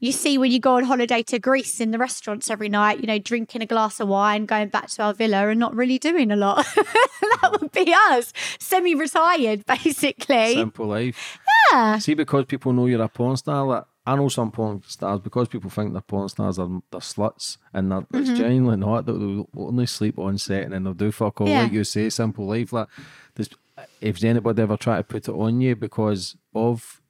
[0.00, 3.06] you see when you go on holiday to Greece in the restaurants every night, you
[3.06, 6.30] know, drinking a glass of wine, going back to our villa and not really doing
[6.30, 6.64] a lot.
[6.74, 9.64] that would be us, semi retired,
[9.94, 10.54] basically.
[10.54, 11.38] Simple life.
[11.72, 11.98] Yeah.
[11.98, 15.48] See, because people know you're a porn star, like, I know some porn stars because
[15.48, 18.36] people think they're porn stars, are they're sluts, and they're, it's Mhm.
[18.38, 19.04] genuinely not.
[19.04, 21.64] They'll only sleep on set and then they'll do fuck all, Yeah.
[21.64, 22.72] like you say, simple life.
[22.72, 22.88] Like,
[23.34, 23.50] this,
[24.00, 27.02] if anybody ever try to put it on you because of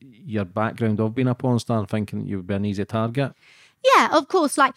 [0.00, 3.32] your background of being a porn star and thinking you would be an easy target,
[3.96, 4.58] Yeah, of course.
[4.58, 4.74] Like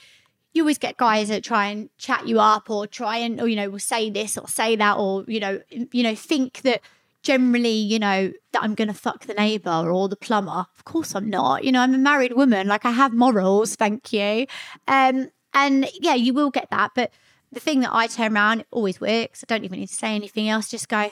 [0.54, 3.56] you always get guys that try and chat you up or try and, or, you
[3.56, 6.82] know, will say this or say that or, you know, you know, think that
[7.22, 10.66] generally, you know, that I'm going to fuck the neighbor or the plumber.
[10.78, 11.64] Of course I'm not.
[11.64, 12.68] You know, I'm a married woman.
[12.68, 14.48] Like I have morals, thank you.
[14.88, 16.92] Um, and yeah, you will get that.
[16.96, 17.12] But
[17.52, 19.44] the thing that I turn around, it always works.
[19.44, 20.70] I don't even need to say anything else.
[20.70, 21.12] Just go, I'm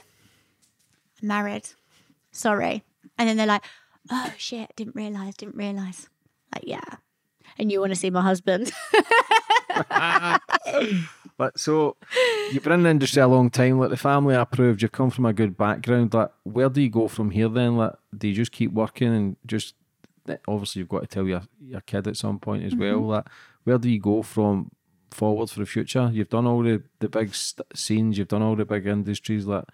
[1.22, 1.70] married.
[2.32, 2.84] Sorry.
[3.18, 3.64] And then they're like,
[4.10, 6.10] oh shit, didn't realize, didn't realize.
[6.54, 6.82] Like, yeah.
[7.58, 8.72] And you want to see my husband.
[11.38, 11.98] But so
[12.52, 13.78] you've been in the industry a long time.
[13.80, 14.82] Like the family approved.
[14.82, 16.12] You've come from a good background.
[16.16, 17.48] Like where do you go from here?
[17.48, 19.76] Then like do you just keep working and just
[20.48, 23.02] obviously you've got to tell your your kid at some point as well.
[23.02, 23.08] Mhm.
[23.08, 23.26] Like
[23.66, 24.72] where do you go from
[25.12, 26.10] forward for the future?
[26.12, 28.18] You've done all the the big st- scenes.
[28.18, 29.46] You've done all the big industries.
[29.46, 29.66] Like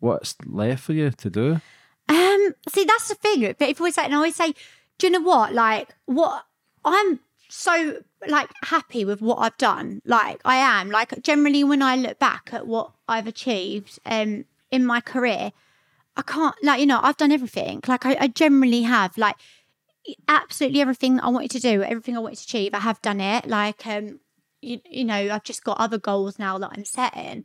[0.00, 1.60] what's left for you to do?
[2.08, 3.54] Um, see, that's the thing.
[3.58, 4.54] But if we say, and I always say,
[4.98, 5.52] do you know what?
[5.52, 6.44] Like, what
[6.84, 10.02] I'm so like happy with what I've done.
[10.04, 10.90] Like, I am.
[10.90, 15.52] Like, generally, when I look back at what I've achieved, um, in my career,
[16.16, 17.80] I can't like you know I've done everything.
[17.86, 19.36] Like, I, I generally have like
[20.26, 22.74] absolutely everything that I wanted to do, everything I wanted to achieve.
[22.74, 23.46] I have done it.
[23.46, 24.20] Like, um,
[24.60, 27.44] you, you know, I've just got other goals now that I'm setting,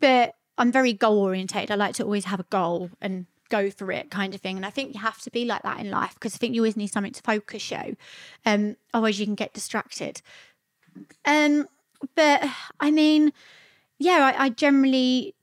[0.00, 1.70] but I'm very goal orientated.
[1.70, 4.56] I like to always have a goal and go for it kind of thing.
[4.56, 6.62] And I think you have to be like that in life because I think you
[6.62, 7.96] always need something to focus you.
[8.46, 10.22] Um, otherwise you can get distracted.
[11.24, 11.68] Um,
[12.14, 12.42] but
[12.80, 13.32] I mean,
[13.98, 15.34] yeah, I, I generally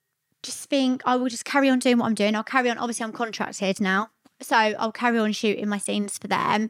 [0.43, 2.35] just think I will just carry on doing what I'm doing.
[2.35, 2.77] I'll carry on.
[2.77, 4.09] Obviously, I'm contracted now,
[4.41, 6.69] so I'll carry on shooting my scenes for them.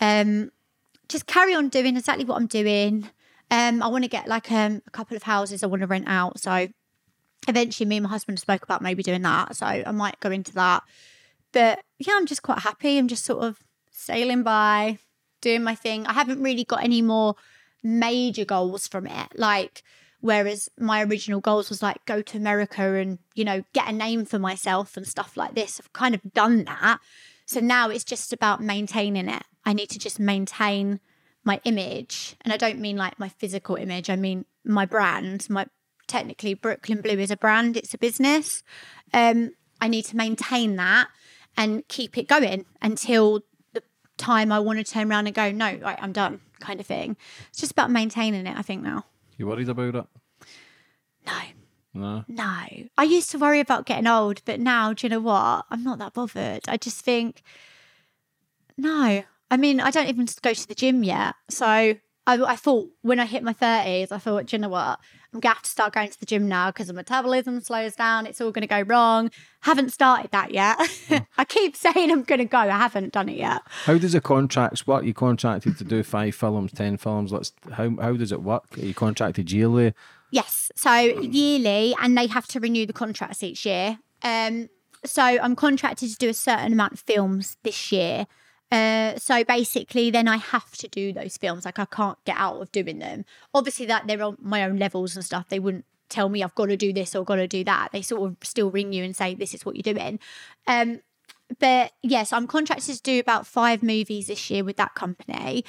[0.00, 0.50] Um,
[1.08, 3.10] just carry on doing exactly what I'm doing.
[3.50, 6.06] Um, I want to get like um, a couple of houses I want to rent
[6.06, 6.38] out.
[6.38, 6.68] So
[7.46, 9.56] eventually, me and my husband spoke about maybe doing that.
[9.56, 10.82] So I might go into that.
[11.52, 12.98] But yeah, I'm just quite happy.
[12.98, 14.98] I'm just sort of sailing by,
[15.40, 16.06] doing my thing.
[16.06, 17.36] I haven't really got any more
[17.82, 19.28] major goals from it.
[19.34, 19.82] Like,
[20.20, 24.24] whereas my original goals was like go to America and, you know, get a name
[24.24, 25.80] for myself and stuff like this.
[25.80, 26.98] I've kind of done that.
[27.46, 29.42] So now it's just about maintaining it.
[29.64, 31.00] I need to just maintain
[31.44, 32.36] my image.
[32.42, 35.48] And I don't mean like my physical image, I mean my brand.
[35.48, 35.66] My
[36.08, 38.62] technically Brooklyn Blue is a brand, it's a business.
[39.12, 41.08] Um, I need to maintain that
[41.56, 43.40] and keep it going until
[43.72, 43.82] the
[44.16, 47.16] time I want to turn around and go, no, right, I'm done, kind of thing.
[47.50, 49.04] It's just about maintaining it, I think now.
[49.36, 50.04] You worried about it?
[51.26, 51.38] No.
[51.94, 52.24] No.
[52.28, 52.64] No.
[52.96, 55.64] I used to worry about getting old, but now, do you know what?
[55.70, 56.68] I'm not that bothered.
[56.68, 57.42] I just think,
[58.76, 59.22] no.
[59.50, 61.34] I mean, I don't even go to the gym yet.
[61.48, 61.96] So
[62.28, 65.00] I, I thought when I hit my 30s, I thought, do you know what?
[65.32, 67.96] I'm going to have to start going to the gym now because the metabolism slows
[67.96, 68.26] down.
[68.26, 69.30] It's all going to go wrong.
[69.62, 70.76] Haven't started that yet.
[71.38, 72.58] I keep saying I'm going to go.
[72.58, 73.62] I haven't done it yet.
[73.84, 75.04] How does the contracts work?
[75.04, 77.32] You contracted to do five films, ten films.
[77.32, 78.64] Let's how how does it work?
[78.76, 79.94] Are you contracted yearly?
[80.30, 80.70] Yes.
[80.76, 83.98] So yearly, and they have to renew the contracts each year.
[84.22, 84.68] Um,
[85.04, 88.26] so I'm contracted to do a certain amount of films this year.
[88.70, 91.64] Uh, so basically, then I have to do those films.
[91.64, 93.24] Like I can't get out of doing them.
[93.54, 95.48] Obviously, that they're on my own levels and stuff.
[95.48, 97.90] They wouldn't tell me I've got to do this or got to do that.
[97.92, 100.18] They sort of still ring you and say this is what you're doing.
[100.66, 101.00] Um,
[101.58, 105.64] but yes, I'm contracted to do about five movies this year with that company.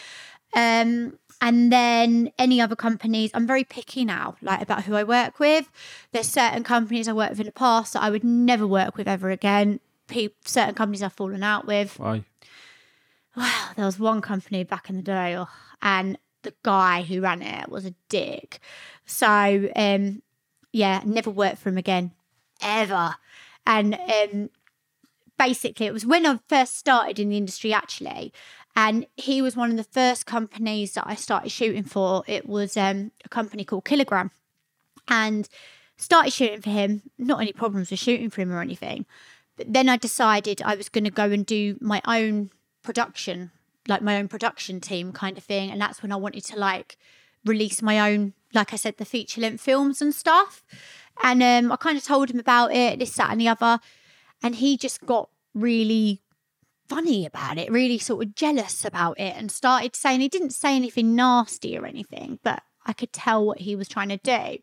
[0.54, 5.40] Um, and then any other companies, I'm very picky now, like about who I work
[5.40, 5.72] with.
[6.12, 9.08] There's certain companies I worked with in the past that I would never work with
[9.08, 9.80] ever again.
[10.44, 11.98] Certain companies I've fallen out with.
[11.98, 12.26] Why?
[13.36, 15.48] Wow, there was one company back in the day, oh,
[15.82, 18.60] and the guy who ran it was a dick.
[19.06, 20.22] So, um,
[20.72, 22.12] yeah, never worked for him again,
[22.62, 23.16] ever.
[23.66, 24.50] And um,
[25.38, 28.34] basically, it was when I first started in the industry, actually.
[28.76, 32.24] And he was one of the first companies that I started shooting for.
[32.28, 34.32] It was um, a company called Killergram.
[35.08, 35.50] And
[35.98, 39.06] started shooting for him, not any problems with shooting for him or anything.
[39.58, 42.52] But then I decided I was going to go and do my own
[42.84, 43.52] production,
[43.88, 45.72] like my own production team kind of thing.
[45.72, 46.98] And that's when I wanted to like
[47.46, 50.64] release my own, like I said, the feature length films and stuff.
[51.22, 53.80] And um, I kind of told him about it, this, that, and the other.
[54.42, 56.22] And he just got really
[56.88, 60.76] funny about it, really sort of jealous about it, and started saying he didn't say
[60.76, 64.58] anything nasty or anything, but I could tell what he was trying to do.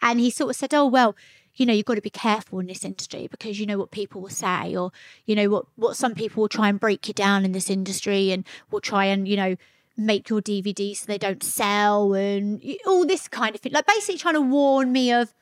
[0.00, 1.16] And he sort of said, Oh, well,
[1.56, 4.20] you know, you've got to be careful in this industry because you know what people
[4.20, 4.92] will say, or
[5.26, 8.32] you know what what some people will try and break you down in this industry
[8.32, 9.56] and will try and, you know,
[9.96, 13.72] make your DVD so they don't sell and all this kind of thing.
[13.72, 15.34] Like basically trying to warn me of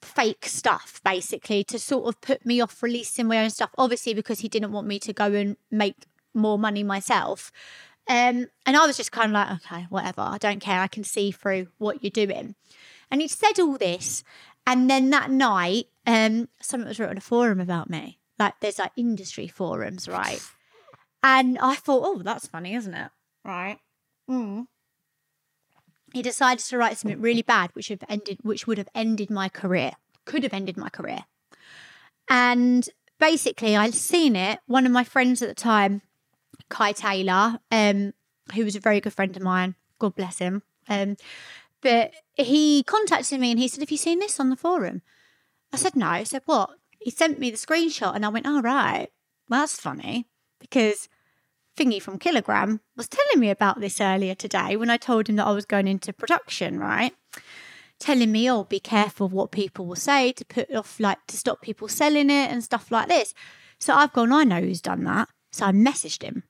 [0.00, 3.70] fake stuff, basically, to sort of put me off releasing my own stuff.
[3.76, 5.96] Obviously, because he didn't want me to go and make
[6.32, 7.52] more money myself.
[8.06, 10.20] Um, and I was just kind of like, okay, whatever.
[10.20, 10.80] I don't care.
[10.80, 12.54] I can see through what you're doing.
[13.10, 14.24] And he said all this.
[14.66, 18.18] And then that night, um, someone was written on a forum about me.
[18.38, 20.40] Like there's like industry forums, right?
[21.22, 23.10] And I thought, oh, that's funny, isn't it?
[23.44, 23.78] Right.
[24.30, 24.66] Mm.
[26.12, 29.48] He decided to write something really bad, which have ended, which would have ended my
[29.48, 29.92] career,
[30.24, 31.24] could have ended my career.
[32.28, 32.88] And
[33.18, 34.60] basically, I'd seen it.
[34.66, 36.02] One of my friends at the time,
[36.68, 38.14] Kai Taylor, um,
[38.54, 40.62] who was a very good friend of mine, God bless him.
[40.88, 41.16] Um,
[41.84, 45.02] but he contacted me and he said, Have you seen this on the forum?
[45.72, 46.10] I said, No.
[46.12, 46.70] He said, What?
[46.98, 49.08] He sent me the screenshot and I went, All right,
[49.48, 50.26] well, that's funny
[50.58, 51.08] because
[51.76, 55.46] Thingy from Killergram was telling me about this earlier today when I told him that
[55.46, 57.12] I was going into production, right?
[58.00, 61.36] Telling me, oh, be careful of what people will say to put off, like, to
[61.36, 63.34] stop people selling it and stuff like this.
[63.78, 65.28] So I've gone, I know who's done that.
[65.52, 66.44] So I messaged him,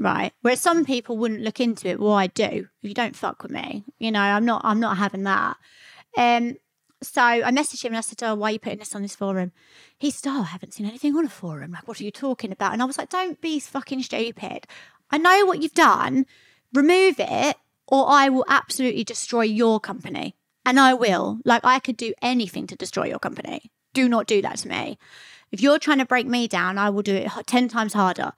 [0.00, 0.32] right?
[0.40, 2.00] Whereas some people wouldn't look into it.
[2.00, 2.68] Well, I do.
[2.82, 5.56] If you don't fuck with me, you know, I'm not, I'm not having that.
[6.16, 6.56] Um,
[7.02, 9.14] so I messaged him and I said, Oh, why are you putting this on this
[9.14, 9.52] forum?
[9.98, 11.72] He said, Oh, I haven't seen anything on a forum.
[11.72, 12.72] Like, what are you talking about?
[12.72, 14.66] And I was like, Don't be fucking stupid.
[15.10, 16.26] I know what you've done.
[16.72, 17.56] Remove it,
[17.88, 20.36] or I will absolutely destroy your company.
[20.64, 21.38] And I will.
[21.44, 23.70] Like, I could do anything to destroy your company.
[23.92, 24.98] Do not do that to me.
[25.50, 28.32] If you're trying to break me down, I will do it 10 times harder.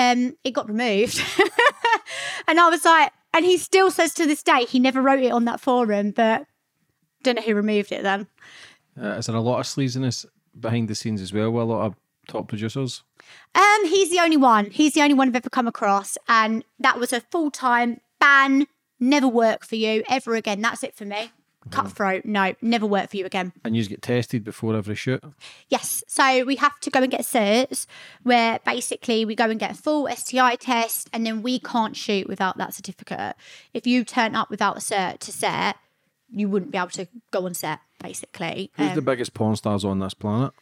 [0.00, 1.22] Um, it got removed.
[2.48, 5.30] and I was like, and he still says to this day, he never wrote it
[5.30, 6.46] on that forum, but
[7.22, 8.26] don't know who removed it then.
[9.00, 10.24] Uh, is there a lot of sleaziness
[10.58, 11.94] behind the scenes as well with a lot of
[12.28, 13.02] top producers?
[13.54, 14.70] Um, he's the only one.
[14.70, 18.66] He's the only one I've ever come across, and that was a full time ban.
[18.98, 20.62] Never work for you ever again.
[20.62, 21.30] That's it for me.
[21.68, 23.52] Cutthroat, no, never work for you again.
[23.64, 25.22] And you just get tested before every shoot?
[25.68, 26.02] Yes.
[26.08, 27.86] So we have to go and get certs
[28.22, 32.26] where basically we go and get a full STI test and then we can't shoot
[32.28, 33.36] without that certificate.
[33.74, 35.76] If you turn up without a cert to set,
[36.32, 38.70] you wouldn't be able to go on set, basically.
[38.76, 40.52] Who's Um, the biggest porn stars on this planet?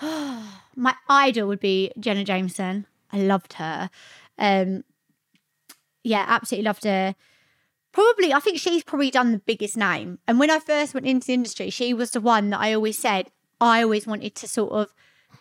[0.00, 2.86] my idol would be Jenna Jameson.
[3.12, 3.90] I loved her.
[4.38, 4.84] Um,
[6.02, 7.14] yeah, absolutely loved her.
[7.94, 10.18] Probably, I think she's probably done the biggest name.
[10.26, 12.98] And when I first went into the industry, she was the one that I always
[12.98, 13.30] said
[13.60, 14.92] I always wanted to sort of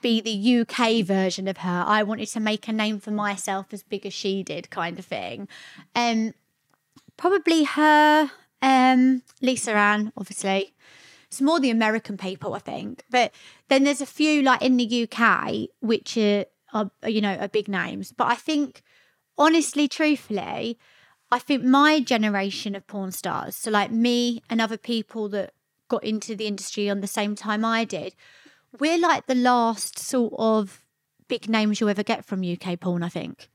[0.04, 1.84] be the UK version of her.
[1.88, 5.06] I wanted to make a name for myself as big as she did, kind of
[5.06, 5.48] thing.
[5.96, 6.36] Um,
[7.18, 8.30] probably her,
[8.62, 10.76] um, Lisa Ann, obviously.
[11.30, 13.04] It's more the American people, I think.
[13.10, 13.34] But
[13.68, 17.68] then there's a few like in the UK which are, are you know are big
[17.68, 18.12] names.
[18.12, 18.84] But I think,
[19.40, 20.78] honestly, truthfully,
[21.34, 25.56] I think my generation of porn stars, so like me and other people that
[25.88, 28.14] got into the industry on the same time I did,
[28.80, 30.86] we're like the last sort of
[31.28, 33.50] big names you'll ever get from UK porn, I think.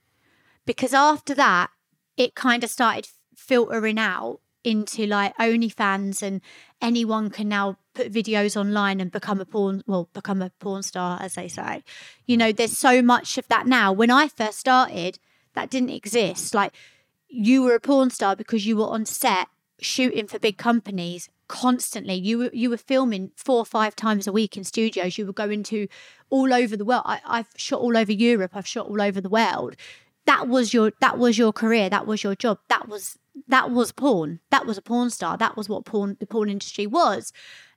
[0.66, 1.70] Because after that,
[2.16, 3.06] it kind of started
[3.36, 6.40] filtering out into like OnlyFans and
[6.82, 11.22] anyone can now put videos online and become a porn well become a porn star
[11.22, 11.84] as they say.
[12.26, 13.92] You know there's so much of that now.
[13.92, 15.20] When i first started
[15.54, 16.54] that didn't exist.
[16.54, 16.72] Like
[17.28, 19.48] you were a porn star because you were on set
[19.80, 22.14] shooting for big companies constantly.
[22.14, 25.18] You were you were filming four or five times a week in studios.
[25.18, 25.88] You were going to
[26.30, 27.02] all over the world.
[27.06, 28.52] I, i've shot all over europe.
[28.54, 29.76] I've shot all over the world.
[30.26, 31.88] That was your that was your career.
[31.88, 32.58] That was your job.
[32.68, 34.40] That was that was porn.
[34.50, 35.36] That was a porn star.
[35.36, 37.32] That was what porn the porn industry was.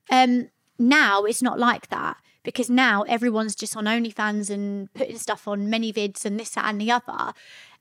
[0.09, 5.47] Um now it's not like that because now everyone's just on OnlyFans and putting stuff
[5.47, 7.33] on ManyVids and this that and the other.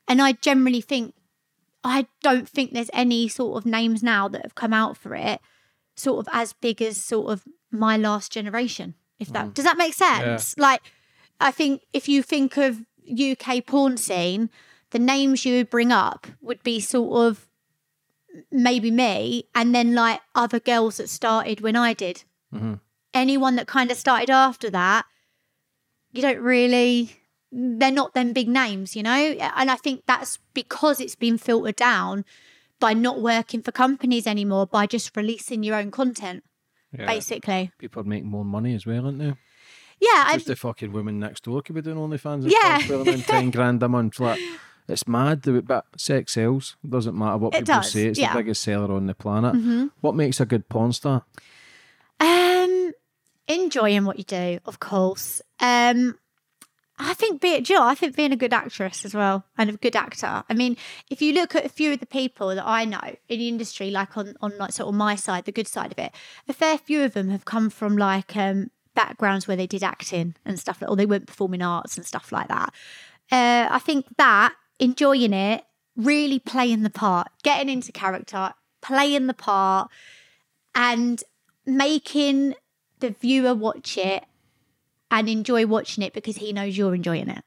[0.07, 1.15] And I generally think
[1.83, 5.41] I don't think there's any sort of names now that have come out for it
[5.97, 9.55] sort of as big as sort of my last generation if that mm.
[9.55, 10.57] does that make sense?
[10.59, 10.83] Like
[11.41, 14.51] I think if you think of UK porn scene
[14.91, 17.49] the names you would bring up would be sort of
[18.51, 22.25] maybe me and then like other girls that started when I did.
[22.55, 22.75] Mm-hmm.
[23.13, 25.05] Anyone that kind of started after that,
[26.13, 27.20] you don't really,
[27.53, 29.11] they're not them big names, you know?
[29.57, 32.25] And I think that's because it's been filtered down
[32.79, 36.45] by not working for companies anymore, by just releasing your own content,
[36.97, 37.07] Yeah.
[37.07, 37.73] basically.
[37.79, 39.35] People are making more money as well, aren't they?
[40.01, 42.79] Yeah, Just the fucking women next door could be doing OnlyFans and Yeah.
[42.79, 44.19] filming ten grand a month.
[44.19, 44.41] Like,
[44.89, 46.77] it's mad, but sex sells.
[46.89, 48.07] Doesn't matter what It people does, say.
[48.07, 48.33] It's yeah.
[48.33, 49.55] the biggest seller on the planet.
[49.55, 49.91] Mhm.
[50.01, 51.25] What makes a good porn star?
[52.19, 52.93] Um,
[53.47, 55.43] enjoying what you do, of course.
[55.61, 56.19] Um,
[57.03, 59.97] I think be Jill, I think being a good actress as well and a good
[59.97, 60.45] actor.
[60.49, 60.77] I mean,
[61.09, 63.91] if you look at a few of the people that I know in the industry,
[63.91, 66.13] like on on like sort of my side, the good side of it,
[66.47, 70.35] a fair few of them have come from like um backgrounds where they did acting
[70.45, 72.75] and stuff, or they went performing arts and stuff like that.
[73.33, 75.65] Uh, I think that enjoying it,
[75.97, 78.53] really playing the part, getting into character,
[78.83, 79.91] playing the part,
[80.75, 81.23] and
[81.65, 82.55] making
[82.99, 84.25] the viewer watch it
[85.11, 87.45] and enjoy watching it because he knows you're enjoying it.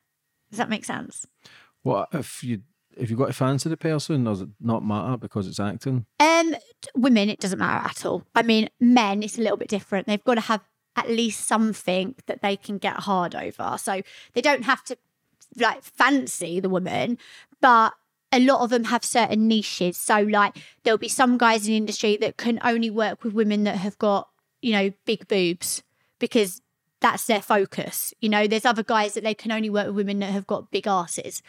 [0.50, 1.26] Does that make sense?
[1.82, 2.62] What if you
[2.96, 4.24] if you got a fancy the person?
[4.24, 6.06] Does it not matter because it's acting?
[6.20, 6.56] Um,
[6.96, 8.24] women, it doesn't matter at all.
[8.36, 10.08] I mean, men, it's a little bit different.
[10.08, 10.62] They've got to have
[10.96, 13.78] at least something that they can get hard over.
[13.80, 14.02] So
[14.34, 14.98] they don't have to
[15.58, 17.18] like fancy the woman,
[17.62, 17.94] but
[18.32, 19.98] a lot of them have certain niches.
[19.98, 23.64] So like there'll be some guys in the industry that can only work with women
[23.64, 24.30] that have got,
[24.62, 25.84] you know, big boobs
[26.20, 26.62] because
[27.04, 28.14] that's their focus.
[28.22, 30.72] You know, there's other guys that they can only work with women that have got
[30.72, 31.44] big asses.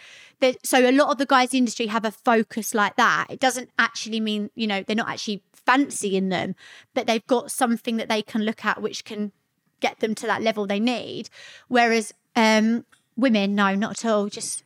[0.64, 3.28] So a lot of the guys in the industry have a focus like that.
[3.30, 6.56] It doesn't actually mean, you know, they're not actually fancying them,
[6.92, 9.30] but they've got something that they can look at which can
[9.78, 11.30] get them to that level they need.
[11.68, 12.84] Whereas um,
[13.16, 14.28] women, no, not at all.
[14.28, 14.64] Just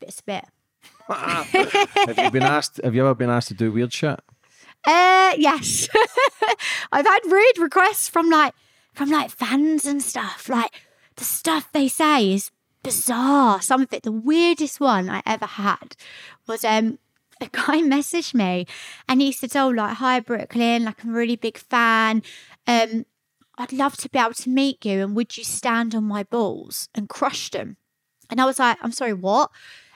[0.00, 0.44] bit a bit.
[1.10, 2.80] have you been asked?
[2.82, 4.18] Have you ever been asked to do weird shit?
[4.86, 5.86] Uh, yes,
[6.92, 8.54] I've had rude requests from like
[8.92, 10.48] from like fans and stuff.
[10.48, 10.72] Like
[11.16, 12.50] the stuff they say is
[12.82, 13.60] bizarre.
[13.60, 15.96] Some of it, the weirdest one I ever had
[16.46, 16.98] was um
[17.40, 18.66] a guy messaged me
[19.08, 22.22] and he said, "Oh, like hi Brooklyn, like I'm a really big fan.
[22.66, 23.06] Um,
[23.58, 26.88] I'd love to be able to meet you, and would you stand on my balls
[26.94, 27.76] and crush them?"
[28.28, 29.50] And I was like, "I'm sorry, what?"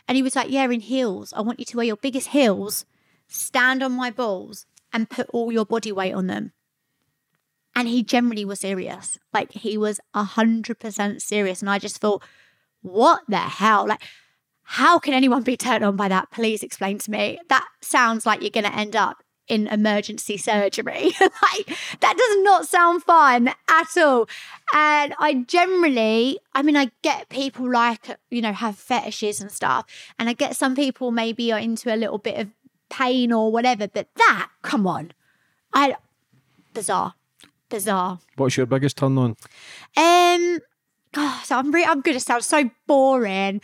[0.06, 1.32] And he was like, "Yeah, in heels.
[1.34, 2.84] I want you to wear your biggest heels."
[3.28, 6.52] stand on my balls and put all your body weight on them.
[7.76, 9.18] And he generally was serious.
[9.32, 11.60] Like he was a hundred percent serious.
[11.60, 12.22] And I just thought,
[12.82, 13.86] what the hell?
[13.88, 14.02] Like,
[14.62, 16.30] how can anyone be turned on by that?
[16.30, 17.40] Please explain to me.
[17.48, 21.10] That sounds like you're gonna end up in emergency surgery.
[21.20, 24.28] like that does not sound fun at all.
[24.72, 29.86] And I generally, I mean, I get people like, you know, have fetishes and stuff.
[30.18, 32.48] And I get some people maybe are into a little bit of
[32.90, 35.12] pain or whatever, but that, come on.
[35.72, 35.96] I
[36.72, 37.14] bizarre.
[37.68, 38.18] Bizarre.
[38.36, 39.36] What's your biggest turn on?
[39.96, 40.58] Um
[41.44, 43.60] so I'm re- I'm gonna sound so boring.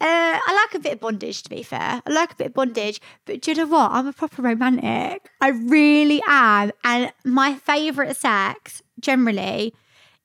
[0.00, 2.02] Uh, I like a bit of bondage to be fair.
[2.04, 3.90] I like a bit of bondage, but do you know what?
[3.92, 5.28] I'm a proper romantic.
[5.40, 6.72] I really am.
[6.82, 9.74] And my favourite sex generally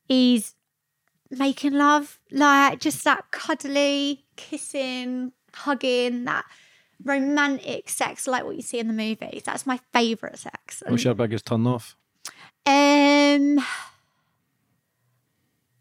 [0.07, 0.55] is
[1.29, 2.19] making love.
[2.31, 6.45] Like just that cuddly, kissing, hugging, that
[7.03, 9.43] romantic sex like what you see in the movies.
[9.45, 10.83] That's my favourite sex.
[10.87, 11.95] What's your biggest turn off?
[12.69, 13.59] Um,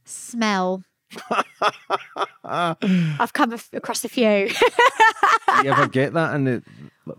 [0.05, 0.85] smell.
[2.45, 4.49] I've come across a few.
[5.63, 6.63] You ever get that in the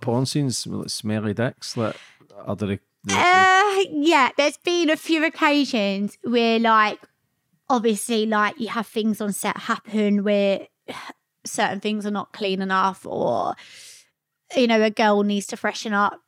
[0.01, 0.65] porn scenes?
[0.65, 1.95] Like, smelly dicks, like
[2.45, 2.67] other.
[2.67, 6.99] The, the, uh, yeah, there's been a few occasions where, like,
[7.69, 10.67] obviously, like you have things on set happen where
[11.45, 13.55] certain things are not clean enough, or
[14.55, 16.19] you know, a girl needs to freshen up.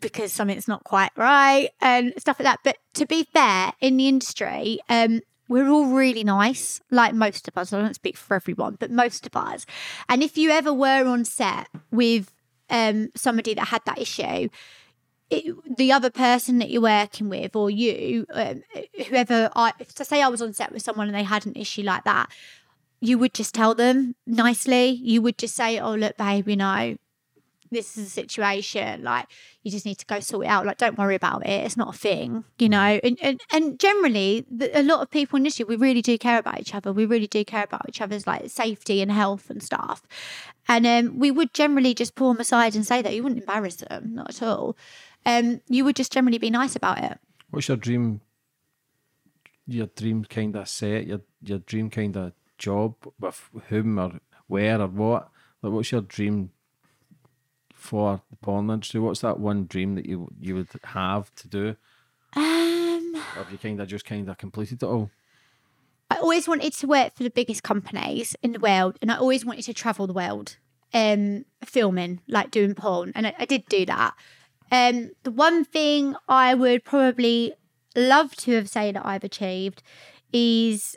[0.00, 2.60] Because something's not quite right and stuff like that.
[2.64, 7.56] But to be fair, in the industry, um, we're all really nice, like most of
[7.56, 7.72] us.
[7.72, 9.64] I don't speak for everyone, but most of us.
[10.08, 12.30] And if you ever were on set with
[12.70, 14.48] um, somebody that had that issue,
[15.30, 18.62] it, the other person that you're working with or you, um,
[19.08, 21.82] whoever I, to say I was on set with someone and they had an issue
[21.82, 22.30] like that,
[23.00, 24.88] you would just tell them nicely.
[24.90, 26.96] You would just say, "Oh, look, babe, you know,
[27.70, 29.02] this is a situation.
[29.02, 29.26] Like,
[29.62, 30.66] you just need to go sort it out.
[30.66, 31.64] Like, don't worry about it.
[31.64, 35.36] It's not a thing, you know." And and, and generally, the, a lot of people
[35.36, 36.92] in this we really do care about each other.
[36.92, 40.02] We really do care about each other's like safety and health and stuff.
[40.68, 43.76] And um, we would generally just pull them aside and say that you wouldn't embarrass
[43.76, 44.76] them, not at all.
[45.24, 47.18] Um, you would just generally be nice about it.
[47.50, 48.20] What's your dream?
[49.66, 54.80] Your dream kind of set, your your dream kind of job with whom or where
[54.80, 55.30] or what?
[55.62, 56.50] Like, what's your dream
[57.78, 59.00] for the porn industry?
[59.00, 61.76] What's that one dream that you you would have to do?
[62.34, 65.10] Um, Or have you kind of just kind of completed it all?
[66.10, 69.44] I always wanted to work for the biggest companies in the world, and I always
[69.44, 70.56] wanted to travel the world,
[70.92, 74.14] um, filming, like doing porn, and I, I did do that.
[74.72, 77.54] Um, the one thing I would probably
[77.94, 79.82] love to have said that I've achieved
[80.32, 80.96] is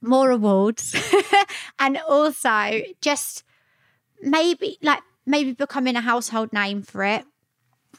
[0.00, 0.94] more awards,
[1.78, 3.44] and also just
[4.22, 7.24] maybe like maybe becoming a household name for it,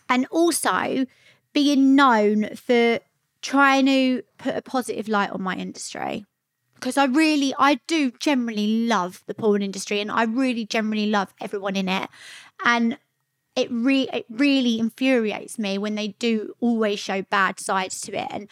[0.10, 1.06] and also
[1.54, 3.00] being known for
[3.42, 6.26] trying to put a positive light on my industry
[6.80, 11.34] because I really, I do generally love the porn industry and I really generally love
[11.42, 12.10] everyone in it.
[12.64, 12.98] And
[13.56, 18.28] it, re- it really infuriates me when they do always show bad sides to it.
[18.32, 18.48] And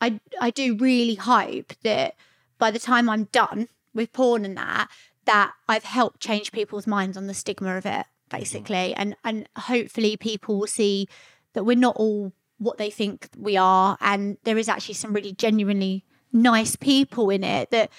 [0.00, 2.14] I, I do really hope that
[2.58, 4.88] by the time I'm done with porn and that,
[5.24, 8.38] that I've helped change people's minds on the stigma of it, Mm-hmm.
[8.38, 8.94] basically.
[8.94, 11.08] And, and hopefully people will see
[11.52, 13.96] that we're not all what they think we are.
[14.00, 17.90] And there is actually some really genuinely nice people in it that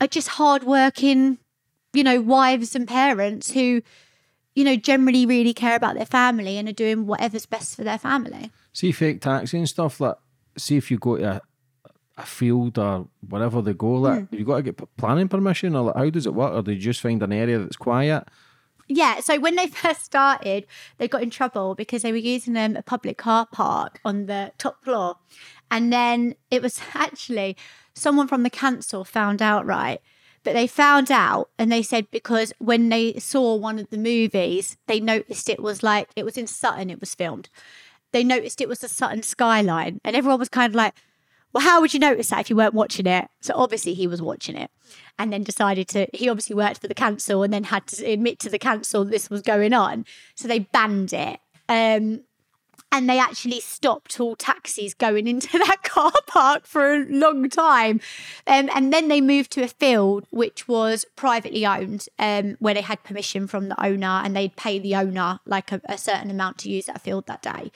[0.00, 1.38] are just hardworking,
[1.92, 3.82] you know, wives and parents who,
[4.54, 7.98] you know, generally really care about their family and are doing whatever's best for their
[7.98, 8.50] family.
[8.72, 10.16] See fake taxi and stuff like.
[10.58, 11.40] See if you go to a,
[12.16, 15.84] a field or wherever they go, like have you got to get planning permission or
[15.84, 16.54] like, how does it work?
[16.54, 18.26] Or do you just find an area that's quiet?
[18.88, 20.66] Yeah, so when they first started,
[20.98, 24.52] they got in trouble because they were using um, a public car park on the
[24.58, 25.16] top floor.
[25.70, 27.56] And then it was actually
[27.94, 30.00] someone from the council found out, right?
[30.44, 34.76] But they found out and they said because when they saw one of the movies,
[34.86, 37.48] they noticed it was like, it was in Sutton, it was filmed.
[38.12, 40.00] They noticed it was the Sutton skyline.
[40.04, 40.94] And everyone was kind of like,
[41.56, 43.28] well, how would you notice that if you weren't watching it?
[43.40, 44.70] So obviously he was watching it
[45.18, 48.38] and then decided to, he obviously worked for the council and then had to admit
[48.40, 50.04] to the council this was going on.
[50.34, 51.40] So they banned it.
[51.66, 52.24] Um,
[52.96, 58.00] and they actually stopped all taxis going into that car park for a long time.
[58.46, 62.80] Um, and then they moved to a field which was privately owned, um, where they
[62.80, 66.56] had permission from the owner and they'd pay the owner like a, a certain amount
[66.58, 67.70] to use that field that day.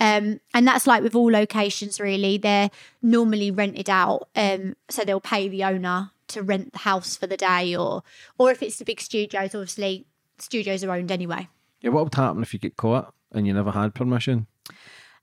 [0.00, 2.36] Um, and that's like with all locations, really.
[2.36, 2.70] They're
[3.00, 4.28] normally rented out.
[4.34, 8.02] Um, so they'll pay the owner to rent the house for the day, or
[8.38, 10.06] or if it's the big studios, obviously,
[10.38, 11.48] studios are owned anyway.
[11.80, 14.46] Yeah, what would happen if you get caught and you never had permission?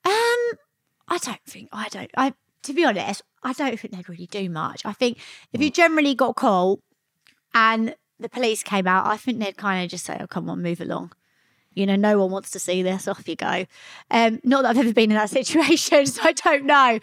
[0.03, 0.57] Um,
[1.07, 2.09] I don't think I don't.
[2.15, 4.85] I to be honest, I don't think they'd really do much.
[4.85, 5.17] I think
[5.51, 6.79] if you generally got caught
[7.53, 10.61] and the police came out, I think they'd kind of just say, "Oh, come on,
[10.61, 11.11] move along."
[11.73, 13.07] You know, no one wants to see this.
[13.07, 13.65] Off you go.
[14.09, 16.99] Um, not that I've ever been in that situation, so I don't know.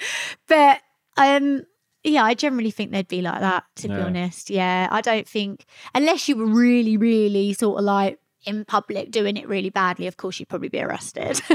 [0.46, 0.80] But
[1.16, 1.62] um,
[2.04, 3.64] yeah, I generally think they'd be like that.
[3.76, 8.18] To be honest, yeah, I don't think unless you were really, really sort of like
[8.48, 10.06] in public doing it really badly.
[10.06, 11.40] Of course, you'd probably be arrested.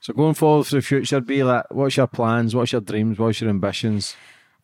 [0.00, 2.54] So going forward for the future, be like, what's your plans?
[2.54, 3.18] What's your dreams?
[3.18, 4.14] What's your ambitions?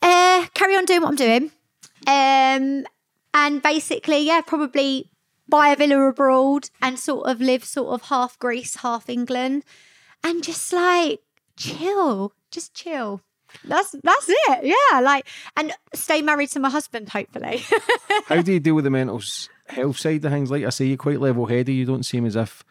[0.01, 1.51] uh, carry on doing what I'm doing.
[2.07, 2.87] Um,
[3.35, 5.11] and basically, yeah, probably
[5.49, 9.65] buy a villa abroad and sort of live sort of half Greece, half England,
[10.23, 11.21] and just like
[11.57, 13.21] chill, just chill.
[13.65, 14.65] That's that's it.
[14.65, 15.27] Yeah, like
[15.57, 17.63] and stay married to my husband, hopefully.
[18.27, 19.21] How do you deal with the mental
[19.67, 20.51] health side of things?
[20.51, 21.75] Like I say, you're quite level headed.
[21.75, 22.65] You don't seem as if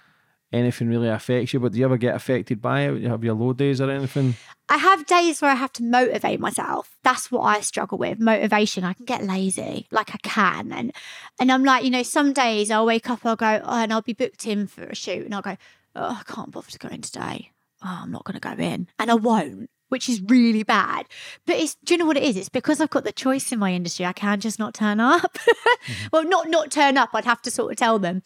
[0.51, 3.01] anything really affects you, but do you ever get affected by it?
[3.01, 4.35] You have your low days or anything?
[4.69, 6.95] I have days where I have to motivate myself.
[7.03, 8.19] That's what I struggle with.
[8.19, 8.83] Motivation.
[8.83, 10.93] I can get lazy, like I can, and
[11.39, 14.01] and I'm like, you know, some days I'll wake up, I'll go, oh, and I'll
[14.01, 15.57] be booked in for a shoot, and I'll go,
[15.95, 17.51] oh, I can't bother to go in today.
[17.83, 21.05] Oh, I'm not going to go in, and I won't, which is really bad.
[21.45, 22.35] But it's, do you know what it is?
[22.35, 24.07] It's because I've got the choice in my industry.
[24.07, 25.37] I can just not turn up.
[26.11, 27.11] well, not not turn up.
[27.13, 28.23] I'd have to sort of tell them,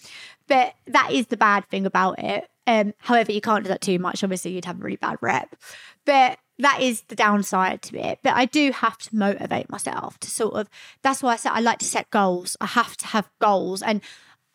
[0.47, 2.49] but that is the bad thing about it.
[2.67, 4.23] Um, however, you can't do that too much.
[4.23, 5.57] Obviously, you'd have a really bad rep.
[6.05, 8.19] But that is the downside to it.
[8.23, 10.69] But I do have to motivate myself to sort of.
[11.01, 12.55] That's why I said I like to set goals.
[12.61, 13.99] I have to have goals, and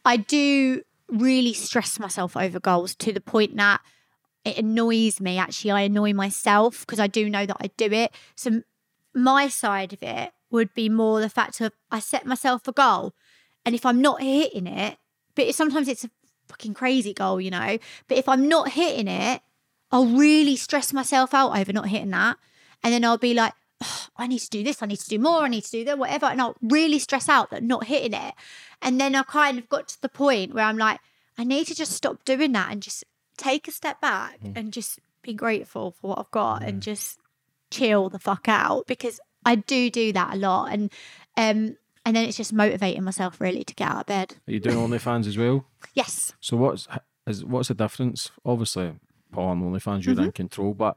[0.06, 3.82] I do really stress myself over goals to the point that
[4.44, 5.38] it annoys me.
[5.38, 8.12] Actually, I annoy myself because I do know that I do it.
[8.34, 8.62] So
[9.14, 13.14] my side of it would be more the fact of I set myself a goal,
[13.64, 14.98] and if I'm not hitting it,
[15.34, 16.10] but sometimes it's a
[16.48, 17.78] fucking crazy goal, you know.
[18.08, 19.40] But if I'm not hitting it,
[19.90, 22.36] I'll really stress myself out over not hitting that,
[22.82, 25.18] and then I'll be like, oh, I need to do this, I need to do
[25.18, 28.14] more, I need to do that, whatever, and I'll really stress out that not hitting
[28.14, 28.34] it,
[28.80, 31.00] and then I kind of got to the point where I'm like,
[31.38, 33.04] I need to just stop doing that and just
[33.36, 37.18] take a step back and just be grateful for what I've got and just
[37.70, 40.92] chill the fuck out because I do do that a lot and
[41.36, 44.34] um and then it's just motivating myself really to get out of bed.
[44.48, 45.64] Are you doing OnlyFans as well?
[45.94, 46.32] Yes.
[46.40, 46.86] So what's
[47.26, 48.30] is what's the difference?
[48.44, 48.92] Obviously,
[49.32, 50.24] porn OnlyFans you're Mm-hmm.
[50.24, 50.96] in control, but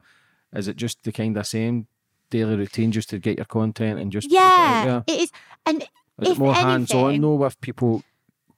[0.54, 1.86] is it just the kind of same
[2.30, 5.30] daily routine just to get your content and just Yeah, it is
[5.64, 8.02] and Is if it more hands on though with people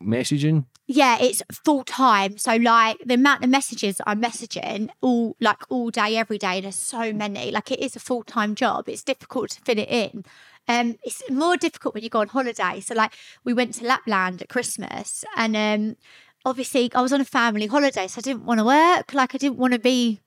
[0.02, 0.66] messaging?
[0.86, 2.38] Yeah, it's full time.
[2.38, 6.76] So like the amount of messages I'm messaging all like all day, every day, there's
[6.76, 7.50] so many.
[7.50, 8.88] Like it is a full time job.
[8.88, 10.24] It's difficult to fit it in.
[10.66, 12.80] Um, it's more difficult when you go on holiday.
[12.80, 13.12] So like
[13.44, 15.96] we went to Lapland at Christmas and um
[16.44, 19.12] obviously I was on a family holiday, so I didn't want to work.
[19.12, 20.20] Like I didn't want to be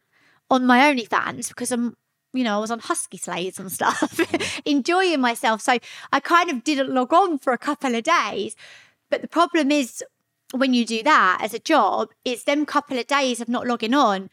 [0.50, 1.96] on my OnlyFans because I'm
[2.34, 4.20] you know, I was on husky sleighs and stuff,
[4.66, 5.62] enjoying myself.
[5.62, 5.78] So
[6.14, 8.56] I kind of didn't log on for a couple of days.
[9.12, 10.04] But the problem is
[10.54, 13.94] when you do that as a job, is them couple of days of not logging
[13.94, 14.32] on,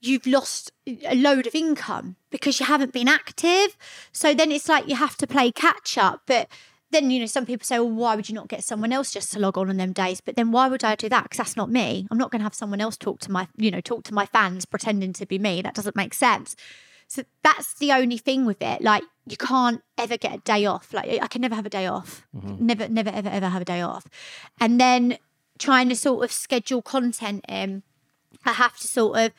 [0.00, 3.76] you've lost a load of income because you haven't been active.
[4.12, 6.22] So then it's like you have to play catch up.
[6.26, 6.48] But
[6.90, 9.32] then, you know, some people say, well, why would you not get someone else just
[9.32, 10.20] to log on on them days?
[10.20, 11.24] But then why would I do that?
[11.24, 12.06] Because that's not me.
[12.10, 14.26] I'm not going to have someone else talk to my, you know, talk to my
[14.26, 15.62] fans pretending to be me.
[15.62, 16.56] That doesn't make sense.
[17.06, 18.82] So that's the only thing with it.
[18.82, 20.92] Like you can't ever get a day off.
[20.92, 22.26] Like I can never have a day off.
[22.36, 22.66] Mm-hmm.
[22.66, 24.06] Never, never, ever, ever have a day off.
[24.60, 25.18] And then
[25.58, 27.82] trying to sort of schedule content in,
[28.44, 29.32] I have to sort of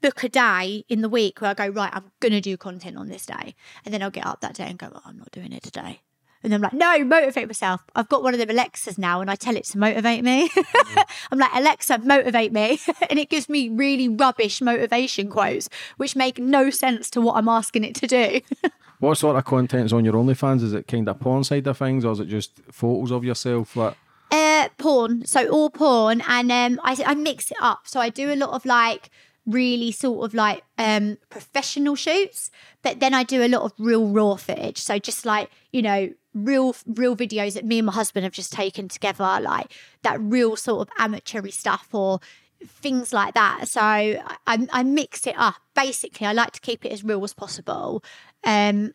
[0.00, 3.08] book a day in the week where I go, right, I'm gonna do content on
[3.08, 3.54] this day.
[3.84, 6.00] And then I'll get up that day and go, oh, I'm not doing it today.
[6.42, 7.82] And I'm like, no, motivate myself.
[7.94, 10.50] I've got one of them Alexas now and I tell it to motivate me.
[11.30, 12.78] I'm like, Alexa, motivate me.
[13.10, 17.48] and it gives me really rubbish motivation quotes, which make no sense to what I'm
[17.48, 18.40] asking it to do.
[18.98, 20.62] What sort of content is on your OnlyFans?
[20.62, 23.76] Is it kind of porn side of things, or is it just photos of yourself?
[23.76, 23.94] What?
[24.30, 25.26] Uh, porn.
[25.26, 27.80] So all porn, and um, I I mix it up.
[27.84, 29.10] So I do a lot of like
[29.46, 32.50] really sort of like um professional shoots,
[32.82, 34.78] but then I do a lot of real raw footage.
[34.78, 38.52] So just like you know real real videos that me and my husband have just
[38.52, 39.72] taken together, like
[40.02, 42.20] that real sort of amateury stuff or
[42.64, 43.68] things like that.
[43.68, 45.56] So I, I, mix it up.
[45.74, 48.02] Basically, I like to keep it as real as possible.
[48.44, 48.94] Um,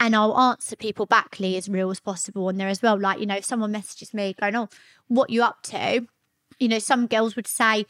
[0.00, 2.98] and I'll answer people back, Lee, as real as possible on there as well.
[2.98, 4.68] Like, you know, if someone messages me going, Oh,
[5.08, 6.06] what you up to?
[6.58, 7.86] You know, some girls would say,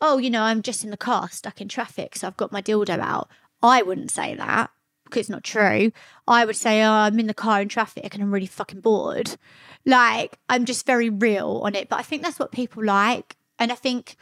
[0.00, 2.62] Oh, you know, I'm just in the car stuck in traffic, so I've got my
[2.62, 3.28] dildo out.
[3.62, 4.70] I wouldn't say that
[5.10, 5.92] because it's not true.
[6.26, 9.36] I would say, Oh, I'm in the car in traffic and I'm really fucking bored.
[9.84, 11.88] Like, I'm just very real on it.
[11.88, 13.36] But I think that's what people like.
[13.58, 14.16] And I think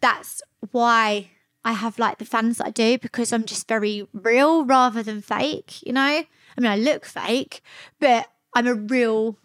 [0.00, 1.30] that's why
[1.64, 5.20] I have like the fans that I do because I'm just very real rather than
[5.20, 6.00] fake, you know?
[6.00, 7.62] I mean, I look fake,
[7.98, 9.36] but I'm a real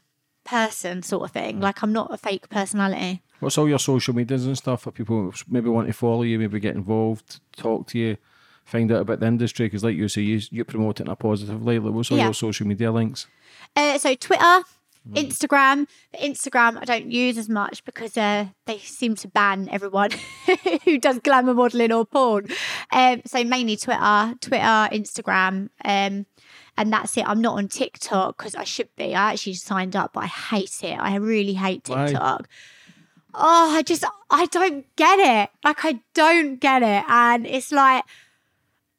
[0.44, 1.58] person sort of thing.
[1.58, 1.64] Mm.
[1.64, 3.22] Like, I'm not a fake personality.
[3.40, 6.60] What's all your social medias and stuff for people maybe want to follow you, maybe
[6.60, 8.18] get involved, talk to you,
[8.66, 9.68] find out about the industry?
[9.68, 11.82] Because, like you say, you, you promote it in a positive light.
[11.84, 12.26] Like, what's all Yeah.
[12.26, 13.28] your social media links?
[13.76, 14.62] Uh, so, Twitter,
[15.14, 15.88] Instagram.
[16.12, 20.10] The Instagram I don't use as much because uh, they seem to ban everyone
[20.84, 22.48] who does glamour modeling or porn.
[22.92, 25.70] Um, so, mainly Twitter, Twitter, Instagram.
[25.84, 26.26] Um,
[26.78, 27.26] and that's it.
[27.28, 29.16] I'm not on TikTok because I should be.
[29.16, 30.98] I actually signed up, but I hate it.
[31.00, 32.08] I really hate Why?
[32.08, 32.50] TikTok.
[33.34, 35.50] Oh, I just, I don't get it.
[35.64, 37.04] Like, I don't get it.
[37.08, 38.04] And it's like,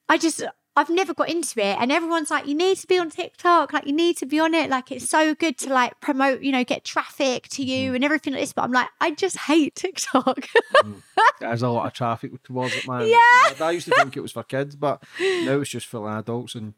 [0.09, 0.43] I just,
[0.77, 1.79] I've never got into it.
[1.81, 3.73] And everyone's like, you need to be on TikTok.
[3.73, 4.69] Like, you need to be on it.
[4.69, 7.95] Like, it's so good to like promote, you know, get traffic to you mm.
[7.97, 8.53] and everything like this.
[8.53, 10.47] But I'm like, I just hate TikTok.
[10.77, 11.03] Mm.
[11.41, 13.09] There's a lot of traffic towards it, man.
[13.09, 13.65] Yeah.
[13.67, 16.75] I, used to think it was for kids, but now it's just for adults and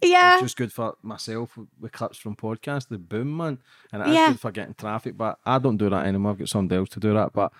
[0.00, 0.34] yeah.
[0.34, 2.88] it's just good for myself with clips from podcasts.
[2.88, 3.58] The boom, man,
[3.92, 4.28] and it is Yeah.
[4.28, 5.16] good for getting traffic.
[5.16, 6.32] But I don't do that anymore.
[6.32, 7.32] I've got somebody else to do that.
[7.34, 7.52] But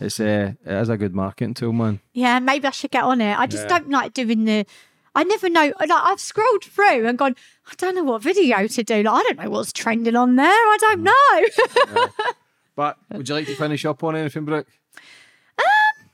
[0.00, 2.00] it's uh, it is a good marketing tool, man.
[2.12, 3.38] Yeah, maybe I should get on it.
[3.38, 3.78] I just Yeah.
[3.78, 4.66] don't like doing the.
[5.14, 5.72] I never know.
[5.80, 7.34] Like I've scrolled through and gone.
[7.70, 9.02] I don't know what video to do.
[9.02, 10.46] Like I don't know what's trending on there.
[10.46, 12.06] I don't know.
[12.76, 14.66] But would you like to finish up on anything, Brooke?
[15.58, 16.10] Um,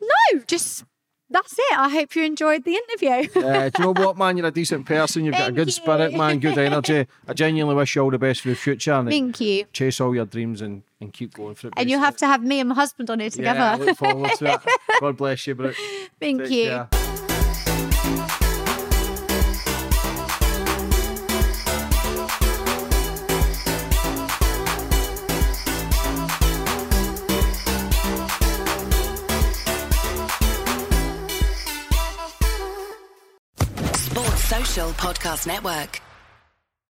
[0.00, 0.84] no, just
[1.30, 1.78] that's it.
[1.78, 3.28] I hope you enjoyed the interview.
[3.44, 4.36] Uh, do you know what, man?
[4.36, 5.24] You're a decent person.
[5.24, 5.72] You've got a good you.
[5.72, 6.38] spirit, man.
[6.40, 7.06] Good energy.
[7.28, 8.92] I genuinely wish you all the best for the future.
[8.92, 9.66] And Thank you.
[9.72, 11.74] Chase all your dreams and, and keep going for it.
[11.76, 13.58] And you'll have to have me and my husband on here together.
[13.58, 14.60] Yeah, I look forward to it.
[15.00, 15.76] God bless you, Brooke.
[16.18, 16.86] Thank Take you.
[18.00, 18.34] care.
[34.74, 36.13] Podcast Network.